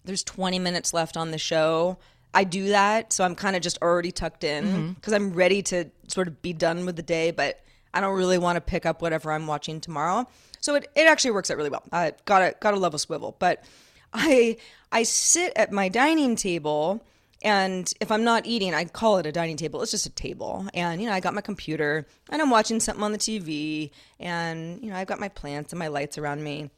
there's 0.03 0.23
20 0.23 0.59
minutes 0.59 0.93
left 0.93 1.15
on 1.15 1.31
the 1.31 1.37
show, 1.37 1.97
I 2.33 2.43
do 2.43 2.69
that. 2.69 3.13
So 3.13 3.23
I'm 3.23 3.35
kind 3.35 3.55
of 3.55 3.61
just 3.61 3.81
already 3.81 4.11
tucked 4.11 4.43
in 4.43 4.65
mm-hmm. 4.65 4.87
because 4.93 5.13
I'm 5.13 5.33
ready 5.33 5.61
to 5.63 5.85
sort 6.07 6.27
of 6.27 6.41
be 6.41 6.53
done 6.53 6.85
with 6.85 6.95
the 6.95 7.01
day, 7.01 7.31
but 7.31 7.61
I 7.93 8.01
don't 8.01 8.15
really 8.15 8.37
want 8.37 8.55
to 8.55 8.61
pick 8.61 8.85
up 8.85 9.01
whatever 9.01 9.31
I'm 9.31 9.47
watching 9.47 9.81
tomorrow. 9.81 10.27
So 10.61 10.75
it, 10.75 10.89
it 10.95 11.07
actually 11.07 11.31
works 11.31 11.51
out 11.51 11.57
really 11.57 11.69
well. 11.69 11.83
I 11.91 12.13
got 12.25 12.41
a 12.41 12.55
got 12.59 12.73
a 12.73 12.77
level 12.77 12.99
swivel, 12.99 13.35
but 13.39 13.63
I 14.13 14.57
I 14.91 15.03
sit 15.03 15.53
at 15.55 15.71
my 15.71 15.89
dining 15.89 16.35
table 16.35 17.03
and 17.43 17.91
if 17.99 18.11
I'm 18.11 18.23
not 18.23 18.45
eating, 18.45 18.73
I 18.73 18.85
call 18.85 19.17
it 19.17 19.25
a 19.25 19.31
dining 19.31 19.57
table. 19.57 19.81
It's 19.81 19.91
just 19.91 20.05
a 20.05 20.11
table. 20.11 20.67
And, 20.73 21.01
you 21.01 21.07
know, 21.07 21.13
I 21.13 21.19
got 21.19 21.33
my 21.33 21.41
computer 21.41 22.05
and 22.29 22.41
I'm 22.41 22.51
watching 22.51 22.79
something 22.79 23.03
on 23.03 23.13
the 23.13 23.17
TV 23.17 23.89
and, 24.19 24.81
you 24.83 24.91
know, 24.91 24.95
I've 24.95 25.07
got 25.07 25.19
my 25.19 25.29
plants 25.29 25.73
and 25.73 25.79
my 25.79 25.87
lights 25.87 26.17
around 26.17 26.43
me. 26.43 26.69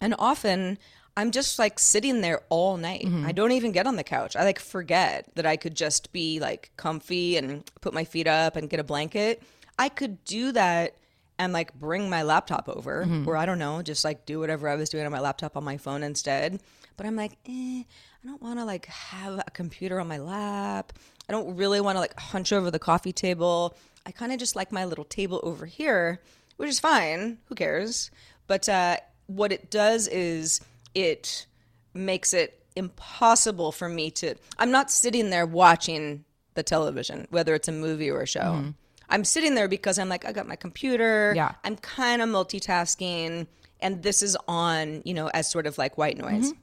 And 0.00 0.14
often 0.18 0.78
I'm 1.18 1.32
just 1.32 1.58
like 1.58 1.80
sitting 1.80 2.20
there 2.20 2.42
all 2.48 2.76
night. 2.76 3.04
I 3.26 3.32
don't 3.32 3.50
even 3.50 3.72
get 3.72 3.88
on 3.88 3.96
the 3.96 4.04
couch. 4.04 4.36
I 4.36 4.44
like 4.44 4.60
forget 4.60 5.28
that 5.34 5.44
I 5.46 5.56
could 5.56 5.74
just 5.74 6.12
be 6.12 6.38
like 6.38 6.70
comfy 6.76 7.36
and 7.36 7.68
put 7.80 7.92
my 7.92 8.04
feet 8.04 8.28
up 8.28 8.54
and 8.54 8.70
get 8.70 8.78
a 8.78 8.84
blanket. 8.84 9.42
I 9.76 9.88
could 9.88 10.24
do 10.24 10.52
that 10.52 10.94
and 11.36 11.52
like 11.52 11.74
bring 11.74 12.08
my 12.08 12.22
laptop 12.22 12.68
over 12.68 13.04
or 13.26 13.36
I 13.36 13.46
don't 13.46 13.58
know, 13.58 13.82
just 13.82 14.04
like 14.04 14.26
do 14.26 14.38
whatever 14.38 14.68
I 14.68 14.76
was 14.76 14.90
doing 14.90 15.06
on 15.06 15.12
my 15.12 15.18
laptop 15.20 15.56
on 15.56 15.64
my 15.64 15.76
phone 15.76 16.04
instead. 16.04 16.60
But 16.96 17.06
I'm 17.06 17.16
like, 17.16 17.32
eh, 17.48 17.82
I 17.82 18.26
don't 18.26 18.40
want 18.42 18.60
to 18.60 18.64
like 18.64 18.86
have 18.86 19.38
a 19.44 19.50
computer 19.50 19.98
on 19.98 20.06
my 20.06 20.18
lap. 20.18 20.92
I 21.28 21.32
don't 21.32 21.56
really 21.56 21.80
want 21.80 21.96
to 21.96 22.00
like 22.00 22.18
hunch 22.18 22.52
over 22.52 22.70
the 22.70 22.78
coffee 22.78 23.12
table. 23.12 23.76
I 24.06 24.12
kind 24.12 24.32
of 24.32 24.38
just 24.38 24.54
like 24.54 24.70
my 24.70 24.84
little 24.84 25.04
table 25.04 25.40
over 25.42 25.66
here, 25.66 26.20
which 26.58 26.70
is 26.70 26.78
fine. 26.80 27.38
Who 27.46 27.56
cares? 27.56 28.10
But 28.46 28.68
uh, 28.68 28.98
what 29.26 29.50
it 29.52 29.70
does 29.70 30.06
is 30.08 30.60
it 30.98 31.46
makes 31.94 32.34
it 32.34 32.62
impossible 32.74 33.72
for 33.72 33.88
me 33.88 34.10
to. 34.10 34.34
I'm 34.58 34.70
not 34.70 34.90
sitting 34.90 35.30
there 35.30 35.46
watching 35.46 36.24
the 36.54 36.62
television, 36.62 37.26
whether 37.30 37.54
it's 37.54 37.68
a 37.68 37.72
movie 37.72 38.10
or 38.10 38.22
a 38.22 38.26
show. 38.26 38.40
Mm-hmm. 38.40 38.70
I'm 39.08 39.24
sitting 39.24 39.54
there 39.54 39.68
because 39.68 39.98
I'm 39.98 40.08
like, 40.08 40.24
I 40.24 40.32
got 40.32 40.46
my 40.46 40.56
computer. 40.56 41.32
Yeah. 41.34 41.52
I'm 41.64 41.76
kind 41.76 42.20
of 42.20 42.28
multitasking, 42.28 43.46
and 43.80 44.02
this 44.02 44.22
is 44.22 44.36
on, 44.46 45.02
you 45.04 45.14
know, 45.14 45.28
as 45.28 45.48
sort 45.48 45.66
of 45.66 45.78
like 45.78 45.96
white 45.96 46.18
noise. 46.18 46.50
Mm-hmm. 46.52 46.60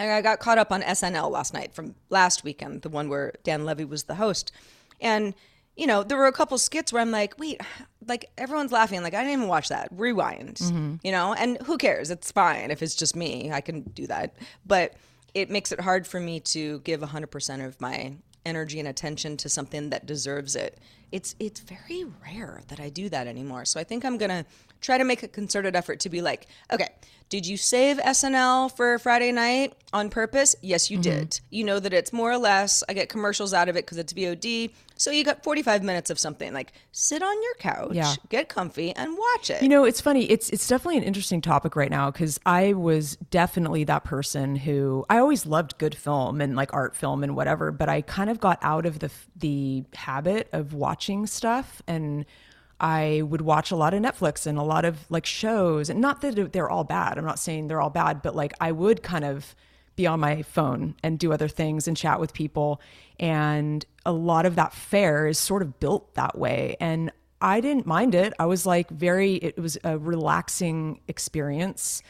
And 0.00 0.12
I 0.12 0.20
got 0.20 0.38
caught 0.38 0.58
up 0.58 0.70
on 0.70 0.82
SNL 0.82 1.30
last 1.30 1.52
night 1.54 1.74
from 1.74 1.96
last 2.08 2.44
weekend, 2.44 2.82
the 2.82 2.88
one 2.88 3.08
where 3.08 3.32
Dan 3.42 3.64
Levy 3.64 3.84
was 3.84 4.04
the 4.04 4.14
host. 4.14 4.52
And, 5.00 5.34
you 5.78 5.86
know, 5.86 6.02
there 6.02 6.18
were 6.18 6.26
a 6.26 6.32
couple 6.32 6.58
skits 6.58 6.92
where 6.92 7.00
I'm 7.00 7.12
like, 7.12 7.38
wait, 7.38 7.60
like 8.06 8.30
everyone's 8.36 8.72
laughing. 8.72 9.02
Like, 9.02 9.14
I 9.14 9.18
didn't 9.20 9.34
even 9.34 9.48
watch 9.48 9.68
that. 9.68 9.88
Rewind, 9.92 10.56
mm-hmm. 10.56 10.96
you 11.02 11.12
know? 11.12 11.32
And 11.32 11.56
who 11.62 11.78
cares? 11.78 12.10
It's 12.10 12.32
fine 12.32 12.70
if 12.70 12.82
it's 12.82 12.94
just 12.94 13.16
me. 13.16 13.50
I 13.52 13.60
can 13.60 13.82
do 13.82 14.06
that. 14.08 14.34
But 14.66 14.94
it 15.34 15.50
makes 15.50 15.72
it 15.72 15.80
hard 15.80 16.06
for 16.06 16.18
me 16.18 16.40
to 16.40 16.80
give 16.80 17.00
100% 17.00 17.64
of 17.64 17.80
my 17.80 18.14
energy 18.44 18.78
and 18.78 18.88
attention 18.88 19.36
to 19.36 19.48
something 19.48 19.90
that 19.90 20.06
deserves 20.06 20.56
it. 20.56 20.78
It's 21.12 21.34
it's 21.38 21.60
very 21.60 22.04
rare 22.04 22.60
that 22.68 22.80
I 22.80 22.88
do 22.88 23.08
that 23.08 23.26
anymore. 23.26 23.64
So 23.64 23.78
I 23.80 23.84
think 23.84 24.04
I'm 24.04 24.18
going 24.18 24.30
to 24.30 24.44
try 24.80 24.98
to 24.98 25.04
make 25.04 25.22
a 25.22 25.28
concerted 25.28 25.74
effort 25.76 26.00
to 26.00 26.08
be 26.08 26.20
like, 26.20 26.46
okay, 26.72 26.88
did 27.28 27.46
you 27.46 27.56
save 27.56 27.98
SNL 27.98 28.74
for 28.74 28.98
Friday 28.98 29.32
night 29.32 29.74
on 29.92 30.08
purpose? 30.08 30.56
Yes, 30.62 30.90
you 30.90 30.96
mm-hmm. 30.96 31.02
did. 31.02 31.40
You 31.50 31.64
know 31.64 31.78
that 31.78 31.92
it's 31.92 32.12
more 32.12 32.30
or 32.30 32.38
less, 32.38 32.82
I 32.88 32.94
get 32.94 33.08
commercials 33.08 33.52
out 33.52 33.68
of 33.68 33.76
it 33.76 33.84
because 33.84 33.98
it's 33.98 34.12
VOD. 34.12 34.72
So 34.96 35.10
you 35.10 35.24
got 35.24 35.44
45 35.44 35.82
minutes 35.82 36.10
of 36.10 36.18
something. 36.18 36.52
Like 36.54 36.72
sit 36.90 37.22
on 37.22 37.42
your 37.42 37.54
couch, 37.58 37.90
Yeah. 37.92 38.14
get 38.30 38.48
comfy, 38.48 38.92
and 38.96 39.16
watch 39.16 39.50
it. 39.50 39.62
You 39.62 39.68
know, 39.68 39.84
it's 39.84 40.00
funny. 40.00 40.24
It's 40.24 40.48
it's 40.50 40.66
definitely 40.66 40.96
an 40.98 41.04
interesting 41.04 41.40
topic 41.40 41.76
right 41.76 41.90
now 41.90 42.10
because 42.10 42.40
I 42.46 42.72
was 42.72 43.16
definitely 43.30 43.84
that 43.84 44.04
person 44.04 44.56
who 44.56 45.04
I 45.10 45.18
always 45.18 45.44
loved 45.44 45.78
good 45.78 45.94
film 45.94 46.40
and 46.40 46.56
like 46.56 46.72
art 46.72 46.96
film 46.96 47.22
and 47.22 47.36
whatever, 47.36 47.70
but 47.72 47.88
I 47.88 48.00
kind 48.00 48.30
of 48.30 48.40
got 48.40 48.58
out 48.62 48.86
of 48.86 49.00
the 49.00 49.10
the 49.36 49.84
habit 49.94 50.48
of 50.52 50.72
watching 50.72 51.26
stuff 51.26 51.82
and 51.86 52.24
I 52.80 53.22
would 53.22 53.40
watch 53.40 53.70
a 53.70 53.76
lot 53.76 53.94
of 53.94 54.02
Netflix 54.02 54.46
and 54.46 54.58
a 54.58 54.62
lot 54.62 54.84
of 54.84 55.10
like 55.10 55.26
shows 55.26 55.90
and 55.90 56.00
not 56.00 56.20
that 56.20 56.52
they're 56.52 56.70
all 56.70 56.84
bad. 56.84 57.18
I'm 57.18 57.24
not 57.24 57.38
saying 57.38 57.68
they're 57.68 57.80
all 57.80 57.90
bad, 57.90 58.22
but 58.22 58.36
like 58.36 58.52
I 58.60 58.72
would 58.72 59.02
kind 59.02 59.24
of 59.24 59.54
be 59.96 60.06
on 60.06 60.20
my 60.20 60.42
phone 60.42 60.94
and 61.02 61.18
do 61.18 61.32
other 61.32 61.48
things 61.48 61.88
and 61.88 61.96
chat 61.96 62.20
with 62.20 62.32
people. 62.32 62.80
And 63.18 63.84
a 64.06 64.12
lot 64.12 64.46
of 64.46 64.54
that 64.54 64.72
fare 64.72 65.26
is 65.26 65.38
sort 65.38 65.60
of 65.60 65.80
built 65.80 66.14
that 66.14 66.38
way. 66.38 66.76
And 66.78 67.10
I 67.40 67.60
didn't 67.60 67.84
mind 67.84 68.14
it. 68.14 68.32
I 68.38 68.46
was 68.46 68.64
like 68.64 68.88
very, 68.90 69.34
it 69.34 69.58
was 69.58 69.76
a 69.82 69.98
relaxing 69.98 71.00
experience. 71.08 72.02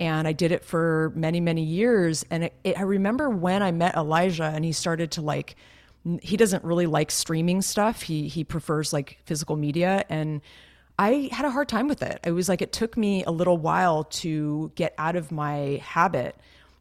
And 0.00 0.26
I 0.26 0.32
did 0.32 0.50
it 0.50 0.64
for 0.64 1.12
many, 1.14 1.40
many 1.40 1.62
years. 1.62 2.24
And 2.28 2.44
it, 2.44 2.54
it, 2.64 2.78
I 2.78 2.82
remember 2.82 3.30
when 3.30 3.62
I 3.62 3.70
met 3.70 3.94
Elijah 3.94 4.44
and 4.52 4.64
he 4.64 4.72
started 4.72 5.12
to 5.12 5.22
like, 5.22 5.54
he 6.22 6.36
doesn't 6.36 6.64
really 6.64 6.86
like 6.86 7.10
streaming 7.10 7.62
stuff. 7.62 8.02
He, 8.02 8.28
he 8.28 8.44
prefers 8.44 8.92
like 8.92 9.18
physical 9.24 9.56
media. 9.56 10.04
And 10.08 10.40
I 10.98 11.28
had 11.32 11.44
a 11.44 11.50
hard 11.50 11.68
time 11.68 11.88
with 11.88 12.02
it. 12.02 12.20
It 12.24 12.32
was 12.32 12.48
like 12.48 12.62
it 12.62 12.72
took 12.72 12.96
me 12.96 13.24
a 13.24 13.30
little 13.30 13.58
while 13.58 14.04
to 14.04 14.72
get 14.74 14.94
out 14.98 15.16
of 15.16 15.30
my 15.30 15.80
habit. 15.84 16.36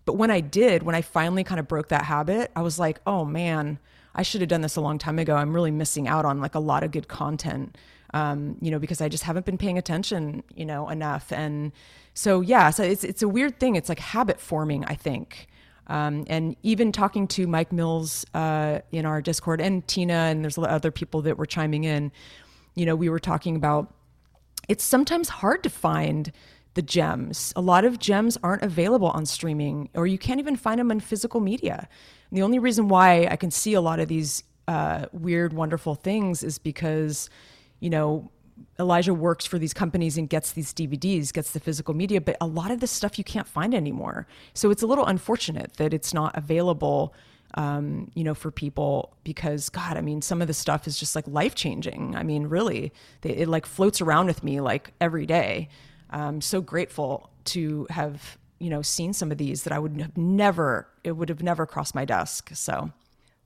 But 0.05 0.13
when 0.13 0.31
I 0.31 0.39
did, 0.39 0.83
when 0.83 0.95
I 0.95 1.01
finally 1.01 1.43
kind 1.43 1.59
of 1.59 1.67
broke 1.67 1.89
that 1.89 2.05
habit, 2.05 2.51
I 2.55 2.61
was 2.61 2.79
like, 2.79 2.99
oh 3.05 3.25
man, 3.25 3.79
I 4.15 4.23
should 4.23 4.41
have 4.41 4.49
done 4.49 4.61
this 4.61 4.75
a 4.75 4.81
long 4.81 4.97
time 4.97 5.19
ago. 5.19 5.35
I'm 5.35 5.53
really 5.53 5.71
missing 5.71 6.07
out 6.07 6.25
on 6.25 6.39
like 6.41 6.55
a 6.55 6.59
lot 6.59 6.83
of 6.83 6.91
good 6.91 7.07
content, 7.07 7.77
um, 8.13 8.57
you 8.61 8.71
know, 8.71 8.79
because 8.79 9.01
I 9.01 9.09
just 9.09 9.23
haven't 9.25 9.45
been 9.45 9.57
paying 9.57 9.77
attention, 9.77 10.43
you 10.55 10.65
know, 10.65 10.89
enough. 10.89 11.31
And 11.31 11.71
so, 12.13 12.41
yeah, 12.41 12.69
so 12.71 12.83
it's, 12.83 13.03
it's 13.03 13.21
a 13.21 13.27
weird 13.27 13.59
thing. 13.59 13.75
It's 13.75 13.89
like 13.89 13.99
habit 13.99 14.39
forming, 14.39 14.85
I 14.85 14.95
think. 14.95 15.47
Um, 15.87 16.25
and 16.27 16.55
even 16.63 16.91
talking 16.91 17.27
to 17.29 17.47
Mike 17.47 17.71
Mills 17.71 18.25
uh, 18.33 18.79
in 18.91 19.05
our 19.05 19.21
Discord 19.21 19.61
and 19.61 19.87
Tina, 19.87 20.13
and 20.13 20.43
there's 20.43 20.57
a 20.57 20.61
lot 20.61 20.69
other 20.69 20.91
people 20.91 21.21
that 21.23 21.37
were 21.37 21.45
chiming 21.45 21.85
in, 21.85 22.11
you 22.75 22.85
know, 22.85 22.95
we 22.95 23.09
were 23.09 23.19
talking 23.19 23.55
about 23.55 23.93
it's 24.67 24.83
sometimes 24.83 25.29
hard 25.29 25.63
to 25.63 25.69
find 25.69 26.31
the 26.73 26.81
gems. 26.81 27.53
A 27.55 27.61
lot 27.61 27.85
of 27.85 27.99
gems 27.99 28.37
aren't 28.43 28.61
available 28.61 29.07
on 29.07 29.25
streaming, 29.25 29.89
or 29.95 30.05
you 30.05 30.17
can't 30.17 30.39
even 30.39 30.55
find 30.55 30.79
them 30.79 30.91
in 30.91 30.99
physical 30.99 31.39
media. 31.39 31.87
And 32.29 32.37
the 32.37 32.43
only 32.43 32.59
reason 32.59 32.87
why 32.87 33.27
I 33.31 33.35
can 33.35 33.49
see 33.49 33.73
a 33.73 33.81
lot 33.81 33.99
of 33.99 34.07
these 34.09 34.43
uh, 34.67 35.05
weird, 35.13 35.53
wonderful 35.53 35.95
things 35.95 36.43
is 36.43 36.59
because, 36.59 37.29
you 37.79 37.89
know, 37.89 38.29
Elijah 38.79 39.13
works 39.13 39.45
for 39.45 39.57
these 39.57 39.73
companies 39.73 40.17
and 40.17 40.29
gets 40.29 40.51
these 40.51 40.73
DVDs, 40.73 41.33
gets 41.33 41.51
the 41.51 41.59
physical 41.59 41.93
media, 41.93 42.21
but 42.21 42.37
a 42.39 42.45
lot 42.45 42.71
of 42.71 42.79
this 42.79 42.91
stuff 42.91 43.17
you 43.17 43.23
can't 43.23 43.47
find 43.47 43.73
anymore. 43.73 44.27
So 44.53 44.69
it's 44.69 44.83
a 44.83 44.87
little 44.87 45.05
unfortunate 45.05 45.73
that 45.77 45.93
it's 45.93 46.13
not 46.13 46.37
available 46.37 47.13
um, 47.53 48.11
you 48.13 48.23
know, 48.23 48.33
for 48.33 48.51
people 48.51 49.15
because 49.23 49.69
God, 49.69 49.97
I 49.97 50.01
mean, 50.01 50.21
some 50.21 50.41
of 50.41 50.47
the 50.47 50.53
stuff 50.53 50.87
is 50.87 50.99
just 50.99 51.15
like 51.15 51.27
life 51.27 51.55
changing. 51.55 52.15
I 52.15 52.23
mean, 52.23 52.47
really, 52.47 52.91
it, 53.23 53.39
it 53.39 53.47
like 53.47 53.65
floats 53.65 54.01
around 54.01 54.27
with 54.27 54.43
me 54.43 54.59
like 54.59 54.93
every 54.99 55.25
day. 55.25 55.69
I'm 56.09 56.41
so 56.41 56.61
grateful 56.61 57.29
to 57.45 57.87
have 57.89 58.37
you 58.59 58.69
know 58.69 58.81
seen 58.81 59.13
some 59.13 59.31
of 59.31 59.37
these 59.37 59.63
that 59.63 59.73
I 59.73 59.79
would 59.79 59.99
have 60.01 60.17
never, 60.17 60.87
it 61.03 61.13
would 61.13 61.29
have 61.29 61.41
never 61.41 61.65
crossed 61.65 61.95
my 61.95 62.05
desk. 62.05 62.51
So 62.53 62.91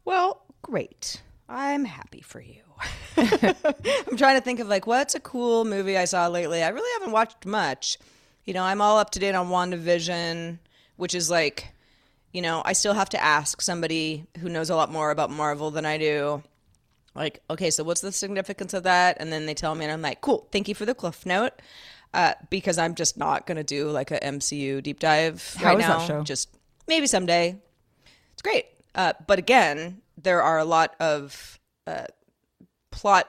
Well, 0.04 0.44
great. 0.62 1.22
I'm 1.50 1.86
happy 1.86 2.22
for 2.22 2.42
you. 2.42 2.62
I'm 3.18 4.18
trying 4.18 4.38
to 4.38 4.42
think 4.42 4.60
of 4.60 4.68
like 4.68 4.88
what's 4.88 5.16
a 5.16 5.20
cool 5.20 5.66
movie 5.66 5.98
I 5.98 6.06
saw 6.06 6.28
lately. 6.28 6.64
I 6.64 6.70
really 6.70 6.90
haven't 7.00 7.12
watched 7.12 7.46
much. 7.46 7.98
You 8.46 8.54
know, 8.54 8.64
I'm 8.64 8.82
all 8.82 8.98
up 8.98 9.12
to 9.12 9.20
date 9.20 9.36
on 9.36 9.50
WandaVision, 9.50 10.60
which 10.96 11.14
is 11.14 11.30
like, 11.30 11.74
you 12.32 12.42
know, 12.42 12.62
I 12.66 12.74
still 12.74 12.94
have 12.94 13.10
to 13.10 13.22
ask 13.22 13.62
somebody 13.62 14.26
who 14.40 14.50
knows 14.50 14.70
a 14.70 14.76
lot 14.76 14.92
more 14.92 15.12
about 15.12 15.30
Marvel 15.30 15.72
than 15.72 15.86
I 15.86 15.98
do. 15.98 16.42
Like, 17.14 17.42
okay, 17.50 17.70
so 17.70 17.84
what's 17.84 18.02
the 18.02 18.12
significance 18.12 18.74
of 18.74 18.84
that? 18.84 19.18
And 19.20 19.32
then 19.32 19.46
they 19.46 19.54
tell 19.54 19.76
me, 19.76 19.84
and 19.84 19.92
I'm 19.92 20.02
like, 20.02 20.22
cool, 20.22 20.48
thank 20.52 20.70
you 20.70 20.76
for 20.76 20.86
the 20.86 20.96
cliff 20.96 21.26
note. 21.26 21.54
Uh, 22.14 22.34
because 22.50 22.78
I'm 22.78 22.96
just 22.96 23.18
not 23.18 23.48
gonna 23.48 23.64
do 23.64 23.90
like 23.90 24.12
a 24.12 24.20
MCU 24.20 24.84
deep 24.84 25.00
dive 25.00 25.56
How 25.58 25.76
right 25.76 25.78
now. 25.78 26.00
show? 26.06 26.24
Just 26.24 26.50
maybe 26.88 27.08
someday. 27.08 27.58
It's 28.34 28.42
great. 28.42 28.66
Uh, 28.96 29.14
but 29.28 29.40
again, 29.40 30.02
there 30.22 30.42
are 30.42 30.60
a 30.60 30.66
lot 30.66 30.96
of 31.00 31.60
uh, 31.88 32.06
plot 32.92 33.28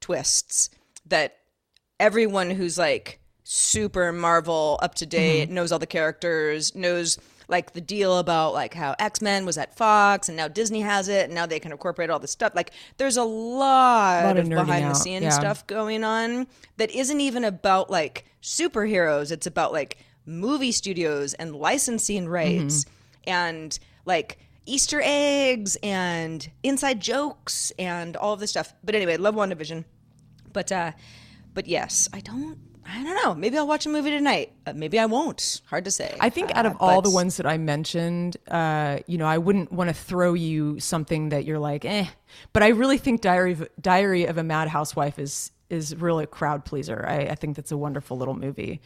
twists 0.00 0.70
that 1.06 1.36
everyone 1.98 2.50
who's 2.50 2.78
like 2.78 3.20
super 3.44 4.12
Marvel 4.12 4.78
up 4.82 4.94
to 4.96 5.06
date 5.06 5.46
Mm-hmm. 5.46 5.54
knows 5.54 5.72
all 5.72 5.78
the 5.78 5.86
characters, 5.86 6.74
knows 6.74 7.18
like 7.48 7.72
the 7.72 7.80
deal 7.80 8.18
about 8.18 8.52
like 8.54 8.74
how 8.74 8.94
X 9.00 9.20
Men 9.20 9.44
was 9.44 9.58
at 9.58 9.76
Fox 9.76 10.28
and 10.28 10.36
now 10.36 10.46
Disney 10.46 10.82
has 10.82 11.08
it 11.08 11.24
and 11.24 11.34
now 11.34 11.46
they 11.46 11.58
can 11.58 11.72
incorporate 11.72 12.08
all 12.08 12.20
this 12.20 12.30
stuff. 12.30 12.54
Like 12.54 12.70
there's 12.96 13.16
a 13.16 13.24
lot, 13.24 14.24
Lot 14.24 14.36
of 14.38 14.44
of 14.44 14.50
behind 14.50 14.88
the 14.88 14.94
scenes 14.94 15.24
yeah. 15.24 15.30
stuff 15.30 15.66
going 15.66 16.04
on 16.04 16.46
that 16.76 16.92
isn't 16.92 17.20
even 17.20 17.42
about 17.44 17.90
like 17.90 18.24
superheroes. 18.40 19.32
It's 19.32 19.48
about 19.48 19.72
like 19.72 19.98
movie 20.24 20.70
studios 20.72 21.34
and 21.34 21.56
licensing 21.56 22.28
rights 22.28 22.84
Mm-hmm. 22.84 23.30
and 23.30 23.78
like 24.06 24.38
Easter 24.66 25.00
eggs 25.04 25.76
and 25.82 26.48
inside 26.62 27.00
jokes 27.00 27.72
and 27.78 28.16
all 28.16 28.32
of 28.34 28.40
this 28.40 28.50
stuff. 28.50 28.72
But 28.84 28.94
anyway, 28.94 29.16
love 29.16 29.34
WandaVision. 29.34 29.84
But 30.52 30.70
uh 30.72 30.92
but 31.54 31.66
yes, 31.66 32.08
I 32.12 32.20
don't 32.20 32.58
I 32.92 33.04
don't 33.04 33.22
know. 33.22 33.34
Maybe 33.34 33.56
I'll 33.56 33.68
watch 33.68 33.86
a 33.86 33.88
movie 33.88 34.10
tonight. 34.10 34.52
Uh, 34.66 34.72
maybe 34.74 34.98
I 34.98 35.06
won't. 35.06 35.60
Hard 35.66 35.84
to 35.84 35.90
say. 35.92 36.16
I 36.18 36.28
think 36.28 36.50
out 36.56 36.66
Uh, 36.66 36.70
of 36.70 36.76
all 36.80 37.00
the 37.02 37.10
ones 37.10 37.36
that 37.36 37.46
I 37.46 37.56
mentioned, 37.56 38.36
uh, 38.48 38.98
you 39.06 39.16
know, 39.16 39.26
I 39.26 39.38
wouldn't 39.38 39.70
want 39.70 39.88
to 39.90 39.94
throw 39.94 40.34
you 40.34 40.80
something 40.80 41.28
that 41.28 41.44
you're 41.44 41.60
like, 41.60 41.84
eh. 41.84 42.06
But 42.52 42.64
I 42.64 42.68
really 42.68 42.98
think 42.98 43.20
Diary 43.20 43.52
of, 43.52 43.68
Diary 43.80 44.24
of 44.24 44.38
a 44.38 44.42
Mad 44.42 44.68
Housewife 44.68 45.18
is 45.18 45.52
is 45.68 45.94
really 45.94 46.24
a 46.24 46.26
crowd 46.26 46.64
pleaser. 46.64 47.04
I, 47.06 47.26
I 47.26 47.34
think 47.36 47.54
that's 47.54 47.70
a 47.70 47.76
wonderful 47.76 48.16
little 48.16 48.34
movie. 48.34 48.80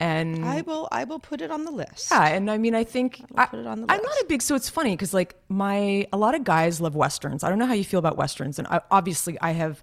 And 0.00 0.46
I 0.46 0.62
will 0.62 0.88
I 0.90 1.04
will 1.04 1.18
put 1.18 1.42
it 1.42 1.50
on 1.50 1.64
the 1.64 1.70
list. 1.70 2.10
yeah, 2.10 2.28
and 2.28 2.50
I 2.50 2.56
mean, 2.56 2.74
I 2.74 2.84
think 2.84 3.22
I, 3.36 3.44
put 3.44 3.58
it 3.60 3.66
on 3.66 3.82
the 3.82 3.86
list. 3.86 3.98
I'm 3.98 4.02
not 4.02 4.14
a 4.22 4.24
big. 4.26 4.40
So 4.40 4.54
it's 4.54 4.70
funny 4.70 4.96
because 4.96 5.12
like 5.12 5.36
my 5.50 6.06
a 6.10 6.16
lot 6.16 6.34
of 6.34 6.42
guys 6.42 6.80
love 6.80 6.94
westerns. 6.94 7.44
I 7.44 7.50
don't 7.50 7.58
know 7.58 7.66
how 7.66 7.74
you 7.74 7.84
feel 7.84 7.98
about 7.98 8.16
westerns, 8.16 8.58
and 8.58 8.66
I, 8.68 8.80
obviously 8.90 9.38
I 9.42 9.52
have 9.52 9.82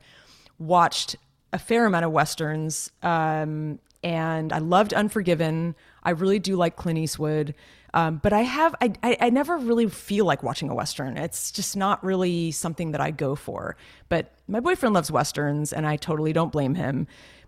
watched 0.57 1.17
a 1.53 1.59
fair 1.59 1.85
amount 1.85 2.03
of 2.03 2.11
westerns, 2.11 2.91
um, 3.03 3.77
and 4.03 4.51
I 4.51 4.57
loved 4.57 4.91
Unforgiven. 4.91 5.75
I 6.01 6.09
really 6.11 6.39
do 6.39 6.55
like 6.55 6.75
Clint 6.75 6.97
Eastwood. 6.97 7.53
Um, 7.93 8.19
but 8.21 8.33
I 8.33 8.41
have 8.41 8.75
I, 8.81 8.93
I 9.03 9.17
I 9.21 9.29
never 9.29 9.57
really 9.57 9.87
feel 9.87 10.25
like 10.25 10.41
watching 10.41 10.69
a 10.69 10.75
western. 10.75 11.15
It's 11.15 11.51
just 11.51 11.77
not 11.77 12.03
really 12.03 12.51
something 12.51 12.91
that 12.91 13.01
I 13.01 13.11
go 13.11 13.35
for. 13.35 13.77
But 14.09 14.33
my 14.47 14.59
boyfriend 14.59 14.93
loves 14.93 15.11
westerns, 15.11 15.71
and 15.73 15.85
I 15.85 15.95
totally 15.95 16.33
don't 16.33 16.51
blame 16.51 16.75
him. 16.75 17.07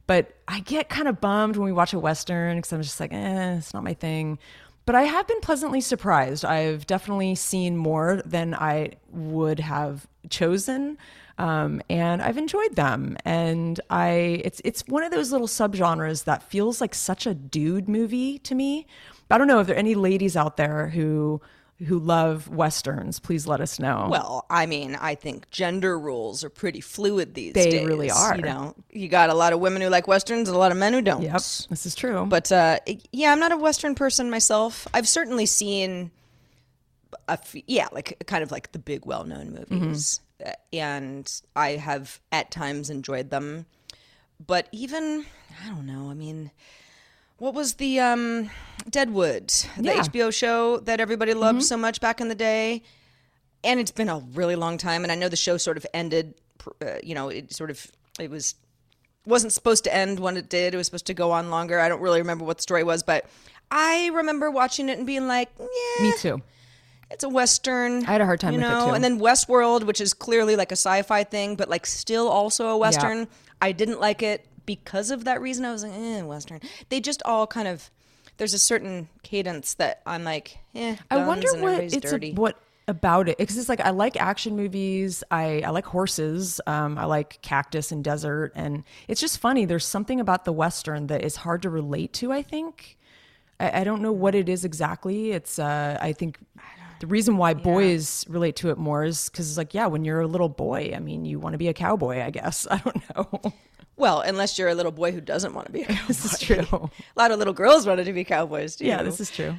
But 0.09 0.33
I 0.47 0.61
get 0.61 0.89
kind 0.89 1.07
of 1.07 1.21
bummed 1.21 1.55
when 1.55 1.65
we 1.65 1.71
watch 1.71 1.93
a 1.93 1.99
western 1.99 2.57
because 2.57 2.73
I'm 2.73 2.81
just 2.81 2.99
like, 2.99 3.13
eh, 3.13 3.57
it's 3.57 3.75
not 3.75 3.83
my 3.83 3.93
thing. 3.93 4.39
But 4.87 4.95
I 4.95 5.03
have 5.03 5.27
been 5.27 5.39
pleasantly 5.39 5.81
surprised. 5.81 6.43
I've 6.43 6.87
definitely 6.87 7.35
seen 7.35 7.77
more 7.77 8.19
than 8.25 8.55
I 8.55 8.93
would 9.11 9.59
have 9.59 10.07
chosen, 10.31 10.97
um, 11.37 11.83
and 11.91 12.23
I've 12.23 12.39
enjoyed 12.39 12.75
them. 12.75 13.17
And 13.23 13.79
I, 13.91 14.41
it's 14.43 14.59
it's 14.65 14.83
one 14.87 15.03
of 15.03 15.11
those 15.11 15.31
little 15.31 15.45
subgenres 15.45 16.23
that 16.23 16.41
feels 16.41 16.81
like 16.81 16.95
such 16.95 17.27
a 17.27 17.35
dude 17.35 17.87
movie 17.87 18.39
to 18.39 18.55
me. 18.55 18.87
I 19.29 19.37
don't 19.37 19.45
know 19.45 19.59
if 19.59 19.67
there 19.67 19.75
are 19.75 19.79
any 19.79 19.93
ladies 19.93 20.35
out 20.35 20.57
there 20.57 20.87
who 20.87 21.39
who 21.87 21.97
love 21.99 22.49
westerns. 22.49 23.19
Please 23.19 23.47
let 23.47 23.61
us 23.61 23.79
know. 23.79 24.07
Well, 24.09 24.45
I 24.49 24.65
mean, 24.65 24.95
I 24.95 25.15
think 25.15 25.49
gender 25.49 25.97
roles 25.97 26.43
are 26.43 26.49
pretty 26.49 26.81
fluid 26.81 27.33
these 27.35 27.53
They 27.53 27.69
days. 27.69 27.79
They 27.81 27.85
really 27.85 28.11
are. 28.11 28.35
You 28.35 28.41
know, 28.41 28.75
you 28.91 29.07
got 29.07 29.29
a 29.29 29.33
lot 29.33 29.53
of 29.53 29.59
women 29.59 29.81
who 29.81 29.87
like 29.89 30.07
westerns 30.07 30.49
and 30.49 30.55
a 30.55 30.59
lot 30.59 30.71
of 30.71 30.77
men 30.77 30.91
who 30.93 31.01
don't. 31.01 31.21
yep, 31.21 31.33
this 31.35 31.85
is 31.85 31.95
true. 31.95 32.25
But 32.25 32.51
uh, 32.51 32.79
yeah, 33.13 33.31
I'm 33.31 33.39
not 33.39 33.51
a 33.53 33.57
Western 33.57 33.95
person 33.95 34.29
myself. 34.29 34.87
I've 34.93 35.07
certainly 35.07 35.45
seen, 35.45 36.11
a 37.27 37.33
f- 37.33 37.55
yeah, 37.65 37.87
like 37.93 38.21
kind 38.27 38.43
of 38.43 38.51
like 38.51 38.71
the 38.73 38.79
big 38.79 39.05
well-known 39.05 39.65
movies, 39.69 40.19
Uh, 40.45 40.51
and 40.73 41.41
I 41.55 41.71
have 41.71 42.19
at 42.31 42.51
times 42.51 42.89
enjoyed 42.89 43.29
them. 43.29 43.65
But 44.45 44.67
even 44.71 45.25
I 45.63 45.69
don't 45.69 45.85
know. 45.85 46.09
I 46.09 46.13
mean, 46.13 46.51
what 47.39 47.53
was 47.53 47.73
the 47.75 47.99
um, 47.99 48.49
Deadwood, 48.89 49.47
the 49.77 49.83
Yeah. 49.83 50.01
HBO 50.03 50.33
show 50.33 50.77
that 50.81 50.99
everybody 50.99 51.33
loved 51.33 51.63
so 51.63 51.75
much 51.77 51.99
back 51.99 52.21
in 52.21 52.27
the 52.29 52.35
day? 52.35 52.83
and 53.61 53.77
it's 53.77 53.91
been 53.91 54.07
a 54.07 54.19
really 54.35 54.55
long 54.55 54.77
time 54.77 55.03
and 55.03 55.11
i 55.11 55.15
know 55.15 55.27
the 55.27 55.35
show 55.35 55.57
sort 55.57 55.75
of 55.75 55.85
ended 55.93 56.33
uh, 56.81 56.93
you 57.03 57.13
know 57.13 57.27
it 57.27 57.51
sort 57.53 57.69
of 57.69 57.91
it 58.17 58.29
was 58.29 58.55
wasn't 59.25 59.51
supposed 59.51 59.83
to 59.83 59.93
end 59.93 60.17
when 60.17 60.37
it 60.37 60.47
did. 60.47 60.73
It 60.73 60.77
was 60.77 60.85
supposed 60.87 61.07
to 61.07 61.13
go 61.13 61.31
on 61.31 61.49
longer. 61.49 61.77
I 61.77 61.89
don't 61.89 61.99
really 61.99 62.19
remember 62.21 62.45
what 62.45 62.55
the 62.55 62.61
story 62.63 62.85
was 62.85 63.03
but 63.03 63.25
i 63.69 64.09
remember 64.13 64.49
watching 64.49 64.87
it 64.87 64.97
and 64.97 65.05
being 65.05 65.27
like 65.27 65.49
yeah 65.59 66.03
Me 66.03 66.13
too. 66.19 66.41
it's 67.11 67.25
a 67.25 67.29
western 67.29 68.05
I 68.05 68.11
had 68.13 68.21
a 68.21 68.25
hard 68.25 68.39
time 68.39 68.53
you 68.53 68.59
with 68.59 68.67
it, 68.67 68.71
know? 68.71 68.93
and 68.93 69.03
then 69.03 69.19
westworld 69.19 69.83
which 69.83 69.99
is 69.99 70.13
clearly 70.13 70.55
like 70.55 70.71
a 70.71 70.77
sci-fi 70.77 71.25
thing 71.25 71.57
but 71.57 71.67
like 71.69 71.85
still 71.85 72.29
also 72.29 72.69
a 72.69 72.77
western. 72.77 73.27
I 73.61 73.73
didn't 73.73 73.99
like 73.99 74.23
it 74.23 74.45
because 74.69 75.09
of 75.09 75.25
that 75.25 75.41
reason 75.41 75.65
i 75.65 75.71
was 75.71 75.83
like 75.83 75.93
eh, 75.93 76.21
western 76.21 76.59
they 76.89 76.99
just 76.99 77.23
all 77.25 77.47
kind 77.47 77.67
of 77.67 77.89
there's 78.37 78.53
a 78.53 78.59
certain 78.59 79.09
cadence 79.23 79.73
that 79.73 80.01
i'm 80.05 80.23
like 80.23 80.59
eh, 80.75 80.95
I 81.09 81.17
wonder 81.25 81.47
what 81.57 81.81
it's 81.81 82.13
a- 82.13 82.31
what 82.33 82.55
about 82.87 83.29
it 83.29 83.37
because 83.37 83.57
it's 83.57 83.69
like 83.69 83.81
I 83.81 83.91
like 83.91 84.19
action 84.19 84.55
movies. 84.55 85.23
I 85.29 85.61
I 85.61 85.69
like 85.69 85.85
horses. 85.85 86.59
Um, 86.65 86.97
I 86.97 87.05
like 87.05 87.39
cactus 87.43 87.91
and 87.91 88.03
desert, 88.03 88.51
and 88.55 88.83
it's 89.07 89.21
just 89.21 89.37
funny. 89.37 89.65
There's 89.65 89.85
something 89.85 90.19
about 90.19 90.43
the 90.43 90.51
western 90.51 91.05
that 91.07 91.23
is 91.23 91.35
hard 91.35 91.61
to 91.61 91.69
relate 91.69 92.13
to. 92.13 92.31
I 92.31 92.41
think. 92.41 92.97
I, 93.59 93.81
I 93.81 93.83
don't 93.83 94.01
know 94.01 94.11
what 94.11 94.33
it 94.33 94.49
is 94.49 94.65
exactly. 94.65 95.31
It's 95.31 95.59
uh, 95.59 95.97
I 96.01 96.13
think 96.13 96.39
the 96.99 97.07
reason 97.07 97.37
why 97.37 97.53
boys 97.53 98.25
relate 98.27 98.55
to 98.57 98.71
it 98.71 98.77
more 98.79 99.03
is 99.03 99.29
because 99.29 99.47
it's 99.49 99.57
like 99.57 99.75
yeah, 99.75 99.85
when 99.85 100.03
you're 100.03 100.21
a 100.21 100.27
little 100.27 100.49
boy, 100.49 100.91
I 100.95 100.99
mean, 100.99 101.25
you 101.25 101.39
want 101.39 101.53
to 101.53 101.57
be 101.59 101.67
a 101.67 101.73
cowboy. 101.73 102.23
I 102.23 102.31
guess 102.31 102.65
I 102.71 102.77
don't 102.77 103.03
know. 103.15 103.53
Well, 103.99 104.21
unless 104.21 104.57
you're 104.57 104.69
a 104.69 104.75
little 104.75 104.91
boy 104.91 105.11
who 105.11 105.21
doesn't 105.21 105.53
want 105.53 105.67
to 105.67 105.71
be 105.73 105.81
a 105.83 105.85
cowboy. 105.85 106.03
this 106.07 106.25
is 106.25 106.39
true. 106.39 106.65
A 106.71 106.89
lot 107.19 107.29
of 107.31 107.37
little 107.37 107.53
girls 107.53 107.85
wanted 107.85 108.05
to 108.05 108.13
be 108.13 108.23
cowboys 108.23 108.75
too. 108.77 108.85
Yeah, 108.85 109.03
this 109.03 109.19
is 109.19 109.29
true. 109.29 109.55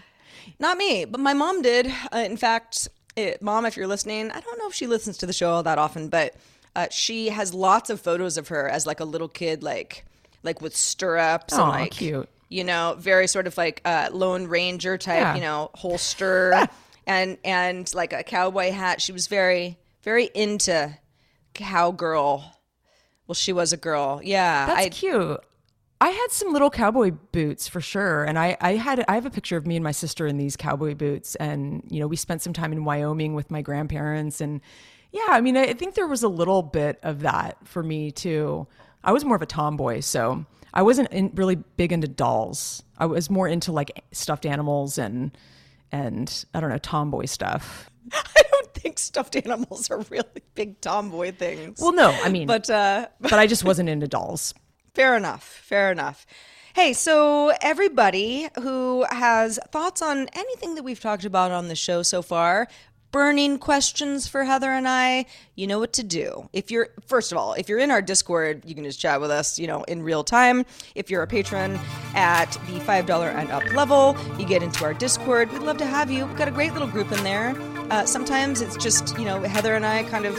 not 0.59 0.77
me, 0.79 1.05
but 1.05 1.21
my 1.21 1.35
mom 1.35 1.63
did. 1.63 1.87
Uh, 2.13 2.19
in 2.19 2.37
fact, 2.37 2.89
it, 3.17 3.43
mom, 3.43 3.67
if 3.67 3.77
you're 3.77 3.87
listening, 3.87 4.31
I 4.31 4.41
don't 4.41 4.59
know 4.59 4.67
if 4.69 4.75
she 4.75 4.87
listens 4.87 5.19
to 5.19 5.27
the 5.27 5.33
show 5.33 5.51
all 5.51 5.63
that 5.63 5.79
often, 5.79 6.09
but 6.09 6.35
uh, 6.75 6.87
she 6.91 7.29
has 7.29 7.53
lots 7.53 7.91
of 7.91 8.01
photos 8.01 8.37
of 8.39 8.49
her 8.49 8.69
as 8.69 8.87
like 8.87 9.01
a 9.01 9.05
little 9.05 9.29
kid, 9.29 9.63
like 9.63 10.05
like 10.43 10.63
with 10.63 10.75
stirrups 10.75 11.53
and 11.53 11.69
like 11.69 11.91
cute. 11.93 12.29
you 12.49 12.65
know, 12.65 12.97
very 12.99 13.27
sort 13.27 13.47
of 13.47 13.57
like 13.59 13.83
uh, 13.85 14.09
Lone 14.11 14.47
Ranger 14.47 14.97
type, 14.97 15.21
Yeah. 15.21 15.35
you 15.35 15.41
know, 15.43 15.71
holster 15.75 16.67
and 17.07 17.37
and 17.45 17.93
like 17.95 18.13
a 18.15 18.23
cowboy 18.23 18.71
hat. 18.71 19.03
She 19.03 19.13
was 19.13 19.27
very 19.27 19.77
very 20.03 20.31
into 20.35 20.97
cowgirl. 21.55 22.57
Well, 23.31 23.37
she 23.37 23.53
was 23.53 23.73
a 23.73 23.77
girl. 23.77 24.21
Yeah, 24.25 24.67
That's 24.67 24.87
I, 24.87 24.89
cute. 24.89 25.41
I 26.01 26.09
had 26.09 26.27
some 26.33 26.53
little 26.53 26.69
cowboy 26.69 27.13
boots 27.31 27.69
for 27.69 27.81
sure, 27.81 28.25
and 28.25 28.37
I, 28.37 28.57
I 28.61 28.75
had 28.75 29.05
I 29.07 29.15
have 29.15 29.25
a 29.25 29.31
picture 29.31 29.57
of 29.57 29.69
me 29.69 29.77
and 29.77 29.85
my 29.85 29.93
sister 29.93 30.27
in 30.27 30.37
these 30.37 30.57
cowboy 30.57 30.97
boots, 30.97 31.37
and 31.37 31.85
you 31.89 32.01
know 32.01 32.09
we 32.09 32.17
spent 32.17 32.43
some 32.43 32.53
time 32.53 32.73
in 32.73 32.85
Wyoming 32.85 33.35
with 33.35 33.49
my 33.49 33.63
grandparents, 33.63 34.41
and 34.41 34.61
yeah, 35.13 35.29
I 35.29 35.43
mean 35.43 35.57
I, 35.57 35.67
I 35.67 35.73
think 35.75 35.95
there 35.95 36.09
was 36.09 36.25
a 36.25 36.29
little 36.29 36.61
bit 36.61 36.99
of 37.05 37.21
that 37.21 37.57
for 37.69 37.85
me 37.85 38.11
too. 38.11 38.67
I 39.05 39.13
was 39.13 39.25
more 39.25 39.37
of 39.37 39.43
a 39.43 39.47
tomboy, 39.47 40.01
so 40.01 40.45
I 40.75 40.83
wasn't 40.83 41.13
in, 41.13 41.31
really 41.37 41.55
big 41.55 41.93
into 41.93 42.09
dolls. 42.09 42.83
I 42.99 43.07
was 43.07 43.31
more 43.31 43.47
into 43.47 43.71
like 43.71 44.03
stuffed 44.11 44.45
animals 44.45 44.99
and 44.99 45.39
and 45.93 46.45
I 46.53 46.59
don't 46.59 46.71
know 46.71 46.79
tomboy 46.79 47.27
stuff. 47.27 47.91
I 48.81 48.83
think 48.83 48.99
stuffed 48.99 49.37
animals 49.45 49.91
are 49.91 49.99
really 50.09 50.25
big 50.55 50.81
tomboy 50.81 51.33
things. 51.33 51.81
Well, 51.81 51.93
no, 51.93 52.11
I 52.11 52.31
mean, 52.31 52.47
but 52.47 52.71
uh, 52.71 53.09
but 53.21 53.35
I 53.35 53.47
just 53.47 53.63
wasn't 53.63 53.91
into 53.91 54.09
dolls. 54.09 54.55
Fair 54.95 55.17
enough. 55.17 55.45
Fair 55.45 55.93
enough. 55.93 56.27
Hey, 56.75 56.95
so 56.95 57.53
everybody 57.61 58.49
who 58.63 59.05
has 59.11 59.59
thoughts 59.71 60.01
on 60.01 60.29
anything 60.33 60.77
that 60.77 60.83
we've 60.83 60.99
talked 61.01 61.25
about 61.27 61.51
on 61.51 61.69
the 61.69 61.77
show 61.77 62.03
so 62.03 62.23
far, 62.23 62.69
burning 63.11 63.59
questions 63.59 64.27
for 64.29 64.45
Heather 64.45 64.71
and 64.71 64.89
I, 64.89 65.27
you 65.57 65.67
know 65.67 65.79
what 65.79 65.93
to 65.95 66.05
do. 66.05 66.49
If 66.53 66.71
you're, 66.71 66.91
first 67.07 67.33
of 67.33 67.39
all, 67.39 67.55
if 67.55 67.69
you're 67.69 67.81
in 67.81 67.91
our 67.91 68.01
Discord, 68.01 68.63
you 68.65 68.75
can 68.75 68.85
just 68.85 69.01
chat 69.01 69.21
with 69.21 69.31
us, 69.31 69.59
you 69.59 69.67
know, 69.67 69.83
in 69.85 70.03
real 70.03 70.25
time. 70.25 70.65
If 70.95 71.11
you're 71.11 71.23
a 71.23 71.27
patron 71.27 71.79
at 72.15 72.53
the 72.67 72.79
$5 72.79 73.35
and 73.35 73.51
up 73.51 73.65
level, 73.75 74.17
you 74.39 74.47
get 74.47 74.63
into 74.63 74.85
our 74.85 74.95
Discord. 74.95 75.53
We'd 75.53 75.63
love 75.63 75.79
to 75.79 75.87
have 75.87 76.11
you. 76.11 76.25
We've 76.25 76.37
got 76.37 76.49
a 76.49 76.53
great 76.53 76.73
little 76.73 76.89
group 76.89 77.11
in 77.13 77.23
there. 77.25 77.55
Uh, 77.91 78.05
sometimes 78.05 78.61
it's 78.61 78.77
just, 78.77 79.19
you 79.19 79.25
know, 79.25 79.41
Heather 79.41 79.75
and 79.75 79.85
I 79.85 80.05
kind 80.05 80.25
of 80.25 80.39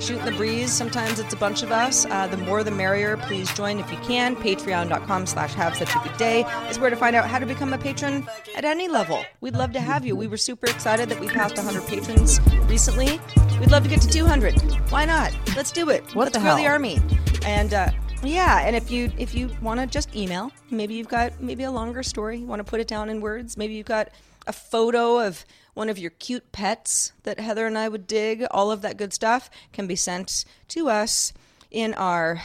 shooting 0.00 0.24
the 0.24 0.32
breeze. 0.32 0.72
Sometimes 0.72 1.18
it's 1.18 1.32
a 1.32 1.36
bunch 1.36 1.62
of 1.62 1.70
us. 1.70 2.06
Uh, 2.06 2.26
the 2.26 2.36
more 2.36 2.64
the 2.64 2.70
merrier. 2.70 3.16
Please 3.16 3.52
join 3.54 3.78
if 3.78 3.90
you 3.90 3.98
can. 3.98 4.34
Patreon.com 4.36 5.26
slash 5.26 5.54
have 5.54 5.76
such 5.76 5.94
a 5.94 5.98
good 6.00 6.16
day 6.16 6.44
is 6.68 6.78
where 6.78 6.90
to 6.90 6.96
find 6.96 7.14
out 7.14 7.28
how 7.28 7.38
to 7.38 7.46
become 7.46 7.72
a 7.72 7.78
patron 7.78 8.26
at 8.56 8.64
any 8.64 8.88
level. 8.88 9.24
We'd 9.40 9.54
love 9.54 9.72
to 9.72 9.80
have 9.80 10.04
you. 10.04 10.16
We 10.16 10.26
were 10.26 10.36
super 10.36 10.66
excited 10.66 11.08
that 11.08 11.20
we 11.20 11.28
passed 11.28 11.56
100 11.56 11.86
patrons 11.86 12.40
recently. 12.68 13.20
We'd 13.60 13.70
love 13.70 13.84
to 13.84 13.88
get 13.88 14.00
to 14.02 14.08
200. 14.08 14.60
Why 14.90 15.04
not? 15.04 15.32
Let's 15.56 15.72
do 15.72 15.90
it. 15.90 16.02
What 16.14 16.24
Let's 16.24 16.38
the 16.38 16.42
grow 16.42 16.56
the 16.56 16.66
army. 16.66 17.00
And 17.44 17.74
uh, 17.74 17.90
yeah, 18.22 18.60
and 18.60 18.76
if 18.76 18.90
you 18.90 19.12
if 19.18 19.34
you 19.34 19.50
want 19.60 19.80
to 19.80 19.86
just 19.86 20.14
email, 20.14 20.50
maybe 20.70 20.94
you've 20.94 21.08
got 21.08 21.40
maybe 21.40 21.64
a 21.64 21.70
longer 21.70 22.02
story. 22.02 22.38
You 22.38 22.46
want 22.46 22.60
to 22.60 22.64
put 22.64 22.80
it 22.80 22.86
down 22.86 23.08
in 23.08 23.20
words. 23.20 23.56
Maybe 23.56 23.74
you've 23.74 23.86
got 23.86 24.10
a 24.46 24.52
photo 24.52 25.18
of 25.24 25.44
one 25.74 25.88
of 25.88 25.98
your 25.98 26.10
cute 26.10 26.52
pets 26.52 27.12
that 27.22 27.40
Heather 27.40 27.66
and 27.66 27.78
I 27.78 27.88
would 27.88 28.06
dig. 28.06 28.44
All 28.50 28.70
of 28.70 28.82
that 28.82 28.96
good 28.96 29.12
stuff 29.12 29.50
can 29.72 29.86
be 29.86 29.96
sent 29.96 30.44
to 30.68 30.88
us 30.88 31.32
in 31.70 31.94
our 31.94 32.42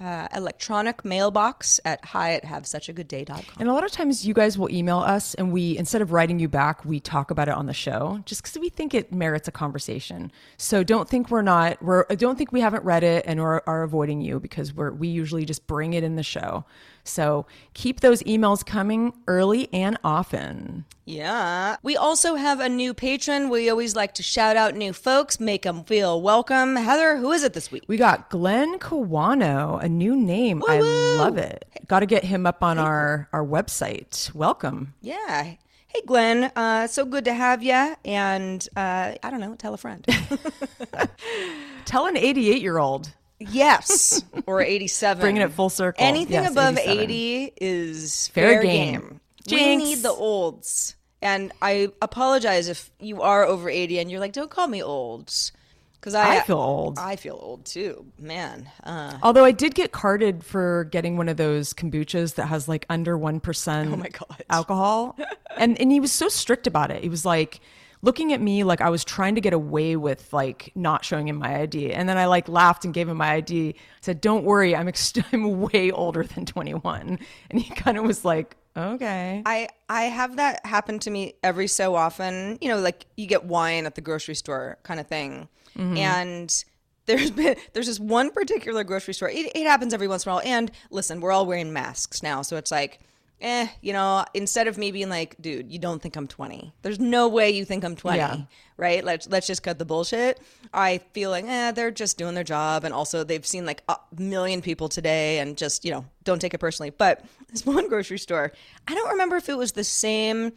uh, 0.00 0.28
electronic 0.34 1.04
mailbox 1.04 1.78
at 1.84 2.04
hi 2.04 2.32
at 2.32 2.44
havesuchagoodday.com. 2.44 3.56
And 3.58 3.68
a 3.68 3.72
lot 3.72 3.84
of 3.84 3.92
times 3.92 4.26
you 4.26 4.32
guys 4.32 4.56
will 4.56 4.70
email 4.70 4.98
us 4.98 5.34
and 5.34 5.52
we, 5.52 5.76
instead 5.76 6.02
of 6.02 6.12
writing 6.12 6.38
you 6.38 6.48
back, 6.48 6.84
we 6.84 7.00
talk 7.00 7.30
about 7.30 7.48
it 7.48 7.54
on 7.54 7.66
the 7.66 7.74
show 7.74 8.20
just 8.24 8.42
because 8.42 8.58
we 8.58 8.70
think 8.70 8.94
it 8.94 9.12
merits 9.12 9.46
a 9.48 9.52
conversation. 9.52 10.32
So 10.56 10.82
don't 10.82 11.08
think 11.08 11.30
we're 11.30 11.42
not, 11.42 11.82
we're, 11.82 12.04
don't 12.04 12.38
think 12.38 12.52
we 12.52 12.60
haven't 12.60 12.84
read 12.84 13.04
it 13.04 13.24
and 13.26 13.40
are, 13.40 13.62
are 13.66 13.82
avoiding 13.82 14.20
you 14.20 14.40
because 14.40 14.74
we're, 14.74 14.92
we 14.92 15.08
usually 15.08 15.44
just 15.44 15.66
bring 15.66 15.92
it 15.92 16.02
in 16.02 16.16
the 16.16 16.22
show. 16.22 16.64
So 17.04 17.46
keep 17.74 18.00
those 18.00 18.22
emails 18.22 18.64
coming 18.64 19.12
early 19.26 19.68
and 19.72 19.98
often. 20.04 20.84
Yeah. 21.04 21.76
We 21.82 21.96
also 21.96 22.36
have 22.36 22.60
a 22.60 22.68
new 22.68 22.94
patron. 22.94 23.48
We 23.48 23.68
always 23.68 23.96
like 23.96 24.14
to 24.14 24.22
shout 24.22 24.56
out 24.56 24.76
new 24.76 24.92
folks, 24.92 25.40
make 25.40 25.62
them 25.62 25.82
feel 25.84 26.22
welcome. 26.22 26.76
Heather, 26.76 27.16
who 27.16 27.32
is 27.32 27.42
it 27.42 27.52
this 27.52 27.72
week? 27.72 27.82
We 27.88 27.96
got 27.96 28.30
Glenn 28.30 28.78
Kawano, 28.78 29.82
a 29.82 29.88
new 29.90 30.16
name. 30.16 30.62
I 30.66 30.80
love 30.80 31.36
it. 31.38 31.64
Got 31.86 32.00
to 32.00 32.06
get 32.06 32.24
him 32.24 32.46
up 32.46 32.62
on 32.62 32.78
our, 32.78 33.28
our 33.32 33.44
website. 33.44 34.32
Welcome. 34.34 34.94
Yeah. 35.02 35.54
Hey, 35.88 36.02
Glenn. 36.06 36.52
Uh, 36.56 36.86
so 36.86 37.04
good 37.04 37.24
to 37.26 37.34
have 37.34 37.62
you. 37.62 37.94
And 38.04 38.66
uh, 38.76 39.12
I 39.22 39.30
don't 39.30 39.40
know, 39.40 39.54
tell 39.56 39.74
a 39.74 39.78
friend. 39.78 40.06
Tell 41.84 42.06
an 42.06 42.16
88 42.16 42.62
year 42.62 42.78
old. 42.78 43.10
yes. 43.38 44.22
Or 44.46 44.60
87. 44.62 45.20
Bringing 45.20 45.42
it 45.42 45.52
full 45.52 45.70
circle. 45.70 46.04
Anything 46.04 46.34
Yes, 46.42 46.52
above 46.52 46.78
87. 46.78 47.02
80 47.02 47.52
is 47.60 48.28
Fair 48.28 48.48
fair, 48.54 48.62
game. 48.62 49.20
game. 49.46 49.58
We 49.58 49.76
need 49.76 49.98
the 49.98 50.10
olds. 50.10 50.96
And 51.22 51.52
I 51.60 51.88
apologize 52.00 52.68
if 52.68 52.90
you 53.00 53.22
are 53.22 53.44
over 53.44 53.68
80 53.68 53.98
and 53.98 54.10
you're 54.10 54.20
like, 54.20 54.32
don't 54.32 54.50
call 54.50 54.66
me 54.68 54.82
old. 54.82 55.32
Because 56.00 56.14
I, 56.14 56.38
I 56.38 56.40
feel 56.40 56.56
old. 56.58 56.98
I 56.98 57.16
feel 57.16 57.38
old 57.40 57.66
too. 57.66 58.06
Man. 58.18 58.70
Uh, 58.82 59.18
Although 59.22 59.44
I 59.44 59.52
did 59.52 59.74
get 59.74 59.92
carded 59.92 60.42
for 60.42 60.84
getting 60.84 61.18
one 61.18 61.28
of 61.28 61.36
those 61.36 61.74
kombuchas 61.74 62.36
that 62.36 62.46
has 62.46 62.68
like 62.68 62.86
under 62.88 63.18
1% 63.18 63.92
Oh 63.92 63.96
my 63.96 64.08
God. 64.08 64.42
alcohol. 64.48 65.18
and 65.58 65.78
and 65.80 65.92
he 65.92 66.00
was 66.00 66.10
so 66.10 66.28
strict 66.28 66.66
about 66.66 66.90
it. 66.90 67.02
He 67.02 67.10
was 67.10 67.26
like 67.26 67.60
looking 68.02 68.32
at 68.32 68.40
me 68.40 68.64
like 68.64 68.80
I 68.80 68.88
was 68.88 69.04
trying 69.04 69.34
to 69.34 69.42
get 69.42 69.52
away 69.52 69.94
with 69.94 70.32
like 70.32 70.72
not 70.74 71.04
showing 71.04 71.28
him 71.28 71.36
my 71.36 71.60
ID. 71.60 71.92
And 71.92 72.08
then 72.08 72.16
I 72.16 72.24
like 72.26 72.48
laughed 72.48 72.86
and 72.86 72.94
gave 72.94 73.06
him 73.06 73.18
my 73.18 73.32
ID. 73.34 73.74
Said, 74.00 74.22
"Don't 74.22 74.44
worry, 74.44 74.74
I'm 74.74 74.88
ex- 74.88 75.12
I'm 75.32 75.60
way 75.60 75.90
older 75.90 76.24
than 76.24 76.46
21." 76.46 77.18
And 77.50 77.60
he 77.60 77.74
kind 77.74 77.98
of 77.98 78.04
was 78.04 78.24
like, 78.24 78.56
"Okay." 78.74 79.42
I 79.44 79.68
I 79.90 80.04
have 80.04 80.36
that 80.36 80.64
happen 80.64 80.98
to 81.00 81.10
me 81.10 81.34
every 81.42 81.66
so 81.66 81.94
often. 81.94 82.56
You 82.62 82.70
know, 82.70 82.78
like 82.78 83.04
you 83.18 83.26
get 83.26 83.44
wine 83.44 83.84
at 83.84 83.96
the 83.96 84.00
grocery 84.00 84.34
store 84.34 84.78
kind 84.82 84.98
of 84.98 85.06
thing. 85.06 85.48
And 85.80 86.64
there's 87.06 87.30
been 87.40 87.56
there's 87.72 87.86
this 87.86 87.98
one 88.00 88.30
particular 88.30 88.84
grocery 88.84 89.14
store. 89.14 89.30
It, 89.30 89.52
it 89.54 89.66
happens 89.66 89.92
every 89.94 90.08
once 90.08 90.24
in 90.26 90.30
a 90.30 90.34
while. 90.34 90.42
And 90.44 90.70
listen, 90.90 91.20
we're 91.20 91.32
all 91.32 91.46
wearing 91.46 91.72
masks 91.72 92.22
now, 92.22 92.42
so 92.42 92.56
it's 92.56 92.70
like, 92.70 93.00
eh, 93.40 93.66
you 93.80 93.92
know, 93.94 94.24
instead 94.34 94.68
of 94.68 94.76
me 94.76 94.90
being 94.92 95.08
like, 95.08 95.34
dude, 95.40 95.72
you 95.72 95.78
don't 95.78 96.00
think 96.02 96.14
I'm 96.16 96.26
20. 96.28 96.72
There's 96.82 97.00
no 97.00 97.26
way 97.28 97.50
you 97.50 97.64
think 97.64 97.84
I'm 97.84 97.96
20, 97.96 98.18
Yeah. 98.18 98.36
right? 98.76 99.02
Let's 99.02 99.26
let's 99.28 99.46
just 99.46 99.62
cut 99.62 99.78
the 99.78 99.86
bullshit. 99.86 100.38
I 100.74 100.98
feel 101.14 101.30
like, 101.30 101.46
eh, 101.46 101.72
they're 101.72 101.90
just 101.90 102.18
doing 102.18 102.34
their 102.34 102.44
job, 102.44 102.84
and 102.84 102.92
also 102.92 103.24
they've 103.24 103.46
seen 103.46 103.64
like 103.64 103.82
a 103.88 103.96
million 104.18 104.60
people 104.60 104.88
today, 104.90 105.38
and 105.38 105.56
just 105.56 105.84
you 105.86 105.90
know, 105.90 106.04
don't 106.24 106.38
take 106.40 106.52
it 106.54 106.58
personally. 106.58 106.90
But 106.90 107.24
this 107.50 107.64
one 107.64 107.88
grocery 107.88 108.18
store, 108.18 108.52
I 108.86 108.94
don't 108.94 109.08
remember 109.10 109.36
if 109.36 109.48
it 109.48 109.56
was 109.56 109.72
the 109.72 109.84
same 109.84 110.52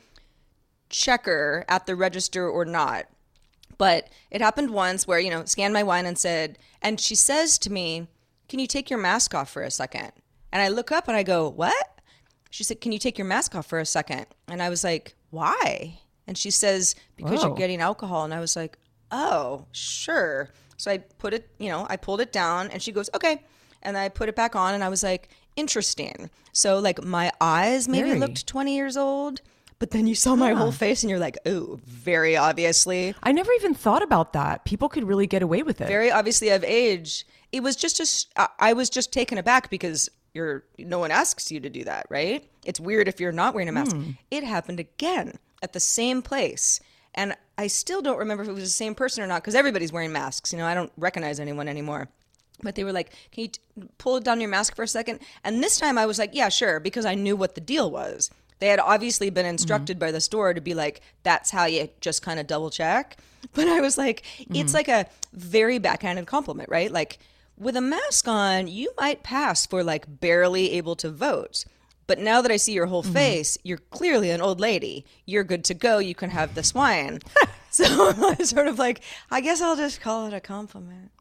checker 0.90 1.66
at 1.68 1.86
the 1.86 1.96
register 1.96 2.48
or 2.50 2.66
not. 2.66 3.06
But 3.78 4.10
it 4.32 4.42
happened 4.42 4.72
once 4.72 5.08
where, 5.08 5.20
you 5.20 5.30
know, 5.30 5.46
scanned 5.46 5.74
my 5.74 5.84
wine 5.84 6.06
and 6.06 6.18
said, 6.18 6.58
and 6.82 7.00
she 7.00 7.16
says 7.16 7.58
to 7.60 7.72
me, 7.72 8.08
Can 8.50 8.60
you 8.60 8.68
take 8.68 8.90
your 8.90 9.00
mask 9.00 9.34
off 9.34 9.50
for 9.50 9.64
a 9.64 9.72
second? 9.72 10.12
And 10.52 10.62
I 10.62 10.68
look 10.68 10.92
up 10.92 11.08
and 11.08 11.18
I 11.18 11.24
go, 11.24 11.50
What? 11.50 12.02
She 12.50 12.64
said, 12.64 12.82
Can 12.82 12.92
you 12.92 13.00
take 13.00 13.18
your 13.18 13.28
mask 13.28 13.56
off 13.56 13.66
for 13.66 13.80
a 13.80 13.86
second? 13.86 14.28
And 14.48 14.62
I 14.62 14.70
was 14.70 14.84
like, 14.84 15.16
Why? 15.32 16.00
And 16.28 16.38
she 16.38 16.52
says, 16.52 16.96
Because 17.16 17.40
Whoa. 17.40 17.48
you're 17.48 17.52
oh. 17.54 17.58
getting 17.58 17.82
alcohol. 17.82 18.24
And 18.24 18.34
I 18.34 18.40
was 18.40 18.56
like, 18.56 18.78
Oh, 19.12 19.66
sure. 19.72 20.52
So 20.78 20.92
I 20.92 20.98
put 20.98 21.34
it, 21.34 21.50
you 21.60 21.70
know, 21.70 21.88
I 21.90 21.98
pulled 21.98 22.22
it 22.22 22.32
down 22.32 22.70
and 22.70 22.82
she 22.82 22.92
goes, 22.92 23.10
Okay. 23.16 23.44
And 23.82 23.98
I 23.98 24.10
put 24.10 24.30
it 24.30 24.36
back 24.36 24.56
on 24.56 24.74
and 24.74 24.84
I 24.84 24.90
was 24.90 25.04
like, 25.04 25.30
Interesting. 25.56 26.30
So, 26.52 26.80
like, 26.80 27.04
my 27.04 27.32
eyes 27.42 27.88
maybe 27.88 28.10
Very. 28.10 28.20
looked 28.20 28.48
20 28.48 28.76
years 28.76 28.98
old. 28.98 29.42
But 29.84 29.92
then 29.92 30.08
you 30.08 30.16
saw 30.16 30.38
my 30.38 30.54
whole 30.54 30.72
face 30.72 31.04
and 31.04 31.10
you're 31.10 31.20
like, 31.20 31.38
oh, 31.46 31.78
very 31.86 32.38
obviously, 32.38 33.14
I 33.22 33.34
never 33.34 33.52
even 33.52 33.74
thought 33.74 34.02
about 34.02 34.32
that. 34.32 34.64
People 34.64 34.88
could 34.88 35.04
really 35.04 35.28
get 35.28 35.44
away 35.44 35.62
with 35.62 35.82
it. 35.82 35.88
very 35.90 36.10
obviously 36.10 36.48
of 36.52 36.64
age. 36.64 37.28
It 37.52 37.64
was 37.64 37.76
just 37.76 38.00
a, 38.38 38.48
I- 38.60 38.72
was 38.72 38.90
just 38.90 39.12
taken 39.12 39.38
aback 39.38 39.70
because 39.70 40.08
you're, 40.34 40.64
no 40.80 41.00
one 41.00 41.12
asks 41.12 41.52
you 41.52 41.60
to 41.60 41.70
do 41.70 41.84
that, 41.84 42.06
right? 42.10 42.50
It's 42.64 42.80
weird 42.80 43.10
if 43.10 43.20
you're 43.20 43.34
not 43.34 43.54
wearing 43.54 43.68
a 43.68 43.74
mask. 43.74 43.94
Hmm. 43.94 44.12
It 44.32 44.46
happened 44.46 44.80
again 44.80 45.38
at 45.62 45.74
the 45.74 45.82
same 45.82 46.22
place. 46.22 46.80
And 47.14 47.36
I 47.58 47.68
still 47.68 48.02
don't 48.02 48.20
remember 48.20 48.44
if 48.44 48.48
it 48.50 48.54
was 48.54 48.64
the 48.64 48.70
same 48.70 48.96
person 48.96 49.22
or 49.22 49.28
not 49.28 49.42
because 49.44 49.54
everybody's 49.54 49.92
wearing 49.92 50.14
masks. 50.14 50.54
You 50.54 50.60
know, 50.60 50.66
I 50.66 50.76
don't 50.76 50.94
recognize 50.96 51.42
anyone 51.42 51.68
anymore. 51.68 52.08
But 52.62 52.76
they 52.76 52.86
were 52.86 52.94
like, 52.94 53.10
can 53.34 53.42
you 53.42 53.48
t- 53.50 53.60
pull 53.98 54.22
down 54.22 54.40
your 54.40 54.50
mask 54.50 54.78
for 54.78 54.84
a 54.84 54.88
second? 54.88 55.20
And 55.44 55.62
this 55.62 55.78
time 55.78 55.98
I 55.98 56.06
was 56.06 56.20
like, 56.20 56.30
yeah, 56.34 56.48
sure, 56.48 56.80
because 56.80 57.06
I 57.06 57.16
knew 57.16 57.36
what 57.36 57.56
the 57.56 57.60
deal 57.62 57.92
was. 57.92 58.32
They 58.64 58.70
had 58.70 58.80
obviously 58.80 59.30
been 59.30 59.44
mm-hmm. 59.44 59.56
instructed 59.56 60.00
by 60.00 60.14
the 60.14 60.22
store 60.22 60.54
to 60.54 60.62
be 60.62 60.74
like, 60.74 61.02
that's 61.24 61.52
how 61.52 61.66
you 61.66 61.90
just 62.00 62.22
kind 62.22 62.40
of 62.40 62.48
double 62.48 62.70
check. 62.70 63.18
But 63.54 63.68
I 63.68 63.82
was 63.82 63.98
like, 63.98 64.24
it's 64.40 64.72
mm-hmm. 64.72 64.74
like 64.74 64.88
a 64.88 65.06
very 65.34 65.78
backhanded 65.78 66.28
compliment, 66.28 66.70
right? 66.70 66.90
Like, 66.90 67.20
with 67.58 67.76
a 67.76 67.82
mask 67.82 68.26
on, 68.26 68.70
you 68.70 68.94
might 68.98 69.22
pass 69.22 69.66
for 69.66 69.84
like 69.84 70.22
barely 70.22 70.72
able 70.72 70.96
to 70.96 71.12
vote. 71.12 71.66
But 72.08 72.20
now 72.20 72.42
that 72.42 72.52
I 72.52 72.56
see 72.56 72.72
your 72.72 72.86
whole 72.86 73.04
mm-hmm. 73.04 73.12
face, 73.12 73.58
you're 73.64 73.80
clearly 73.80 74.30
an 74.30 74.40
old 74.40 74.62
lady. 74.62 75.06
You're 75.26 75.44
good 75.44 75.66
to 75.66 75.74
go. 75.74 76.00
You 76.00 76.16
can 76.16 76.30
have 76.30 76.56
this 76.56 76.74
wine. 76.74 77.20
so 77.70 77.84
I 78.18 78.36
was 78.40 78.52
sort 78.52 78.70
of 78.70 78.80
like, 78.80 79.02
I 79.30 79.42
guess 79.42 79.60
I'll 79.60 79.76
just 79.76 80.00
call 80.00 80.26
it 80.28 80.34
a 80.34 80.40
compliment. 80.40 81.12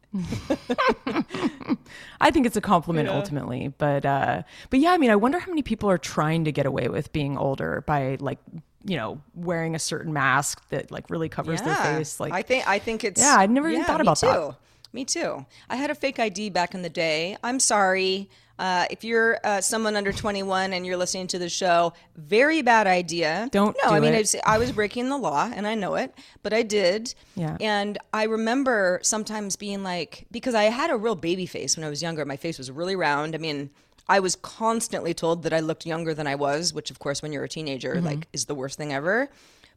I 2.21 2.31
think 2.31 2.45
it's 2.45 2.55
a 2.55 2.61
compliment 2.61 3.09
ultimately, 3.09 3.73
but 3.77 4.05
uh, 4.05 4.43
but 4.69 4.79
yeah, 4.79 4.91
I 4.91 4.97
mean, 4.97 5.09
I 5.11 5.15
wonder 5.15 5.39
how 5.39 5.47
many 5.47 5.61
people 5.61 5.89
are 5.89 5.97
trying 5.97 6.45
to 6.45 6.51
get 6.51 6.65
away 6.65 6.87
with 6.87 7.11
being 7.11 7.37
older 7.37 7.83
by 7.87 8.17
like 8.19 8.39
you 8.85 8.97
know 8.97 9.21
wearing 9.35 9.75
a 9.75 9.79
certain 9.79 10.13
mask 10.13 10.67
that 10.69 10.91
like 10.91 11.09
really 11.09 11.29
covers 11.29 11.61
their 11.61 11.75
face. 11.75 12.19
Like 12.19 12.33
I 12.33 12.41
think 12.41 12.67
I 12.67 12.79
think 12.79 13.03
it's 13.03 13.21
Yeah, 13.21 13.35
I'd 13.37 13.49
never 13.51 13.69
even 13.69 13.83
thought 13.85 13.99
me 13.99 14.03
about 14.03 14.17
too. 14.17 14.27
that. 14.27 14.55
Me 14.93 15.05
too. 15.05 15.45
I 15.69 15.75
had 15.75 15.89
a 15.89 15.95
fake 15.95 16.19
ID 16.19 16.51
back 16.51 16.75
in 16.75 16.83
the 16.83 16.89
day. 16.89 17.35
I'm 17.43 17.59
sorry. 17.59 18.29
Uh, 18.59 18.85
if 18.91 19.03
you're 19.03 19.39
uh, 19.43 19.59
someone 19.59 19.95
under 19.95 20.11
21 20.13 20.73
and 20.73 20.85
you're 20.85 20.95
listening 20.97 21.25
to 21.27 21.39
the 21.39 21.49
show, 21.49 21.91
very 22.15 22.61
bad 22.61 22.85
idea. 22.85 23.49
Don't 23.51 23.75
No, 23.83 23.89
I 23.91 23.99
mean, 23.99 24.13
it. 24.13 24.35
I 24.45 24.57
was 24.59 24.71
breaking 24.71 25.09
the 25.09 25.17
law 25.17 25.49
and 25.53 25.65
I 25.65 25.73
know 25.75 25.95
it, 25.95 26.13
but 26.43 26.53
I 26.53 26.61
did. 26.61 27.13
Yeah. 27.35 27.57
And 27.59 27.97
I 28.13 28.23
remember 28.25 28.99
sometimes 29.01 29.55
being 29.55 29.81
like, 29.81 30.25
because 30.31 30.53
I 30.53 30.65
had 30.65 30.91
a 30.91 30.95
real 30.97 31.15
baby 31.15 31.45
face 31.47 31.75
when 31.75 31.83
I 31.83 31.89
was 31.89 32.01
younger. 32.03 32.23
My 32.25 32.37
face 32.37 32.57
was 32.59 32.69
really 32.69 32.95
round. 32.95 33.33
I 33.33 33.39
mean, 33.39 33.71
I 34.07 34.19
was 34.19 34.35
constantly 34.35 35.13
told 35.13 35.43
that 35.43 35.53
I 35.53 35.59
looked 35.59 35.85
younger 35.85 36.13
than 36.13 36.27
I 36.27 36.35
was, 36.35 36.73
which, 36.73 36.91
of 36.91 36.99
course, 36.99 37.21
when 37.21 37.31
you're 37.33 37.45
a 37.45 37.49
teenager, 37.49 37.95
Mm-hmm. 37.95 38.05
like, 38.05 38.27
is 38.33 38.45
the 38.45 38.55
worst 38.55 38.77
thing 38.77 38.93
ever. 38.93 39.29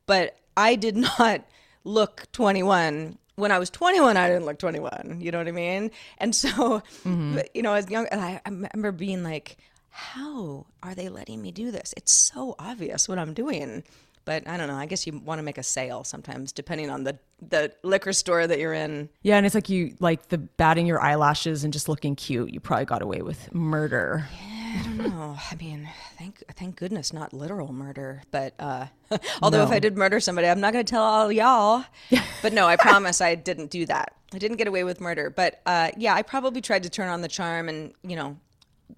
But 0.04 0.36
I 0.56 0.74
did 0.76 0.96
not 1.18 1.44
look 1.84 2.26
21 2.32 3.16
when 3.36 3.52
I 3.52 3.58
was 3.58 3.70
21, 3.70 4.16
I 4.16 4.28
didn't 4.28 4.44
look 4.44 4.58
21. 4.58 5.18
You 5.20 5.30
know 5.30 5.38
what 5.38 5.48
I 5.48 5.52
mean? 5.52 5.90
And 6.18 6.34
so, 6.34 6.48
mm-hmm. 6.48 7.36
but, 7.36 7.54
you 7.54 7.62
know, 7.62 7.74
as 7.74 7.88
young, 7.88 8.06
and 8.08 8.20
I, 8.20 8.40
I 8.44 8.48
remember 8.48 8.92
being 8.92 9.22
like, 9.22 9.58
how 9.90 10.66
are 10.82 10.94
they 10.94 11.08
letting 11.08 11.40
me 11.40 11.52
do 11.52 11.70
this? 11.70 11.94
It's 11.96 12.12
so 12.12 12.54
obvious 12.58 13.08
what 13.08 13.18
I'm 13.18 13.32
doing. 13.32 13.82
But 14.26 14.48
I 14.48 14.56
don't 14.56 14.66
know. 14.66 14.74
I 14.74 14.86
guess 14.86 15.06
you 15.06 15.20
want 15.24 15.38
to 15.38 15.42
make 15.44 15.56
a 15.56 15.62
sale 15.62 16.02
sometimes, 16.02 16.50
depending 16.50 16.90
on 16.90 17.04
the 17.04 17.16
the 17.40 17.72
liquor 17.84 18.12
store 18.12 18.44
that 18.44 18.58
you're 18.58 18.74
in. 18.74 19.08
yeah, 19.22 19.36
and 19.36 19.46
it's 19.46 19.54
like 19.54 19.68
you 19.68 19.94
like 20.00 20.30
the 20.30 20.38
batting 20.38 20.84
your 20.84 21.00
eyelashes 21.00 21.62
and 21.62 21.72
just 21.72 21.88
looking 21.88 22.16
cute. 22.16 22.52
You 22.52 22.58
probably 22.58 22.86
got 22.86 23.02
away 23.02 23.22
with 23.22 23.54
murder. 23.54 24.28
I 24.76 24.82
don't 24.82 24.98
know. 24.98 25.36
I 25.50 25.54
mean, 25.56 25.88
thank 26.18 26.42
thank 26.54 26.76
goodness 26.76 27.12
not 27.12 27.32
literal 27.32 27.72
murder, 27.72 28.22
but 28.30 28.54
uh, 28.58 28.86
although 29.42 29.62
if 29.62 29.70
I 29.70 29.78
did 29.78 29.96
murder 29.96 30.20
somebody, 30.20 30.48
I'm 30.48 30.60
not 30.60 30.72
going 30.72 30.84
to 30.84 30.90
tell 30.90 31.02
all 31.02 31.32
y'all. 31.32 31.84
but 32.42 32.52
no, 32.52 32.66
I 32.66 32.76
promise 32.76 33.20
I 33.20 33.34
didn't 33.34 33.70
do 33.70 33.86
that. 33.86 34.14
I 34.34 34.38
didn't 34.38 34.56
get 34.56 34.66
away 34.66 34.84
with 34.84 35.00
murder, 35.00 35.30
but 35.30 35.62
uh, 35.66 35.90
yeah, 35.96 36.14
I 36.14 36.22
probably 36.22 36.60
tried 36.60 36.82
to 36.82 36.90
turn 36.90 37.08
on 37.08 37.22
the 37.22 37.28
charm, 37.28 37.68
and 37.68 37.94
you 38.02 38.16
know, 38.16 38.36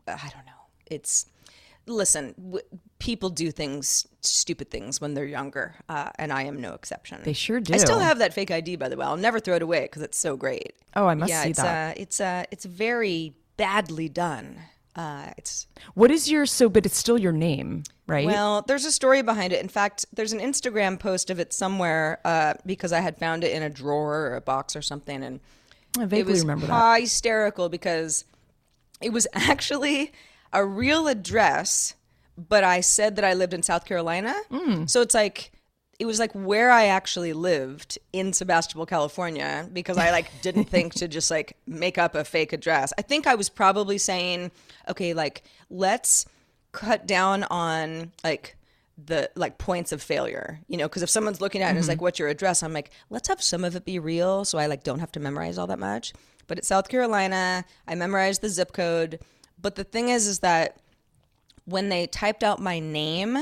I 0.06 0.30
don't 0.34 0.46
know. 0.46 0.52
It's 0.86 1.26
listen, 1.86 2.34
w- 2.36 2.64
people 2.98 3.30
do 3.30 3.50
things, 3.50 4.06
stupid 4.20 4.70
things 4.70 5.00
when 5.00 5.14
they're 5.14 5.24
younger, 5.24 5.76
uh, 5.88 6.10
and 6.18 6.32
I 6.32 6.42
am 6.42 6.60
no 6.60 6.74
exception. 6.74 7.20
They 7.22 7.32
sure 7.32 7.60
do. 7.60 7.74
I 7.74 7.76
still 7.76 8.00
have 8.00 8.18
that 8.18 8.34
fake 8.34 8.50
ID, 8.50 8.76
by 8.76 8.88
the 8.88 8.96
way. 8.96 9.06
I'll 9.06 9.16
never 9.16 9.38
throw 9.38 9.54
it 9.54 9.62
away 9.62 9.82
because 9.82 10.02
it's 10.02 10.18
so 10.18 10.36
great. 10.36 10.74
Oh, 10.96 11.06
I 11.06 11.14
must 11.14 11.30
yeah, 11.30 11.42
see 11.42 11.50
it's, 11.50 11.62
that. 11.62 11.90
Uh, 11.90 11.94
it's 11.96 12.20
uh, 12.20 12.44
it's 12.50 12.64
very 12.64 13.34
badly 13.56 14.08
done. 14.08 14.58
Uh, 14.98 15.30
it's 15.38 15.68
What 15.94 16.10
is 16.10 16.28
your 16.28 16.44
so? 16.44 16.68
But 16.68 16.84
it's 16.84 16.96
still 16.96 17.18
your 17.18 17.30
name, 17.30 17.84
right? 18.08 18.26
well, 18.26 18.62
there's 18.66 18.84
a 18.84 18.90
story 18.90 19.22
behind 19.22 19.52
it. 19.52 19.62
In 19.62 19.68
fact, 19.68 20.04
there's 20.12 20.32
an 20.32 20.40
Instagram 20.40 20.98
post 20.98 21.30
of 21.30 21.38
it 21.38 21.52
somewhere 21.52 22.18
uh, 22.24 22.54
because 22.66 22.92
I 22.92 22.98
had 22.98 23.16
found 23.16 23.44
it 23.44 23.52
in 23.52 23.62
a 23.62 23.70
drawer 23.70 24.26
or 24.26 24.34
a 24.34 24.40
box 24.40 24.74
or 24.74 24.82
something, 24.82 25.22
and 25.22 25.38
I 25.96 26.02
it 26.02 26.06
vaguely 26.06 26.32
was 26.32 26.40
remember 26.40 26.66
that. 26.66 27.00
hysterical 27.00 27.68
because 27.68 28.24
it 29.00 29.12
was 29.12 29.28
actually 29.34 30.10
a 30.52 30.64
real 30.64 31.06
address, 31.06 31.94
but 32.36 32.64
I 32.64 32.80
said 32.80 33.14
that 33.16 33.24
I 33.24 33.34
lived 33.34 33.54
in 33.54 33.62
South 33.62 33.84
Carolina. 33.84 34.34
Mm. 34.50 34.90
So 34.90 35.00
it's 35.00 35.14
like 35.14 35.52
it 35.98 36.06
was 36.06 36.18
like 36.18 36.32
where 36.32 36.70
I 36.70 36.86
actually 36.86 37.32
lived 37.32 37.98
in 38.12 38.32
Sebastopol, 38.32 38.86
California, 38.86 39.68
because 39.72 39.98
I 39.98 40.10
like 40.12 40.30
didn't 40.42 40.64
think 40.70 40.94
to 40.94 41.08
just 41.08 41.30
like 41.30 41.56
make 41.66 41.98
up 41.98 42.14
a 42.14 42.24
fake 42.24 42.52
address. 42.52 42.92
I 42.96 43.02
think 43.02 43.26
I 43.26 43.34
was 43.34 43.48
probably 43.48 43.98
saying, 43.98 44.52
okay, 44.88 45.12
like 45.12 45.42
let's 45.70 46.26
cut 46.70 47.06
down 47.06 47.44
on 47.44 48.12
like 48.22 48.56
the 49.06 49.30
like 49.34 49.58
points 49.58 49.90
of 49.90 50.00
failure, 50.00 50.60
you 50.68 50.76
know, 50.76 50.88
because 50.88 51.02
if 51.02 51.10
someone's 51.10 51.40
looking 51.40 51.62
at 51.62 51.66
it 51.66 51.70
and 51.70 51.78
is 51.78 51.84
mm-hmm. 51.84 51.92
like, 51.92 52.00
what's 52.00 52.18
your 52.18 52.28
address? 52.28 52.62
I'm 52.62 52.72
like, 52.72 52.90
let's 53.10 53.28
have 53.28 53.42
some 53.42 53.64
of 53.64 53.74
it 53.74 53.84
be 53.84 53.98
real, 53.98 54.44
so 54.44 54.58
I 54.58 54.66
like 54.66 54.84
don't 54.84 55.00
have 55.00 55.12
to 55.12 55.20
memorize 55.20 55.58
all 55.58 55.66
that 55.66 55.78
much. 55.80 56.12
But 56.46 56.58
it's 56.58 56.68
South 56.68 56.88
Carolina. 56.88 57.64
I 57.86 57.94
memorized 57.96 58.40
the 58.40 58.48
zip 58.48 58.72
code. 58.72 59.18
But 59.60 59.74
the 59.74 59.84
thing 59.84 60.08
is, 60.08 60.26
is 60.26 60.38
that 60.40 60.78
when 61.64 61.88
they 61.88 62.06
typed 62.06 62.42
out 62.42 62.60
my 62.60 62.78
name, 62.78 63.36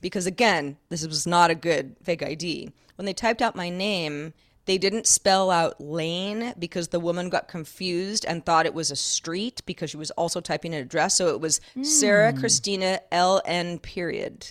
because 0.00 0.26
again, 0.26 0.76
this 0.88 1.06
was 1.06 1.26
not 1.26 1.50
a 1.50 1.54
good 1.54 1.96
fake 2.02 2.22
ID. 2.22 2.70
When 2.96 3.06
they 3.06 3.12
typed 3.12 3.42
out 3.42 3.54
my 3.56 3.68
name, 3.70 4.34
they 4.64 4.76
didn't 4.78 5.06
spell 5.06 5.50
out 5.50 5.80
lane 5.80 6.52
because 6.58 6.88
the 6.88 7.00
woman 7.00 7.30
got 7.30 7.48
confused 7.48 8.26
and 8.26 8.44
thought 8.44 8.66
it 8.66 8.74
was 8.74 8.90
a 8.90 8.96
street 8.96 9.62
because 9.64 9.90
she 9.90 9.96
was 9.96 10.10
also 10.12 10.40
typing 10.40 10.74
an 10.74 10.82
address. 10.82 11.14
So 11.14 11.28
it 11.28 11.40
was 11.40 11.60
Sarah 11.82 12.32
hmm. 12.32 12.40
Christina 12.40 13.00
LN 13.10 13.80
period. 13.80 14.48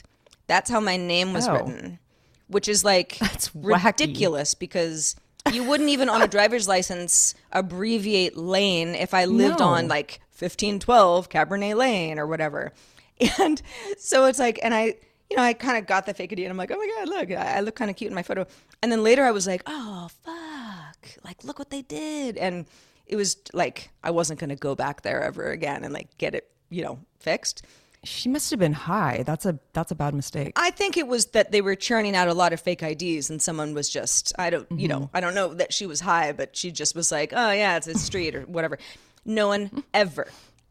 That's 0.47 0.69
how 0.71 0.79
my 0.79 0.97
name 0.97 1.33
was 1.33 1.47
Oh. 1.47 1.53
written, 1.53 1.99
which 2.47 2.67
is 2.67 2.83
like 2.83 3.17
That's 3.19 3.49
wacky. 3.49 3.85
ridiculous 3.85 4.55
because 4.55 5.15
you 5.51 5.63
wouldn't 5.63 5.89
even 5.89 6.09
on 6.09 6.21
a 6.21 6.27
driver's 6.27 6.67
license 6.75 7.35
abbreviate 7.51 8.35
lane 8.35 8.95
if 8.95 9.13
I 9.13 9.25
lived 9.25 9.59
No. 9.59 9.67
on 9.67 9.87
like 9.87 10.19
1512 10.39 11.29
Cabernet 11.29 11.75
Lane 11.75 12.17
or 12.19 12.25
whatever. 12.27 12.73
And 13.39 13.59
so 13.97 14.25
it's 14.25 14.37
like, 14.37 14.59
and 14.61 14.75
I, 14.75 14.95
you 15.29 15.37
know, 15.37 15.43
I 15.43 15.53
kind 15.53 15.77
of 15.77 15.85
got 15.85 16.05
the 16.05 16.13
fake 16.13 16.31
ID 16.31 16.45
and 16.45 16.51
I'm 16.51 16.57
like, 16.57 16.71
oh 16.71 16.77
my 16.77 16.87
God, 16.97 17.09
look, 17.09 17.31
I, 17.31 17.57
I 17.57 17.59
look 17.61 17.75
kind 17.75 17.91
of 17.91 17.97
cute 17.97 18.09
in 18.09 18.15
my 18.15 18.23
photo. 18.23 18.45
And 18.81 18.91
then 18.91 19.03
later 19.03 19.23
I 19.23 19.31
was 19.31 19.47
like, 19.47 19.61
oh, 19.65 20.09
fuck. 20.23 21.23
Like, 21.23 21.43
look 21.43 21.59
what 21.59 21.69
they 21.69 21.81
did. 21.81 22.37
And 22.37 22.65
it 23.05 23.15
was 23.15 23.37
like, 23.53 23.91
I 24.03 24.11
wasn't 24.11 24.39
going 24.39 24.49
to 24.49 24.55
go 24.55 24.75
back 24.75 25.01
there 25.01 25.21
ever 25.23 25.51
again 25.51 25.83
and 25.83 25.93
like 25.93 26.17
get 26.17 26.35
it, 26.35 26.49
you 26.69 26.83
know, 26.83 26.99
fixed. 27.19 27.63
She 28.03 28.29
must 28.29 28.51
have 28.51 28.59
been 28.59 28.73
high. 28.73 29.23
That's 29.25 29.45
a 29.45 29.59
that's 29.73 29.91
a 29.91 29.95
bad 29.95 30.13
mistake. 30.13 30.53
I 30.55 30.69
think 30.69 30.97
it 30.97 31.07
was 31.07 31.25
that 31.27 31.51
they 31.51 31.61
were 31.61 31.75
churning 31.75 32.15
out 32.15 32.27
a 32.27 32.33
lot 32.33 32.53
of 32.53 32.61
fake 32.61 32.83
IDs, 32.83 33.29
and 33.29 33.41
someone 33.41 33.73
was 33.73 33.89
just 33.89 34.33
I 34.37 34.51
don't 34.51 34.67
you 34.71 34.87
know 34.87 34.99
mm-hmm. 34.99 35.17
I 35.17 35.19
don't 35.19 35.33
know 35.33 35.55
that 35.55 35.73
she 35.73 35.87
was 35.87 35.99
high, 35.99 36.31
but 36.31 36.55
she 36.55 36.71
just 36.71 36.95
was 36.95 37.11
like, 37.11 37.33
oh 37.35 37.51
yeah, 37.51 37.75
it's 37.75 37.87
a 37.87 37.95
street 37.95 38.35
or 38.35 38.43
whatever. 38.43 38.77
No 39.25 39.47
one 39.47 39.83
ever 39.93 40.27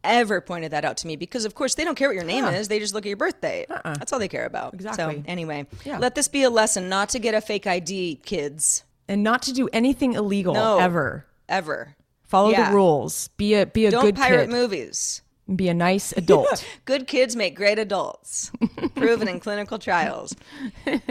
ever 0.07 0.40
pointed 0.40 0.72
that 0.72 0.84
out 0.84 0.96
to 0.98 1.07
me 1.07 1.16
because 1.16 1.44
of 1.44 1.54
course 1.54 1.74
they 1.74 1.84
don't 1.84 1.94
care 1.94 2.09
what 2.09 2.14
your 2.14 2.24
name 2.24 2.44
is 2.46 2.68
they 2.68 2.78
just 2.78 2.94
look 2.94 3.04
at 3.04 3.09
your 3.09 3.16
birthday 3.16 3.66
uh-uh. 3.68 3.94
that's 3.94 4.12
all 4.12 4.18
they 4.18 4.28
care 4.28 4.46
about 4.46 4.74
Exactly. 4.74 5.16
so 5.16 5.22
anyway 5.26 5.66
Yeah. 5.84 5.98
let 5.98 6.14
this 6.14 6.28
be 6.28 6.42
a 6.42 6.50
lesson 6.50 6.88
not 6.88 7.09
to 7.11 7.18
get 7.18 7.34
a 7.34 7.40
fake 7.40 7.66
id 7.66 8.20
kids 8.24 8.84
and 9.09 9.22
not 9.22 9.42
to 9.42 9.52
do 9.52 9.68
anything 9.72 10.14
illegal 10.14 10.54
No. 10.54 10.78
ever. 10.78 11.26
ever 11.48 11.94
Follow 12.24 12.50
Yeah. 12.50 12.70
the 12.70 12.74
rules. 12.74 13.28
Be 13.36 13.54
a 13.54 13.66
be 13.66 13.86
a 13.86 13.90
don't 13.92 14.04
good 14.04 14.16
pirate 14.16 14.46
kid. 14.46 14.50
movies 14.50 15.22
Be 15.55 15.68
a 15.68 15.74
nice 15.74 16.12
adult. 16.16 16.66
Good 16.86 17.07
kids 17.07 17.36
make 17.36 17.55
great 17.55 17.78
adults, 17.78 18.51
proven 18.97 19.28
in 19.28 19.38
clinical 19.38 19.78
trials. 19.78 20.34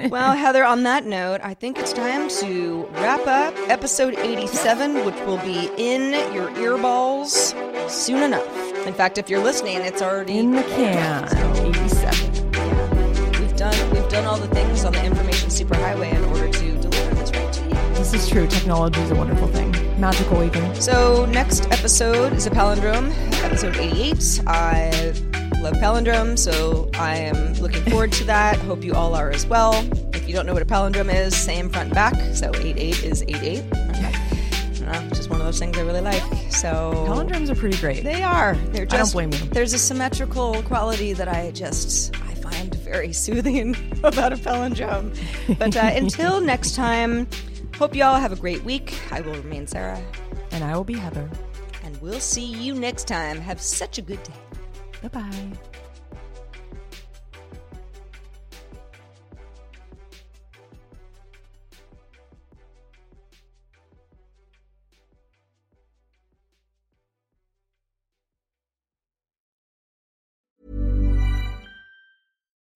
Well, 0.10 0.34
Heather, 0.34 0.66
on 0.66 0.84
that 0.84 1.06
note, 1.06 1.40
I 1.42 1.54
think 1.54 1.80
it's 1.80 1.94
time 1.94 2.28
to 2.42 2.84
wrap 2.96 3.26
up 3.28 3.54
episode 3.70 4.16
87, 4.18 5.06
which 5.06 5.16
will 5.22 5.38
be 5.38 5.70
in 5.78 6.12
your 6.34 6.50
earballs 6.52 7.56
soon 7.90 8.24
enough. 8.24 8.46
In 8.86 8.94
fact, 8.94 9.18
if 9.18 9.30
you're 9.30 9.42
listening, 9.42 9.78
it's 9.78 10.02
already 10.02 10.38
In 10.40 10.52
the 10.52 10.64
can. 10.64 11.24
87. 11.66 12.52
we've 13.42 13.56
done 13.56 13.92
we've 13.92 14.10
done 14.10 14.26
all 14.26 14.38
the 14.38 14.50
things 14.54 14.84
on 14.84 14.92
the 14.92 15.06
information 15.06 15.50
superhighway 15.50 16.14
in 16.14 16.24
order 16.26 16.50
to 16.52 16.72
deliver 16.82 17.16
this 17.16 17.32
right 17.32 17.54
to 17.54 17.64
you. 17.64 17.70
This 17.96 18.14
is 18.14 18.28
true. 18.30 18.48
Technology 18.48 19.00
is 19.00 19.12
a 19.12 19.16
wonderful 19.16 19.48
thing. 19.48 19.74
Magical 19.98 20.44
even. 20.44 20.76
So 20.82 21.26
next 21.28 21.66
episode 21.72 22.34
is 22.34 22.46
a 22.46 22.50
palindrome, 22.50 23.12
episode 23.44 23.78
88. 23.78 24.42
I 24.46 25.14
love 25.62 25.76
palindrome, 25.76 26.38
so 26.38 26.90
I 26.96 27.16
am 27.16 27.54
looking 27.56 27.82
forward 27.84 28.12
to 28.14 28.26
that. 28.26 28.58
Hope 28.60 28.84
you 28.84 28.94
all 28.94 29.16
are 29.16 29.32
as 29.32 29.46
well. 29.46 29.74
If 30.14 30.28
you 30.28 30.36
don't 30.36 30.46
know 30.46 30.54
what 30.54 30.62
a 30.62 30.66
palindrome 30.66 31.14
is, 31.14 31.36
same 31.36 31.70
front 31.70 31.88
and 31.88 31.96
back. 31.96 32.14
So 32.36 32.52
88 32.54 33.04
is 33.04 33.22
88. 33.24 33.64
Okay. 33.90 34.12
Just 35.10 35.30
one 35.30 35.40
of 35.40 35.46
those 35.46 35.58
things 35.60 35.78
I 35.78 35.82
really 35.82 36.02
like. 36.02 36.22
So 36.52 36.94
Palindromes 37.08 37.50
are 37.50 37.56
pretty 37.56 37.78
great. 37.78 38.04
they 38.04 38.22
are. 38.22 38.56
They're 38.72 38.86
just. 38.86 39.16
I 39.16 39.22
don't 39.22 39.32
blame 39.32 39.42
you. 39.42 39.50
There's 39.50 39.74
a 39.74 39.80
symmetrical 39.80 40.62
quality 40.64 41.14
that 41.14 41.28
I 41.28 41.52
just 41.52 42.16
I 42.18 42.36
find 42.36 42.76
very 42.76 43.12
soothing 43.26 43.76
about 44.04 44.34
a 44.34 44.36
palindrome. 44.36 45.18
But 45.58 45.76
uh, 45.76 45.80
until 45.94 46.40
next 46.42 46.76
time, 46.76 47.28
hope 47.78 47.96
you 47.96 48.04
all 48.04 48.16
have 48.16 48.32
a 48.32 48.36
great 48.36 48.64
week. 48.64 48.98
I 49.12 49.22
will 49.22 49.34
remain 49.36 49.68
Sarah, 49.68 50.02
And 50.52 50.64
I 50.64 50.76
will 50.76 50.84
be 50.84 50.94
Heather. 50.96 51.30
and 51.84 51.96
we'll 52.02 52.20
see 52.20 52.46
you 52.46 52.74
next 52.74 53.08
time. 53.08 53.40
Have 53.40 53.62
such 53.62 53.98
a 53.98 54.02
good 54.02 54.22
day. 54.24 54.34
Bye 55.02 55.10
bye. 55.10 55.75